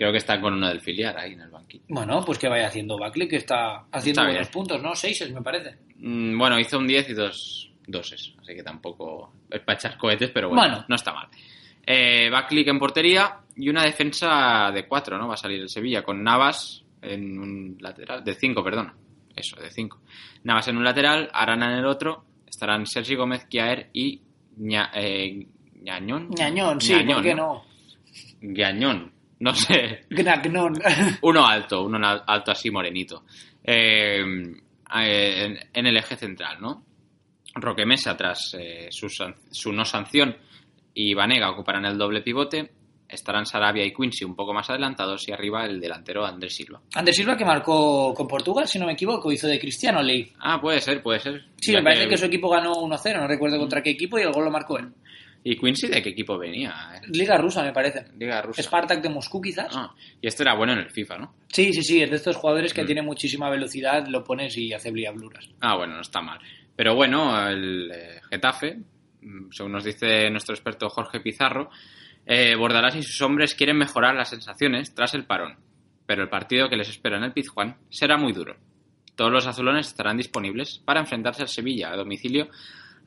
creo 0.00 0.12
que 0.12 0.16
está 0.16 0.40
con 0.40 0.54
uno 0.54 0.66
del 0.66 0.80
filial 0.80 1.14
ahí 1.18 1.34
en 1.34 1.42
el 1.42 1.50
banquillo. 1.50 1.84
Bueno, 1.88 2.22
pues 2.24 2.38
que 2.38 2.48
vaya 2.48 2.68
haciendo 2.68 2.96
Bakley, 2.98 3.28
que 3.28 3.36
está 3.36 3.84
haciendo 3.92 4.22
Está 4.22 4.24
buenos 4.32 4.48
puntos, 4.48 4.82
¿no? 4.82 4.94
Seises, 4.94 5.30
me 5.30 5.42
parece. 5.42 5.76
Mm, 5.98 6.38
Bueno, 6.38 6.58
hizo 6.58 6.78
un 6.78 6.86
10 6.86 7.10
y 7.10 7.12
dos 7.12 7.70
doses, 7.86 8.32
así 8.40 8.54
que 8.54 8.62
tampoco 8.62 9.30
es 9.50 9.60
para 9.60 9.76
echar 9.76 9.98
cohetes, 9.98 10.30
pero 10.30 10.48
bueno, 10.48 10.62
Bueno. 10.62 10.84
no 10.88 10.94
está 10.96 11.12
mal. 11.12 11.28
Eh, 11.86 12.30
Backlick 12.30 12.68
en 12.68 12.78
portería 12.78 13.40
y 13.56 13.68
una 13.68 13.84
defensa 13.84 14.70
de 14.72 14.88
4, 14.88 15.18
¿no? 15.18 15.28
Va 15.28 15.34
a 15.34 15.36
salir 15.36 15.60
el 15.60 15.68
Sevilla 15.68 16.02
con 16.02 16.24
Navas 16.24 16.82
en 17.02 17.38
un 17.38 17.76
lateral, 17.78 18.24
de 18.24 18.32
5, 18.34 18.64
perdón. 18.64 18.94
Eso, 19.36 19.60
de 19.60 19.70
5. 19.70 20.00
Navas 20.44 20.66
en 20.68 20.78
un 20.78 20.84
lateral, 20.84 21.28
Arana 21.34 21.72
en 21.74 21.78
el 21.80 21.84
otro, 21.84 22.24
estarán 22.48 22.86
Sergi 22.86 23.16
Gómez, 23.16 23.44
Kiaer 23.50 23.90
y 23.92 24.22
Ña, 24.56 24.90
eh, 24.94 25.46
Ñañón. 25.82 26.30
Ñañón, 26.30 26.80
sí, 26.80 26.94
Ñañón, 26.94 27.14
¿por 27.16 27.22
qué 27.22 27.34
no? 27.34 27.64
Gañón, 28.40 29.12
no 29.40 29.54
sé. 29.54 30.06
Gnagnon. 30.10 30.74
Uno 31.22 31.46
alto, 31.46 31.84
uno 31.84 31.98
alto 32.26 32.50
así 32.50 32.70
morenito. 32.70 33.24
Eh, 33.62 34.22
eh, 34.22 35.44
en, 35.44 35.58
en 35.72 35.86
el 35.86 35.96
eje 35.96 36.16
central, 36.16 36.58
¿no? 36.60 36.84
Roque 37.54 37.84
Mesa 37.84 38.16
tras 38.16 38.54
eh, 38.58 38.88
su, 38.90 39.08
su 39.08 39.72
no 39.72 39.84
sanción 39.84 40.36
y 40.94 41.14
Vanega 41.14 41.50
ocuparán 41.50 41.84
el 41.84 41.98
doble 41.98 42.22
pivote. 42.22 42.70
Estarán 43.08 43.44
Sarabia 43.44 43.84
y 43.84 43.92
Quincy 43.92 44.24
un 44.24 44.36
poco 44.36 44.54
más 44.54 44.70
adelantados 44.70 45.26
y 45.28 45.32
arriba 45.32 45.64
el 45.66 45.80
delantero 45.80 46.24
Andrés 46.24 46.54
Silva. 46.54 46.80
Andrés 46.94 47.16
Silva 47.16 47.36
que 47.36 47.44
marcó 47.44 48.14
con 48.14 48.28
Portugal, 48.28 48.68
si 48.68 48.78
no 48.78 48.86
me 48.86 48.92
equivoco, 48.92 49.32
hizo 49.32 49.48
de 49.48 49.58
Cristiano 49.58 50.00
Ley. 50.00 50.32
Ah, 50.38 50.60
puede 50.60 50.80
ser, 50.80 51.02
puede 51.02 51.18
ser. 51.18 51.44
Sí, 51.56 51.72
Ya 51.72 51.78
me 51.78 51.84
parece 51.84 52.08
que 52.08 52.16
su 52.16 52.26
equipo 52.26 52.48
ganó 52.48 52.72
1-0, 52.72 53.16
no 53.18 53.26
recuerdo 53.26 53.58
contra 53.58 53.82
qué 53.82 53.90
equipo 53.90 54.16
y 54.16 54.22
el 54.22 54.30
gol 54.30 54.44
lo 54.44 54.50
marcó 54.52 54.78
él. 54.78 54.92
¿Y 55.42 55.56
Quincy 55.56 55.88
de 55.88 56.02
qué 56.02 56.10
equipo 56.10 56.36
venía? 56.36 57.00
Liga 57.08 57.38
rusa, 57.38 57.62
me 57.62 57.72
parece. 57.72 58.04
Liga 58.18 58.42
rusa. 58.42 58.62
Spartak 58.62 59.00
de 59.02 59.08
Moscú, 59.08 59.40
quizás. 59.40 59.74
Ah, 59.74 59.94
y 60.20 60.26
este 60.26 60.42
era 60.42 60.54
bueno 60.54 60.74
en 60.74 60.80
el 60.80 60.90
FIFA, 60.90 61.16
¿no? 61.18 61.34
Sí, 61.48 61.72
sí, 61.72 61.82
sí, 61.82 62.02
es 62.02 62.10
de 62.10 62.16
estos 62.16 62.36
jugadores 62.36 62.72
Mm. 62.72 62.76
que 62.76 62.84
tiene 62.84 63.02
muchísima 63.02 63.48
velocidad, 63.48 64.06
lo 64.06 64.22
pones 64.22 64.56
y 64.58 64.72
hace 64.74 64.90
bliabluras. 64.90 65.48
Ah, 65.60 65.76
bueno, 65.76 65.94
no 65.94 66.02
está 66.02 66.20
mal. 66.20 66.38
Pero 66.76 66.94
bueno, 66.94 67.48
el 67.48 67.90
eh, 67.90 68.20
Getafe, 68.28 68.78
mm, 69.22 69.50
según 69.50 69.72
nos 69.72 69.84
dice 69.84 70.28
nuestro 70.30 70.54
experto 70.54 70.90
Jorge 70.90 71.20
Pizarro, 71.20 71.70
eh, 72.26 72.54
Bordalás 72.54 72.96
y 72.96 73.02
sus 73.02 73.20
hombres 73.22 73.54
quieren 73.54 73.78
mejorar 73.78 74.14
las 74.14 74.28
sensaciones 74.28 74.94
tras 74.94 75.14
el 75.14 75.24
parón. 75.24 75.56
Pero 76.06 76.22
el 76.22 76.28
partido 76.28 76.68
que 76.68 76.76
les 76.76 76.88
espera 76.90 77.16
en 77.16 77.24
el 77.24 77.32
Pizjuán 77.32 77.76
será 77.88 78.18
muy 78.18 78.32
duro. 78.32 78.56
Todos 79.16 79.32
los 79.32 79.46
azulones 79.46 79.86
estarán 79.88 80.16
disponibles 80.16 80.80
para 80.84 81.00
enfrentarse 81.00 81.42
al 81.42 81.48
Sevilla 81.48 81.92
a 81.92 81.96
domicilio, 81.96 82.48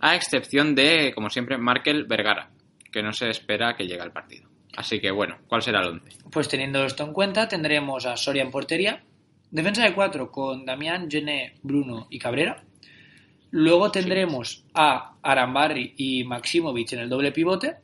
a 0.05 0.15
excepción 0.15 0.75
de, 0.75 1.13
como 1.15 1.29
siempre, 1.29 1.57
Markel 1.57 2.03
Vergara, 2.03 2.49
que 2.91 3.01
no 3.01 3.13
se 3.13 3.29
espera 3.29 3.73
que 3.73 3.85
llegue 3.87 4.01
al 4.01 4.11
partido. 4.11 4.49
Así 4.75 4.99
que 4.99 5.09
bueno, 5.11 5.37
¿cuál 5.47 5.61
será 5.61 5.79
el 5.79 5.87
once? 5.87 6.09
Pues 6.29 6.49
teniendo 6.49 6.83
esto 6.83 7.05
en 7.05 7.13
cuenta, 7.13 7.47
tendremos 7.47 8.05
a 8.05 8.17
Soria 8.17 8.43
en 8.43 8.51
portería, 8.51 9.01
defensa 9.49 9.83
de 9.85 9.93
cuatro 9.93 10.29
con 10.29 10.65
Damián, 10.65 11.09
Gené, 11.09 11.55
Bruno 11.63 12.07
y 12.09 12.19
Cabrera. 12.19 12.65
Luego 13.51 13.91
tendremos 13.91 14.65
a 14.73 15.13
Arambarri 15.21 15.93
y 15.95 16.25
Maximovic 16.25 16.91
en 16.93 16.99
el 16.99 17.09
doble 17.09 17.31
pivote. 17.31 17.77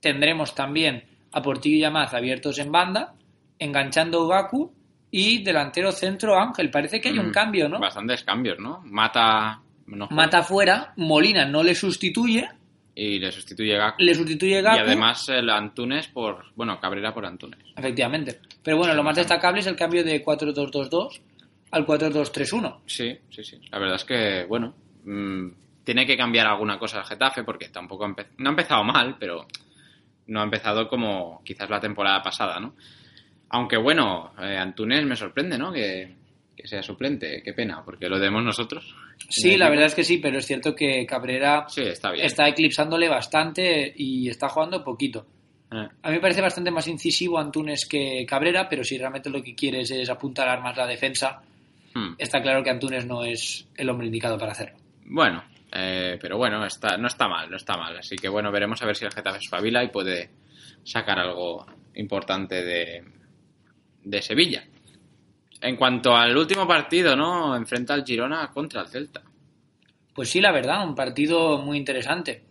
Tendremos 0.00 0.52
también 0.52 1.04
a 1.30 1.42
Portillo 1.42 1.76
y 1.76 1.84
Amaz 1.84 2.12
abiertos 2.12 2.58
en 2.58 2.72
banda, 2.72 3.14
enganchando 3.58 4.26
Gaku 4.26 4.72
y 5.12 5.44
delantero 5.44 5.92
centro 5.92 6.36
Ángel. 6.40 6.72
Parece 6.72 7.00
que 7.00 7.10
hay 7.10 7.18
un 7.20 7.28
Mm, 7.28 7.32
cambio, 7.32 7.68
¿no? 7.68 7.78
Bastantes 7.78 8.24
cambios, 8.24 8.58
¿no? 8.58 8.80
Mata... 8.84 9.60
no. 9.86 10.08
Mata 10.10 10.42
fuera, 10.42 10.92
Molina 10.96 11.44
no 11.44 11.62
le 11.62 11.74
sustituye, 11.74 12.48
Y 12.94 13.18
le 13.18 13.30
sustituye 13.30 13.76
Gaku. 13.76 14.02
le 14.02 14.14
sustituye 14.14 14.62
Gaku. 14.62 14.76
Y 14.76 14.80
además 14.80 15.28
el 15.28 15.48
Antunes 15.50 16.08
por. 16.08 16.46
Bueno, 16.54 16.78
Cabrera 16.80 17.12
por 17.12 17.26
Antunes. 17.26 17.60
Efectivamente. 17.76 18.40
Pero 18.62 18.78
bueno, 18.78 18.94
lo 18.94 19.02
más 19.02 19.16
destacable 19.16 19.60
es 19.60 19.66
el 19.66 19.76
cambio 19.76 20.02
de 20.02 20.24
4-2-2-2 20.24 21.20
al 21.72 21.86
4-2-3-1. 21.86 22.80
Sí, 22.86 23.18
sí, 23.30 23.44
sí. 23.44 23.60
La 23.70 23.78
verdad 23.78 23.96
es 23.96 24.04
que, 24.04 24.44
bueno. 24.48 24.74
mm, 25.04 25.48
tiene 25.84 26.04
que 26.06 26.16
cambiar 26.16 26.46
alguna 26.48 26.78
cosa 26.80 26.98
el 26.98 27.04
Getafe 27.04 27.44
porque 27.44 27.68
tampoco 27.68 28.04
ha 28.04 28.08
empe- 28.08 28.26
No 28.38 28.48
ha 28.48 28.52
empezado 28.52 28.82
mal, 28.82 29.16
pero 29.20 29.46
no 30.28 30.40
ha 30.40 30.44
empezado 30.44 30.88
como 30.88 31.42
quizás 31.44 31.70
la 31.70 31.78
temporada 31.78 32.20
pasada, 32.22 32.58
¿no? 32.58 32.74
Aunque 33.50 33.76
bueno, 33.76 34.32
eh, 34.42 34.56
Antunes 34.58 35.04
me 35.04 35.14
sorprende, 35.14 35.56
¿no? 35.56 35.70
Que, 35.72 36.16
que 36.56 36.66
sea 36.66 36.82
suplente. 36.82 37.42
Qué 37.44 37.52
pena, 37.52 37.84
porque 37.84 38.08
lo 38.08 38.18
demos 38.18 38.42
nosotros. 38.42 38.94
Sí, 39.28 39.56
la 39.56 39.68
verdad 39.68 39.86
es 39.86 39.94
que 39.94 40.04
sí, 40.04 40.18
pero 40.18 40.38
es 40.38 40.46
cierto 40.46 40.74
que 40.74 41.04
Cabrera 41.06 41.66
Sí, 41.68 41.82
está 41.82 42.10
bien. 42.12 42.24
está 42.24 42.48
eclipsándole 42.48 43.08
bastante 43.08 43.92
y 43.96 44.28
está 44.28 44.48
jugando 44.48 44.82
poquito. 44.82 45.26
Eh, 45.70 45.88
A 46.02 46.08
mí 46.08 46.14
me 46.14 46.20
parece 46.20 46.40
bastante 46.40 46.70
más 46.70 46.86
incisivo 46.88 47.38
Antunes 47.38 47.86
que 47.86 48.24
Cabrera, 48.26 48.68
pero 48.68 48.84
si 48.84 48.96
realmente 48.98 49.30
lo 49.30 49.42
que 49.42 49.54
quieres 49.54 49.90
es 49.90 50.08
apuntar 50.08 50.60
más 50.62 50.76
la 50.76 50.86
defensa, 50.86 51.42
hmm. 51.94 52.14
está 52.18 52.40
claro 52.40 52.62
que 52.62 52.70
Antunes 52.70 53.04
no 53.06 53.24
es 53.24 53.68
el 53.76 53.90
hombre 53.90 54.06
indicado 54.06 54.38
para 54.38 54.52
hacerlo. 54.52 54.78
Bueno, 55.04 55.44
eh, 55.72 56.18
pero 56.20 56.36
bueno, 56.38 56.64
está, 56.64 56.96
no 56.96 57.08
está 57.08 57.28
mal, 57.28 57.50
no 57.50 57.56
está 57.56 57.76
mal. 57.76 57.96
Así 57.98 58.16
que 58.16 58.28
bueno, 58.28 58.50
veremos 58.50 58.80
a 58.82 58.86
ver 58.86 58.96
si 58.96 59.04
el 59.04 59.12
Getafe 59.12 59.38
espabila 59.38 59.84
y 59.84 59.88
puede 59.88 60.30
sacar 60.84 61.18
algo 61.18 61.66
importante 61.96 62.62
de, 62.62 63.04
de 64.04 64.22
Sevilla. 64.22 64.64
En 65.66 65.74
cuanto 65.74 66.14
al 66.14 66.36
último 66.36 66.64
partido, 66.64 67.16
¿no? 67.16 67.56
Enfrenta 67.56 67.92
al 67.92 68.04
Girona 68.04 68.48
contra 68.52 68.82
el 68.82 68.86
Celta. 68.86 69.22
Pues 70.14 70.30
sí, 70.30 70.40
la 70.40 70.52
verdad, 70.52 70.86
un 70.86 70.94
partido 70.94 71.58
muy 71.58 71.76
interesante. 71.76 72.44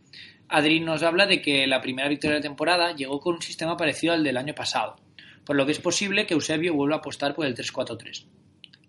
Adri 0.49 0.81
nos 0.81 1.01
habla 1.01 1.25
de 1.25 1.41
que 1.41 1.65
la 1.65 1.79
primera 1.79 2.09
victoria 2.09 2.33
de 2.33 2.39
la 2.41 2.43
temporada 2.49 2.93
llegó 2.93 3.21
con 3.21 3.35
un 3.35 3.41
sistema 3.41 3.77
parecido 3.77 4.11
al 4.13 4.21
del 4.21 4.35
año 4.35 4.53
pasado, 4.53 4.97
por 5.45 5.55
lo 5.55 5.65
que 5.65 5.71
es 5.71 5.79
posible 5.79 6.25
que 6.25 6.33
Eusebio 6.33 6.73
vuelva 6.73 6.97
a 6.97 6.99
apostar 6.99 7.33
por 7.33 7.45
el 7.45 7.55
3-4-3, 7.55 8.25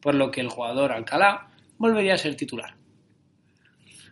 por 0.00 0.16
lo 0.16 0.28
que 0.32 0.40
el 0.40 0.48
jugador 0.48 0.90
Alcalá 0.90 1.48
volvería 1.78 2.14
a 2.14 2.18
ser 2.18 2.34
titular. 2.34 2.74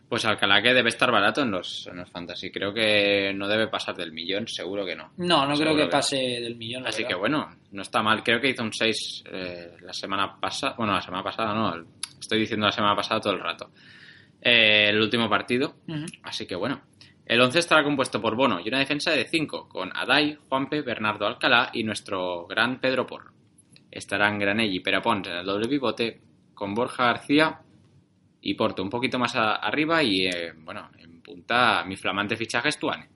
Pues 0.08 0.24
Alcalá 0.24 0.62
que 0.62 0.74
debe 0.74 0.90
estar 0.90 1.10
barato 1.10 1.42
en 1.42 1.50
los, 1.50 1.88
en 1.88 1.96
los 1.96 2.10
fantasy. 2.10 2.52
Creo 2.52 2.72
que 2.72 3.32
no 3.34 3.48
debe 3.48 3.66
pasar 3.66 3.96
del 3.96 4.12
millón, 4.12 4.46
seguro 4.46 4.86
que 4.86 4.94
no. 4.94 5.12
No, 5.16 5.44
no 5.44 5.56
creo 5.56 5.74
que 5.74 5.84
no. 5.84 5.90
pase 5.90 6.16
del 6.16 6.54
millón. 6.56 6.86
Así 6.86 7.02
verdad. 7.02 7.08
que 7.08 7.18
bueno, 7.18 7.56
no 7.74 7.82
está 7.82 8.02
mal. 8.02 8.22
Creo 8.22 8.40
que 8.40 8.48
hizo 8.50 8.62
un 8.62 8.72
6 8.72 9.24
la 9.80 9.92
semana 9.92 10.38
pasada. 10.40 10.74
Bueno, 10.76 10.92
la 10.94 11.02
semana 11.02 11.22
pasada 11.22 11.52
no. 11.54 11.84
Estoy 12.20 12.40
diciendo 12.40 12.66
la 12.66 12.72
semana 12.72 12.96
pasada 12.96 13.20
todo 13.20 13.32
el 13.34 13.40
rato. 13.40 13.70
Eh, 14.40 14.88
el 14.90 15.00
último 15.00 15.28
partido. 15.28 15.76
Así 16.22 16.46
que 16.46 16.54
bueno. 16.54 16.80
El 17.26 17.40
11 17.40 17.58
estará 17.58 17.82
compuesto 17.82 18.20
por 18.20 18.36
Bono 18.36 18.60
y 18.60 18.68
una 18.68 18.78
defensa 18.78 19.10
de 19.10 19.24
5, 19.24 19.66
con 19.68 19.96
Adai, 19.96 20.36
Juanpe, 20.48 20.82
Bernardo 20.82 21.26
Alcalá 21.26 21.70
y 21.72 21.82
nuestro 21.82 22.46
gran 22.46 22.80
Pedro 22.80 23.06
Porro. 23.06 23.32
Estarán 23.90 24.38
Granelli 24.38 24.76
y 24.76 24.80
Perapons 24.80 25.26
en 25.28 25.36
el 25.36 25.46
doble 25.46 25.66
pivote, 25.66 26.20
con 26.52 26.74
Borja 26.74 27.04
García 27.06 27.60
y 28.42 28.52
Porto 28.52 28.82
un 28.82 28.90
poquito 28.90 29.18
más 29.18 29.34
a- 29.36 29.54
arriba 29.54 30.02
y, 30.02 30.26
eh, 30.26 30.52
bueno, 30.54 30.90
en 30.98 31.22
punta 31.22 31.82
mi 31.86 31.96
flamante 31.96 32.36
fichaje 32.36 32.68
es 32.68 32.78
Tuane. 32.78 33.08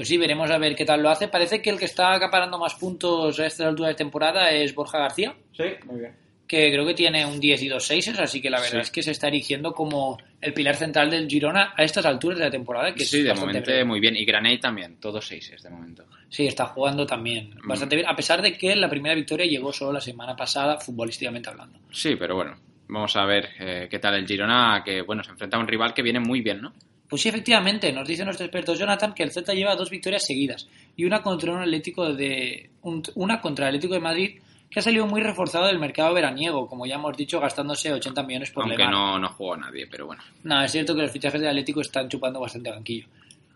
Pues 0.00 0.08
sí, 0.08 0.16
veremos 0.16 0.50
a 0.50 0.56
ver 0.56 0.74
qué 0.74 0.86
tal 0.86 1.02
lo 1.02 1.10
hace. 1.10 1.28
Parece 1.28 1.60
que 1.60 1.68
el 1.68 1.78
que 1.78 1.84
está 1.84 2.14
acaparando 2.14 2.58
más 2.58 2.74
puntos 2.74 3.38
a 3.38 3.44
esta 3.44 3.68
altura 3.68 3.90
de 3.90 3.94
temporada 3.96 4.50
es 4.50 4.74
Borja 4.74 4.98
García, 4.98 5.34
Sí, 5.54 5.64
muy 5.84 6.00
bien. 6.00 6.12
que 6.48 6.72
creo 6.72 6.86
que 6.86 6.94
tiene 6.94 7.26
un 7.26 7.38
10 7.38 7.62
y 7.64 7.68
dos 7.68 7.84
6 7.84 8.08
así 8.18 8.40
que 8.40 8.48
la 8.48 8.60
verdad 8.60 8.76
Sí. 8.76 8.80
es 8.80 8.90
que 8.90 9.02
se 9.02 9.10
está 9.10 9.28
erigiendo 9.28 9.74
como 9.74 10.16
el 10.40 10.54
pilar 10.54 10.76
central 10.76 11.10
del 11.10 11.28
Girona 11.28 11.74
a 11.76 11.84
estas 11.84 12.06
alturas 12.06 12.38
de 12.38 12.46
la 12.46 12.50
temporada. 12.50 12.94
Que 12.94 13.04
Sí, 13.04 13.18
es 13.18 13.24
de 13.24 13.34
momento 13.34 13.70
muy 13.84 14.00
bien. 14.00 14.16
Y 14.16 14.24
Graney 14.24 14.58
también, 14.58 14.96
todos 14.98 15.26
6 15.26 15.54
de 15.62 15.68
momento. 15.68 16.06
Sí, 16.30 16.46
está 16.46 16.64
jugando 16.64 17.04
también 17.04 17.50
Mm. 17.62 17.68
bastante 17.68 17.96
bien, 17.96 18.08
a 18.08 18.16
pesar 18.16 18.40
de 18.40 18.56
que 18.56 18.74
la 18.76 18.88
primera 18.88 19.14
victoria 19.14 19.44
llegó 19.44 19.70
solo 19.70 19.92
la 19.92 20.00
semana 20.00 20.34
pasada, 20.34 20.78
futbolísticamente 20.78 21.50
hablando. 21.50 21.78
Sí, 21.90 22.16
pero 22.16 22.36
bueno, 22.36 22.56
vamos 22.88 23.14
a 23.16 23.26
ver 23.26 23.50
eh, 23.58 23.86
qué 23.90 23.98
tal 23.98 24.14
el 24.14 24.26
Girona, 24.26 24.80
que 24.82 25.02
bueno, 25.02 25.22
se 25.22 25.30
enfrenta 25.32 25.58
a 25.58 25.60
un 25.60 25.68
rival 25.68 25.92
que 25.92 26.00
viene 26.00 26.20
muy 26.20 26.40
bien, 26.40 26.62
¿no? 26.62 26.72
Pues 27.10 27.22
sí, 27.22 27.28
efectivamente, 27.28 27.92
nos 27.92 28.06
dice 28.08 28.24
nuestro 28.24 28.46
experto 28.46 28.74
Jonathan 28.74 29.12
que 29.12 29.24
el 29.24 29.32
Celta 29.32 29.52
lleva 29.52 29.74
dos 29.76 29.90
victorias 29.90 30.24
seguidas 30.24 30.68
y 30.96 31.04
una 31.04 31.22
contra 31.22 31.52
un 31.52 31.60
Atlético 31.60 32.12
de 32.14 32.70
un- 32.82 33.02
una 33.16 33.40
contra 33.40 33.66
el 33.66 33.70
Atlético 33.74 33.94
de 33.94 34.00
Madrid 34.00 34.38
que 34.70 34.78
ha 34.78 34.82
salido 34.82 35.04
muy 35.08 35.20
reforzado 35.20 35.66
del 35.66 35.80
mercado 35.80 36.14
veraniego, 36.14 36.68
como 36.68 36.86
ya 36.86 36.94
hemos 36.94 37.16
dicho, 37.16 37.40
gastándose 37.40 37.92
80 37.92 38.22
millones 38.22 38.52
por 38.52 38.62
Aunque 38.62 38.76
no, 38.92 39.18
no 39.18 39.28
jugó 39.30 39.56
nadie, 39.56 39.88
pero 39.90 40.06
bueno. 40.06 40.22
No, 40.44 40.62
es 40.62 40.70
cierto 40.70 40.94
que 40.94 41.02
los 41.02 41.10
fichajes 41.10 41.40
del 41.40 41.50
Atlético 41.50 41.80
están 41.80 42.08
chupando 42.08 42.38
bastante 42.38 42.70
banquillo. 42.70 43.08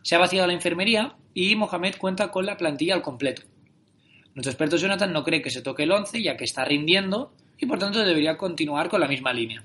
Se 0.03 0.17
ha 0.17 0.19
vaciado 0.19 0.49
la 0.49 0.53
enfermería 0.53 1.15
y 1.33 1.55
Mohamed 1.55 1.95
cuenta 1.99 2.33
con 2.33 2.45
la 2.45 2.57
plantilla 2.57 2.95
al 2.95 3.03
completo. 3.03 3.43
Nuestro 4.35 4.51
experto 4.51 4.77
Jonathan 4.77 5.13
no 5.13 5.23
cree 5.23 5.41
que 5.41 5.51
se 5.51 5.63
toque 5.63 5.85
el 5.85 5.93
11 5.93 6.21
ya 6.21 6.37
que 6.37 6.43
está 6.45 6.65
rindiendo 6.65 7.33
y 7.57 7.67
por 7.67 7.79
tanto 7.79 8.01
debería 8.01 8.37
continuar 8.37 8.89
con 8.89 9.01
la 9.01 9.07
misma 9.07 9.33
línea. 9.33 9.65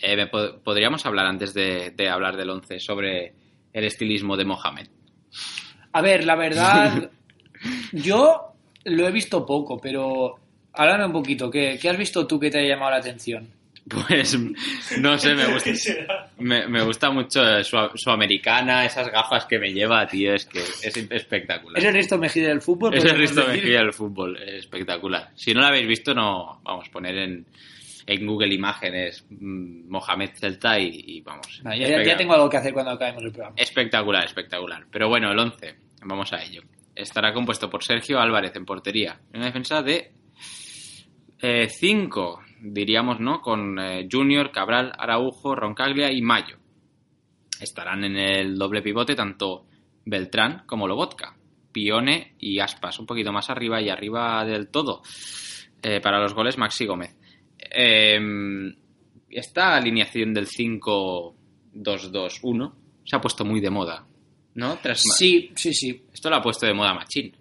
Eh, 0.00 0.26
podríamos 0.64 1.04
hablar 1.06 1.26
antes 1.26 1.54
de, 1.54 1.90
de 1.90 2.08
hablar 2.08 2.36
del 2.36 2.50
11 2.50 2.80
sobre 2.80 3.34
el 3.72 3.84
estilismo 3.84 4.36
de 4.36 4.44
Mohamed. 4.44 4.88
A 5.92 6.02
ver, 6.02 6.24
la 6.24 6.36
verdad, 6.36 7.10
yo 7.92 8.54
lo 8.84 9.06
he 9.06 9.10
visto 9.10 9.44
poco, 9.44 9.78
pero 9.78 10.36
háblame 10.72 11.06
un 11.06 11.12
poquito. 11.12 11.50
¿Qué, 11.50 11.78
qué 11.80 11.88
has 11.88 11.98
visto 11.98 12.26
tú 12.26 12.38
que 12.38 12.50
te 12.50 12.58
haya 12.58 12.74
llamado 12.74 12.92
la 12.92 12.98
atención? 12.98 13.48
Pues 13.88 14.38
no 14.98 15.16
sé, 15.16 15.34
me 15.34 15.46
gusta, 15.46 15.70
me, 16.38 16.68
me 16.68 16.82
gusta 16.82 17.10
mucho 17.10 17.64
su, 17.64 17.76
su 17.94 18.10
americana, 18.10 18.84
esas 18.84 19.10
gafas 19.10 19.46
que 19.46 19.58
me 19.58 19.72
lleva, 19.72 20.06
tío, 20.06 20.34
es 20.34 20.44
que 20.44 20.58
es 20.58 20.94
espectacular. 21.10 21.78
¿Es 21.78 21.84
el 21.86 21.94
Risto 21.94 22.18
Mejía 22.18 22.48
del 22.48 22.60
fútbol? 22.60 22.94
Es 22.94 23.04
el 23.04 23.12
podemos 23.12 23.30
Risto? 23.30 23.48
Mejía 23.48 23.78
del 23.78 23.92
fútbol, 23.94 24.36
es 24.42 24.54
espectacular. 24.56 25.30
Si 25.34 25.54
no 25.54 25.60
lo 25.60 25.68
habéis 25.68 25.86
visto, 25.86 26.12
no, 26.12 26.60
vamos, 26.62 26.88
poner 26.90 27.16
en, 27.16 27.46
en 28.08 28.26
Google 28.26 28.54
Imágenes 28.54 29.26
mm, 29.28 29.90
Mohamed 29.90 30.30
Celta 30.34 30.78
y, 30.78 30.88
y 30.88 31.20
vamos. 31.20 31.60
No, 31.62 31.74
ya, 31.74 32.16
tengo 32.16 32.34
algo 32.34 32.48
que 32.48 32.56
hacer 32.56 32.72
cuando 32.72 32.92
acabemos 32.92 33.22
el 33.22 33.32
programa. 33.32 33.54
Espectacular, 33.56 34.24
espectacular. 34.24 34.86
Pero 34.90 35.08
bueno, 35.08 35.30
el 35.30 35.38
11, 35.38 35.76
vamos 36.04 36.32
a 36.32 36.42
ello. 36.42 36.62
Estará 36.94 37.32
compuesto 37.32 37.68
por 37.68 37.84
Sergio 37.84 38.18
Álvarez 38.18 38.56
en 38.56 38.64
portería. 38.64 39.20
Una 39.34 39.46
defensa 39.46 39.82
de 39.82 40.12
5, 41.40 42.40
diríamos, 42.62 43.20
¿no? 43.20 43.40
Con 43.40 43.78
eh, 43.78 44.08
Junior, 44.10 44.50
Cabral, 44.50 44.92
Araujo, 44.98 45.54
Roncaglia 45.54 46.10
y 46.10 46.22
Mayo. 46.22 46.56
Estarán 47.60 48.04
en 48.04 48.16
el 48.16 48.56
doble 48.56 48.82
pivote 48.82 49.14
tanto 49.14 49.66
Beltrán 50.04 50.64
como 50.66 50.88
Lobotka. 50.88 51.36
Pione 51.70 52.34
y 52.38 52.58
Aspas, 52.58 52.98
un 52.98 53.06
poquito 53.06 53.32
más 53.32 53.50
arriba 53.50 53.80
y 53.80 53.90
arriba 53.90 54.44
del 54.44 54.68
todo. 54.68 55.02
Eh, 55.82 56.00
para 56.00 56.20
los 56.20 56.34
goles, 56.34 56.58
Maxi 56.58 56.86
Gómez. 56.86 57.17
Eh, 57.70 58.18
esta 59.30 59.76
alineación 59.76 60.32
del 60.34 60.46
5-2-2-1 61.74 62.72
se 63.04 63.16
ha 63.16 63.20
puesto 63.20 63.44
muy 63.44 63.60
de 63.60 63.70
moda, 63.70 64.04
¿no? 64.54 64.78
Tras 64.82 65.02
Sí, 65.18 65.50
sí, 65.54 65.72
sí. 65.74 66.02
Esto 66.12 66.30
lo 66.30 66.36
ha 66.36 66.42
puesto 66.42 66.66
de 66.66 66.74
moda 66.74 66.94
Machín. 66.94 67.34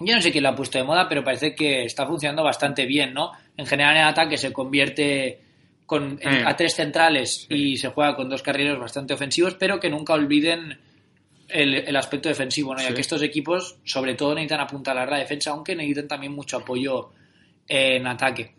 Yo 0.00 0.14
no 0.16 0.20
sé 0.22 0.32
quién 0.32 0.42
lo 0.44 0.50
ha 0.50 0.54
puesto 0.56 0.78
de 0.78 0.84
moda, 0.84 1.08
pero 1.08 1.22
parece 1.22 1.54
que 1.54 1.84
está 1.84 2.06
funcionando 2.06 2.42
bastante 2.42 2.86
bien, 2.86 3.12
¿no? 3.14 3.30
En 3.56 3.66
general 3.66 3.96
en 3.96 4.02
ataque 4.04 4.36
se 4.36 4.52
convierte 4.52 5.40
con, 5.86 6.18
en- 6.22 6.34
Eh. 6.40 6.42
a 6.46 6.56
tres 6.56 6.74
centrales 6.74 7.46
y 7.50 7.76
se 7.76 7.88
juega 7.88 8.16
con 8.16 8.28
dos 8.28 8.42
carrileros 8.42 8.80
bastante 8.80 9.14
ofensivos, 9.14 9.54
pero 9.54 9.78
que 9.78 9.90
nunca 9.90 10.14
olviden 10.14 10.78
el, 11.48 11.74
el 11.74 11.96
aspecto 11.96 12.28
defensivo, 12.30 12.74
¿no? 12.74 12.80
Ya 12.80 12.94
que 12.94 13.00
estos 13.02 13.22
equipos 13.22 13.76
sobre 13.84 14.14
todo 14.14 14.34
necesitan 14.34 14.60
apuntalar 14.60 15.08
la 15.10 15.18
defensa, 15.18 15.50
aunque 15.50 15.76
necesitan 15.76 16.08
también 16.08 16.32
mucho 16.32 16.56
apoyo 16.56 17.10
en 17.68 18.06
ataque. 18.06 18.54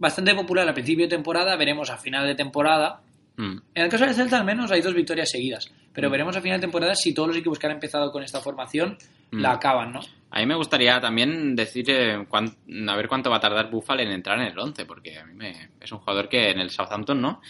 Bastante 0.00 0.34
popular 0.34 0.66
al 0.66 0.74
principio 0.74 1.04
de 1.06 1.10
temporada, 1.14 1.54
veremos 1.56 1.88
a 1.90 1.96
final 1.98 2.26
de 2.26 2.34
temporada. 2.34 3.02
Mm. 3.36 3.58
En 3.74 3.82
el 3.84 3.88
caso 3.88 4.04
del 4.06 4.14
Celta 4.14 4.38
al 4.38 4.44
menos 4.44 4.70
hay 4.72 4.80
dos 4.80 4.94
victorias 4.94 5.30
seguidas, 5.30 5.72
pero 5.92 6.08
Mm. 6.08 6.12
veremos 6.12 6.36
a 6.36 6.40
final 6.40 6.58
de 6.58 6.62
temporada 6.66 6.94
si 6.96 7.14
todos 7.14 7.28
los 7.28 7.36
equipos 7.36 7.58
que 7.58 7.66
han 7.66 7.74
empezado 7.74 8.10
con 8.10 8.22
esta 8.24 8.40
formación 8.40 8.96
Mm. 9.30 9.38
la 9.40 9.52
acaban, 9.52 9.92
¿no? 9.92 10.00
A 10.32 10.40
mí 10.40 10.46
me 10.46 10.54
gustaría 10.56 11.00
también 11.00 11.54
decir 11.54 11.84
eh, 11.88 12.24
cuán- 12.28 12.56
a 12.88 12.96
ver 12.96 13.06
cuánto 13.08 13.30
va 13.30 13.36
a 13.36 13.40
tardar 13.40 13.70
Buffalo 13.70 14.00
en 14.02 14.10
entrar 14.10 14.38
en 14.40 14.46
el 14.46 14.58
11, 14.58 14.84
porque 14.86 15.18
a 15.18 15.24
mí 15.26 15.34
me, 15.34 15.68
es 15.80 15.92
un 15.92 15.98
jugador 15.98 16.28
que 16.28 16.50
en 16.50 16.60
el 16.60 16.70
Southampton 16.70 17.20
no 17.20 17.40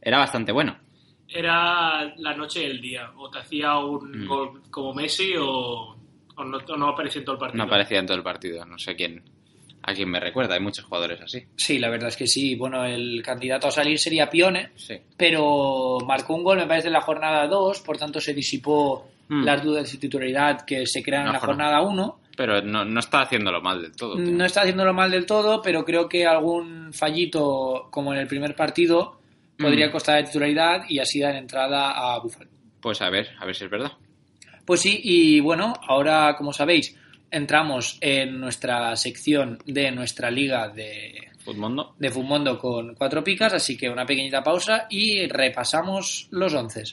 era 0.00 0.18
bastante 0.18 0.52
bueno. 0.52 0.76
Era 1.28 2.14
la 2.16 2.34
noche 2.34 2.62
y 2.62 2.66
el 2.66 2.80
día. 2.80 3.10
O 3.16 3.28
te 3.28 3.38
hacía 3.40 3.76
un 3.78 4.24
Mm. 4.24 4.26
gol 4.28 4.62
como 4.70 4.94
Messi 4.94 5.34
o, 5.36 5.96
o 6.36 6.44
no, 6.44 6.58
o 6.58 6.76
no 6.76 6.88
aparecía 6.88 7.18
en 7.20 7.24
todo 7.24 7.34
el 7.34 7.40
partido. 7.40 7.58
No 7.58 7.64
aparecía 7.64 7.98
en 7.98 8.06
todo 8.06 8.16
el 8.16 8.22
partido, 8.22 8.64
no 8.64 8.78
sé 8.78 8.94
quién 8.96 9.22
a 9.88 9.94
quién 9.94 10.10
me 10.10 10.20
recuerda, 10.20 10.54
hay 10.54 10.60
muchos 10.60 10.84
jugadores 10.84 11.20
así. 11.20 11.42
Sí, 11.56 11.78
la 11.78 11.88
verdad 11.88 12.08
es 12.08 12.16
que 12.16 12.26
sí. 12.26 12.54
Bueno, 12.54 12.84
el 12.84 13.22
candidato 13.22 13.68
a 13.68 13.70
salir 13.70 13.98
sería 13.98 14.28
Pione, 14.28 14.70
Sí. 14.76 14.94
pero 15.16 15.98
marcó 16.06 16.34
un 16.34 16.44
gol, 16.44 16.58
me 16.58 16.66
parece, 16.66 16.88
en 16.88 16.92
la 16.94 17.00
jornada 17.00 17.46
2, 17.46 17.80
por 17.80 17.96
tanto 17.96 18.20
se 18.20 18.34
disipó 18.34 19.08
Mm. 19.28 19.44
las 19.44 19.62
dudas 19.62 19.90
de 19.92 19.98
titularidad 19.98 20.64
que 20.64 20.86
se 20.86 21.02
crean 21.02 21.26
en 21.26 21.32
la 21.34 21.38
jornada- 21.40 21.78
jornada 21.80 21.90
1. 21.92 22.20
Pero 22.36 22.62
no, 22.62 22.84
no 22.84 23.00
está 23.00 23.22
haciéndolo 23.22 23.60
mal 23.60 23.82
del 23.82 23.92
todo. 23.96 24.14
tío. 24.16 24.24
No 24.26 24.44
está 24.44 24.60
haciéndolo 24.62 24.94
mal 24.94 25.10
del 25.10 25.26
todo, 25.26 25.60
pero 25.60 25.84
creo 25.84 26.08
que 26.08 26.24
algún 26.26 26.92
fallito, 26.92 27.88
como 27.90 28.12
en 28.14 28.20
el 28.20 28.26
primer 28.28 28.54
partido, 28.54 29.18
podría 29.58 29.88
Mm. 29.88 29.90
costar 29.92 30.20
la 30.20 30.24
titularidad 30.26 30.82
y 30.88 30.98
así 31.00 31.18
dar 31.20 31.34
entrada 31.34 31.90
a 31.92 32.18
Buffalo. 32.20 32.48
Pues 32.80 33.02
a 33.02 33.10
ver, 33.10 33.28
a 33.40 33.44
ver 33.44 33.56
si 33.56 33.64
es 33.64 33.70
verdad. 33.70 33.92
Pues 34.64 34.80
sí, 34.80 35.00
y 35.02 35.40
bueno, 35.40 35.72
ahora, 35.88 36.34
como 36.36 36.52
sabéis, 36.52 36.96
entramos 37.30 37.98
en 38.00 38.40
nuestra 38.40 38.96
sección 38.96 39.58
de 39.66 39.90
nuestra 39.90 40.30
liga 40.30 40.68
de, 40.68 41.28
Futmundo. 41.44 41.94
de 41.98 42.58
con 42.58 42.94
cuatro 42.94 43.24
picas, 43.24 43.52
así 43.54 43.76
que 43.76 43.88
una 43.88 44.06
pequeñita 44.06 44.42
pausa 44.42 44.86
y 44.90 45.26
repasamos 45.26 46.28
los 46.30 46.52
once. 46.54 46.84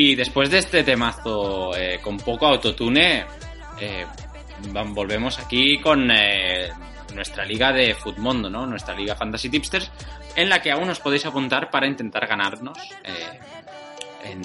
Y 0.00 0.14
después 0.14 0.48
de 0.48 0.58
este 0.58 0.84
temazo 0.84 1.76
eh, 1.76 1.98
con 2.00 2.18
poco 2.18 2.46
autotune, 2.46 3.26
eh, 3.80 4.06
volvemos 4.90 5.40
aquí 5.40 5.80
con 5.80 6.08
eh, 6.12 6.68
nuestra 7.12 7.44
liga 7.44 7.72
de 7.72 7.96
Futmundo, 7.96 8.48
¿no? 8.48 8.64
Nuestra 8.64 8.94
liga 8.94 9.16
Fantasy 9.16 9.48
Tipsters, 9.48 9.90
en 10.36 10.48
la 10.48 10.62
que 10.62 10.70
aún 10.70 10.88
os 10.88 11.00
podéis 11.00 11.26
apuntar 11.26 11.68
para 11.68 11.88
intentar 11.88 12.28
ganarnos 12.28 12.78
en, 14.22 14.42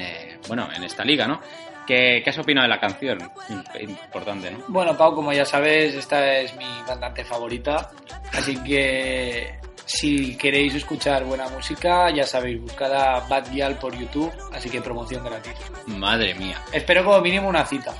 bueno, 0.47 0.67
en 0.75 0.85
esta 0.85 1.05
liga, 1.05 1.27
¿no? 1.27 1.39
¿Qué, 1.85 2.21
¿Qué 2.23 2.29
has 2.31 2.39
opinado 2.39 2.63
de 2.63 2.69
la 2.69 2.79
canción? 2.79 3.19
Importante, 3.79 4.49
¿no? 4.49 4.57
Bueno, 4.69 4.97
Pau, 4.97 5.13
como 5.13 5.33
ya 5.33 5.45
sabes, 5.45 5.93
esta 5.93 6.39
es 6.39 6.55
mi 6.55 6.65
cantante 6.87 7.23
favorita. 7.23 7.91
Así 8.31 8.57
que 8.63 9.59
si 9.85 10.35
queréis 10.37 10.75
escuchar 10.75 11.25
buena 11.25 11.47
música, 11.49 12.09
ya 12.13 12.25
sabéis, 12.25 12.61
buscad 12.61 12.93
a 12.93 13.27
Bad 13.27 13.51
Gyal 13.51 13.77
por 13.77 13.97
YouTube. 13.97 14.31
Así 14.51 14.69
que 14.69 14.81
promoción 14.81 15.23
gratis. 15.23 15.53
Madre 15.87 16.35
mía. 16.35 16.61
Espero 16.71 17.03
como 17.03 17.21
mínimo 17.21 17.49
una 17.49 17.65
cita. 17.65 17.93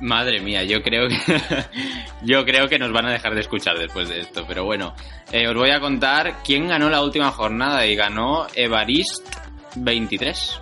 Madre 0.00 0.40
mía, 0.40 0.64
yo 0.64 0.82
creo 0.82 1.08
que 1.08 1.16
yo 2.22 2.44
creo 2.44 2.68
que 2.68 2.78
nos 2.78 2.90
van 2.90 3.06
a 3.06 3.12
dejar 3.12 3.34
de 3.34 3.40
escuchar 3.40 3.78
después 3.78 4.08
de 4.08 4.20
esto, 4.20 4.44
pero 4.48 4.64
bueno, 4.64 4.94
eh, 5.30 5.46
os 5.46 5.54
voy 5.54 5.70
a 5.70 5.80
contar 5.80 6.42
quién 6.42 6.68
ganó 6.68 6.88
la 6.88 7.02
última 7.02 7.30
jornada 7.30 7.84
y 7.84 7.96
ganó 7.96 8.46
Evarist 8.54 9.26
23. 9.76 10.60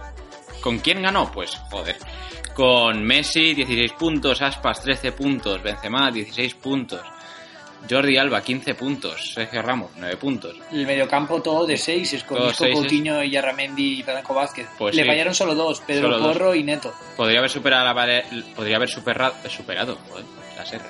¿Con 0.61 0.81
quién 0.81 1.03
ganó? 1.03 1.31
Pues 1.31 1.57
joder, 1.71 1.97
con 2.55 3.05
Messi 3.05 3.55
16 3.55 3.93
puntos, 3.93 4.43
Aspas 4.43 4.83
13 4.83 5.13
puntos, 5.13 5.63
Benzema 5.63 6.11
16 6.11 6.55
puntos, 6.55 7.01
Jordi 7.89 8.17
Alba 8.17 8.43
15 8.43 8.75
puntos, 8.75 9.33
Sergio 9.35 9.63
Ramos 9.63 9.91
9 9.97 10.17
puntos. 10.17 10.57
El 10.73 10.87
mediocampo 10.87 11.41
todo 11.43 11.67
de 11.67 11.77
6, 11.77 12.13
es 12.15 12.25
con 12.25 12.39
Todos 12.39 12.53
Isco, 12.53 12.65
seises. 12.65 12.81
Coutinho 12.81 13.23
y 13.23 13.31
Yarramendi 13.31 14.01
y 14.01 14.03
Franco 14.03 14.35
Vázquez. 14.35 14.67
Pues 14.79 14.95
Le 14.97 15.03
sí. 15.03 15.09
fallaron 15.09 15.35
solo 15.35 15.55
dos, 15.55 15.81
Pedro 15.87 16.03
Solo 16.11 16.19
dos. 16.19 16.33
Porro 16.37 16.55
y 16.55 16.63
Neto. 16.65 16.93
Podría 17.17 17.39
haber 17.39 17.51
superado 17.51 17.85
la 17.85 17.93
barre- 17.95 18.25
podría 18.57 18.77
haber 18.77 18.89
superado, 18.89 19.35
superado, 19.49 19.99
joder, 20.09 20.25
las 20.57 20.73
R's. 20.75 20.83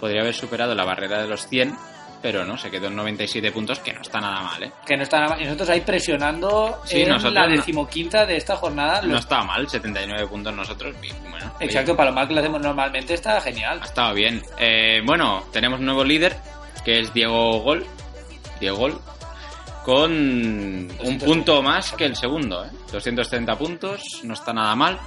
Podría 0.00 0.20
haber 0.22 0.34
superado 0.34 0.74
la 0.74 0.84
barrera 0.84 1.22
de 1.22 1.28
los 1.28 1.46
100, 1.46 1.74
pero 2.22 2.44
no, 2.44 2.56
se 2.56 2.70
quedó 2.70 2.88
en 2.88 2.96
97 2.96 3.52
puntos, 3.52 3.78
que 3.80 3.92
no 3.92 4.00
está 4.02 4.20
nada 4.20 4.40
mal, 4.42 4.62
¿eh? 4.62 4.72
Que 4.86 4.96
no 4.96 5.02
está 5.02 5.18
nada 5.18 5.30
mal. 5.30 5.40
Y 5.40 5.44
nosotros 5.44 5.68
ahí 5.70 5.80
presionando 5.82 6.80
Sí, 6.84 7.02
en 7.02 7.08
nosotros 7.10 7.34
la 7.34 7.46
no- 7.46 7.56
decimoquinta 7.56 8.26
de 8.26 8.36
esta 8.36 8.56
jornada. 8.56 9.02
No 9.02 9.18
estaba 9.18 9.44
mal, 9.44 9.68
79 9.68 10.26
puntos 10.26 10.54
nosotros, 10.54 10.94
y 11.02 11.12
bueno. 11.30 11.52
oye, 11.56 11.66
Exacto, 11.66 11.96
para 11.96 12.10
lo 12.10 12.16
mal 12.16 12.26
que 12.28 12.34
lo 12.34 12.40
hacemos 12.40 12.60
normalmente 12.60 13.14
está 13.14 13.40
genial. 13.40 13.80
Ha 13.82 13.84
estado 13.86 14.14
bien. 14.14 14.42
Eh, 14.58 15.00
bueno, 15.04 15.44
tenemos 15.52 15.78
un 15.80 15.86
nuevo 15.86 16.04
líder, 16.04 16.36
que 16.84 17.00
es 17.00 17.12
Diego 17.12 17.60
Gol. 17.60 17.86
Diego 18.60 18.76
Gol. 18.76 19.00
Con 19.84 20.10
un 20.10 21.18
punto 21.24 21.62
más 21.62 21.92
que 21.92 22.06
el 22.06 22.16
segundo, 22.16 22.64
¿eh? 22.64 22.70
230 22.90 23.56
puntos, 23.56 24.20
no 24.24 24.34
está 24.34 24.52
nada 24.52 24.74
mal. 24.74 24.98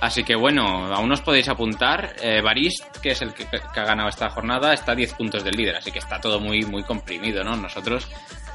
Así 0.00 0.24
que 0.24 0.34
bueno, 0.34 0.94
aún 0.94 1.10
os 1.10 1.22
podéis 1.22 1.48
apuntar. 1.48 2.16
Eh, 2.20 2.40
Barist, 2.42 2.98
que 2.98 3.10
es 3.12 3.22
el 3.22 3.32
que, 3.32 3.46
que 3.46 3.80
ha 3.80 3.84
ganado 3.84 4.08
esta 4.08 4.28
jornada, 4.30 4.74
está 4.74 4.92
a 4.92 4.94
10 4.94 5.14
puntos 5.14 5.42
del 5.42 5.56
líder, 5.56 5.76
así 5.76 5.90
que 5.90 5.98
está 6.00 6.20
todo 6.20 6.38
muy, 6.38 6.62
muy 6.64 6.82
comprimido, 6.82 7.42
¿no? 7.42 7.56
Nosotros, 7.56 8.08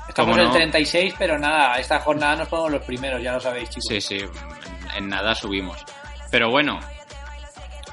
Estamos 0.08 0.38
en 0.38 0.44
no, 0.46 0.52
36, 0.52 1.16
pero 1.18 1.40
nada, 1.40 1.80
esta 1.80 2.00
jornada 2.00 2.36
nos 2.36 2.48
ponemos 2.50 2.72
los 2.72 2.84
primeros, 2.84 3.22
ya 3.24 3.32
lo 3.34 3.40
sabéis, 3.40 3.70
chicos. 3.70 3.86
Sí, 3.88 4.02
sí, 4.02 4.18
en, 4.18 4.98
en 4.98 5.08
nada 5.10 5.34
subimos. 5.34 5.84
Pero 6.30 6.50
bueno, 6.50 6.80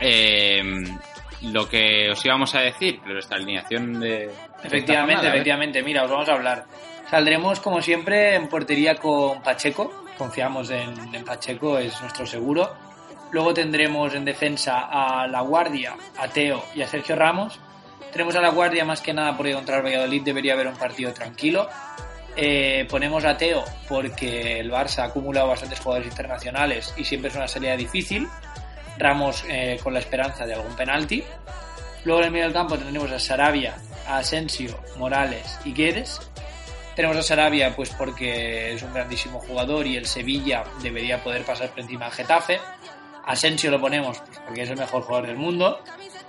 eh, 0.01 0.63
lo 1.43 1.69
que 1.69 2.11
os 2.11 2.25
íbamos 2.25 2.55
a 2.55 2.61
decir, 2.61 3.01
nuestra 3.07 3.37
alineación 3.37 4.01
de... 4.01 4.25
esta 4.27 4.67
Efectivamente, 4.67 5.15
jornada, 5.15 5.29
efectivamente. 5.35 5.83
Mira, 5.83 6.05
os 6.05 6.11
vamos 6.11 6.29
a 6.29 6.33
hablar. 6.33 6.65
Saldremos, 7.09 7.61
como 7.61 7.81
siempre, 7.81 8.35
en 8.35 8.49
portería 8.49 8.97
con 8.97 9.41
Pacheco. 9.43 10.05
Confiamos 10.17 10.71
en, 10.71 11.15
en 11.15 11.25
Pacheco, 11.25 11.79
es 11.79 12.01
nuestro 12.01 12.27
seguro. 12.27 12.75
Luego 13.31 13.53
tendremos 13.53 14.15
en 14.15 14.25
defensa 14.25 14.89
a 14.91 15.27
La 15.27 15.43
Guardia, 15.43 15.97
a 16.17 16.29
Teo 16.29 16.65
y 16.75 16.83
a 16.83 16.89
Sergio 16.89 17.15
Ramos. 17.15 17.61
Tenemos 18.13 18.35
a 18.37 18.41
La 18.41 18.51
Guardia 18.51 18.85
más 18.85 19.03
que 19.03 19.13
nada 19.13 19.37
porque 19.37 19.53
contra 19.53 19.77
el 19.77 19.83
Valladolid 19.83 20.23
debería 20.23 20.55
haber 20.55 20.67
un 20.67 20.77
partido 20.77 21.13
tranquilo. 21.13 21.69
Eh, 22.37 22.87
ponemos 22.89 23.25
a 23.25 23.37
Teo 23.37 23.65
porque 23.89 24.61
el 24.61 24.71
Barça 24.71 25.01
ha 25.01 25.05
acumulado 25.07 25.49
bastantes 25.49 25.81
jugadores 25.81 26.09
internacionales 26.11 26.95
y 26.97 27.05
siempre 27.05 27.31
es 27.31 27.37
una 27.37 27.49
salida 27.49 27.77
difícil. 27.77 28.27
Ramos 28.97 29.45
eh, 29.49 29.79
con 29.83 29.93
la 29.93 30.01
esperanza 30.01 30.47
de 30.47 30.55
algún 30.55 30.75
penalti. 30.75 31.23
Luego 32.05 32.21
en 32.21 32.27
el 32.27 32.33
medio 32.33 32.45
del 32.47 32.55
campo 32.55 32.79
tendremos 32.79 33.11
a 33.13 33.19
Sarabia, 33.19 33.77
a 34.07 34.19
Asensio, 34.19 34.79
Morales 34.97 35.59
y 35.65 35.75
Guedes. 35.75 36.21
Tenemos 36.97 37.17
a 37.17 37.23
Sarabia 37.23 37.77
pues 37.77 37.91
porque 37.91 38.73
es 38.73 38.83
un 38.83 38.95
grandísimo 38.95 39.41
jugador 39.41 39.87
y 39.87 39.97
el 39.97 40.07
Sevilla 40.07 40.65
debería 40.83 41.23
poder 41.23 41.45
pasar 41.45 41.71
por 41.71 41.81
encima 41.81 42.07
del 42.07 42.15
Getafe. 42.15 42.61
Asensio 43.29 43.71
lo 43.71 43.81
ponemos 43.81 44.19
pues, 44.19 44.39
porque 44.45 44.63
es 44.63 44.71
el 44.71 44.77
mejor 44.77 45.03
jugador 45.03 45.29
del 45.29 45.37
mundo. 45.37 45.79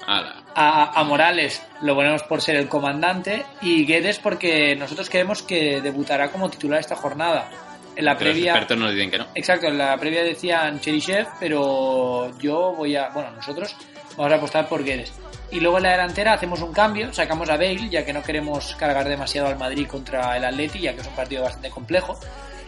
A, 0.05 0.99
a 0.99 1.03
Morales 1.03 1.61
lo 1.81 1.95
ponemos 1.95 2.23
por 2.23 2.41
ser 2.41 2.55
el 2.55 2.67
comandante 2.67 3.45
y 3.61 3.85
Guedes 3.85 4.19
porque 4.19 4.75
nosotros 4.75 5.09
creemos 5.09 5.41
que 5.43 5.81
debutará 5.81 6.31
como 6.31 6.49
titular 6.49 6.79
esta 6.79 6.95
jornada. 6.95 7.49
En 7.95 8.05
la 8.05 8.17
Pero 8.17 8.31
previa... 8.31 8.53
Los 8.53 8.61
expertos 8.61 8.77
nos 8.77 8.93
dicen 8.93 9.11
que 9.11 9.17
no. 9.17 9.27
Exacto, 9.35 9.67
en 9.67 9.77
la 9.77 9.97
previa 9.97 10.23
decían 10.23 10.79
Cheryshev, 10.79 11.27
pero 11.39 12.37
yo 12.39 12.73
voy 12.73 12.95
a. 12.95 13.09
Bueno, 13.09 13.31
nosotros 13.31 13.75
vamos 14.15 14.31
a 14.31 14.35
apostar 14.35 14.67
por 14.67 14.83
Guedes. 14.83 15.13
Y 15.51 15.59
luego 15.59 15.77
en 15.77 15.83
la 15.83 15.91
delantera 15.91 16.33
hacemos 16.33 16.61
un 16.61 16.73
cambio, 16.73 17.13
sacamos 17.13 17.49
a 17.49 17.57
Bale, 17.57 17.89
ya 17.89 18.05
que 18.05 18.13
no 18.13 18.21
queremos 18.21 18.75
cargar 18.75 19.07
demasiado 19.07 19.47
al 19.47 19.57
Madrid 19.57 19.87
contra 19.87 20.37
el 20.37 20.45
Atleti, 20.45 20.79
ya 20.79 20.93
que 20.93 21.01
es 21.01 21.07
un 21.07 21.15
partido 21.15 21.43
bastante 21.43 21.69
complejo. 21.69 22.19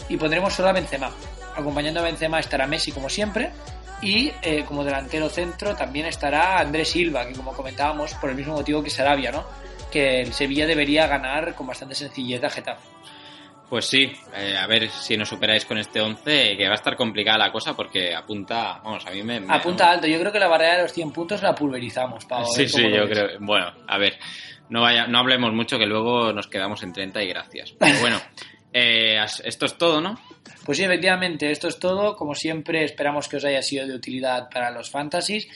Y 0.09 0.17
pondremos 0.17 0.53
solo 0.53 0.69
a 0.69 0.73
Benzema. 0.73 1.11
Acompañando 1.55 1.99
a 1.99 2.03
Benzema 2.03 2.39
estará 2.39 2.67
Messi, 2.67 2.91
como 2.91 3.09
siempre. 3.09 3.51
Y 4.01 4.31
eh, 4.41 4.63
como 4.67 4.83
delantero 4.83 5.29
centro 5.29 5.75
también 5.75 6.07
estará 6.07 6.59
Andrés 6.59 6.89
Silva, 6.89 7.25
que 7.27 7.33
como 7.33 7.53
comentábamos, 7.53 8.13
por 8.15 8.29
el 8.31 8.35
mismo 8.35 8.53
motivo 8.55 8.81
que 8.83 8.89
Sarabia, 8.89 9.31
¿no? 9.31 9.45
Que 9.91 10.21
el 10.21 10.33
Sevilla 10.33 10.65
debería 10.65 11.05
ganar 11.07 11.53
con 11.53 11.67
bastante 11.67 11.93
sencillez 11.95 12.43
a 12.43 12.49
Getafe. 12.49 12.81
Pues 13.69 13.85
sí, 13.85 14.11
eh, 14.35 14.57
a 14.57 14.67
ver 14.67 14.89
si 14.89 15.15
nos 15.15 15.29
superáis 15.29 15.63
con 15.65 15.77
este 15.77 16.01
11, 16.01 16.57
que 16.57 16.65
va 16.65 16.71
a 16.73 16.75
estar 16.75 16.97
complicada 16.97 17.37
la 17.37 17.51
cosa 17.53 17.73
porque 17.73 18.13
apunta, 18.13 18.81
vamos, 18.83 19.05
a 19.05 19.11
mí 19.11 19.23
me... 19.23 19.39
me- 19.39 19.53
Apunta 19.53 19.89
alto, 19.89 20.07
yo 20.07 20.19
creo 20.19 20.31
que 20.31 20.39
la 20.39 20.49
barrera 20.49 20.75
de 20.77 20.81
los 20.83 20.91
100 20.93 21.11
puntos 21.11 21.41
la 21.41 21.55
pulverizamos, 21.55 22.25
Pau. 22.25 22.43
Sí, 22.53 22.67
sí, 22.67 22.81
yo 22.91 23.07
ves. 23.07 23.09
creo. 23.17 23.37
Bueno, 23.39 23.71
a 23.87 23.97
ver, 23.97 24.17
no 24.67 24.81
vaya, 24.81 25.07
no 25.07 25.19
hablemos 25.19 25.53
mucho 25.53 25.77
que 25.77 25.85
luego 25.85 26.33
nos 26.33 26.47
quedamos 26.47 26.83
en 26.83 26.91
30 26.91 27.23
y 27.23 27.27
gracias. 27.29 27.71
Pero 27.79 27.97
bueno, 28.01 28.19
eh, 28.73 29.23
esto 29.45 29.65
es 29.67 29.77
todo, 29.77 30.01
¿no? 30.01 30.19
Pues 30.65 30.77
sí, 30.77 30.83
efectivamente, 30.83 31.51
esto 31.51 31.67
es 31.67 31.79
todo. 31.79 32.15
Como 32.15 32.35
siempre, 32.35 32.83
esperamos 32.83 33.27
que 33.27 33.37
os 33.37 33.45
haya 33.45 33.61
sido 33.61 33.87
de 33.87 33.95
utilidad 33.95 34.49
para 34.49 34.71
los 34.71 34.89
fantasies. 34.89 35.47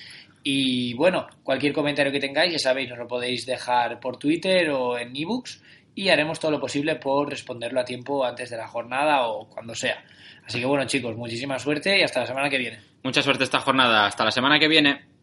Y 0.43 0.93
bueno, 0.93 1.27
cualquier 1.43 1.73
comentario 1.73 2.11
que 2.11 2.19
tengáis, 2.19 2.53
ya 2.53 2.59
sabéis, 2.59 2.89
nos 2.89 2.99
lo 2.99 3.07
podéis 3.07 3.45
dejar 3.45 3.99
por 3.99 4.17
Twitter 4.17 4.69
o 4.69 4.97
en 4.97 5.15
ebooks 5.15 5.61
y 5.95 6.09
haremos 6.09 6.39
todo 6.39 6.51
lo 6.51 6.59
posible 6.59 6.97
por 6.97 7.29
responderlo 7.29 7.79
a 7.79 7.85
tiempo 7.85 8.23
antes 8.23 8.49
de 8.49 8.57
la 8.57 8.67
jornada 8.67 9.27
o 9.27 9.49
cuando 9.49 9.73
sea. 9.73 10.03
Así 10.45 10.59
que 10.59 10.65
bueno, 10.65 10.85
chicos, 10.85 11.15
muchísima 11.15 11.57
suerte 11.57 11.97
y 11.97 12.03
hasta 12.03 12.19
la 12.19 12.27
semana 12.27 12.49
que 12.49 12.57
viene. 12.57 12.79
Mucha 13.03 13.23
suerte 13.23 13.43
esta 13.43 13.59
jornada. 13.59 14.05
Hasta 14.05 14.25
la 14.25 14.31
semana 14.31 14.59
que 14.59 14.67
viene. 14.67 15.14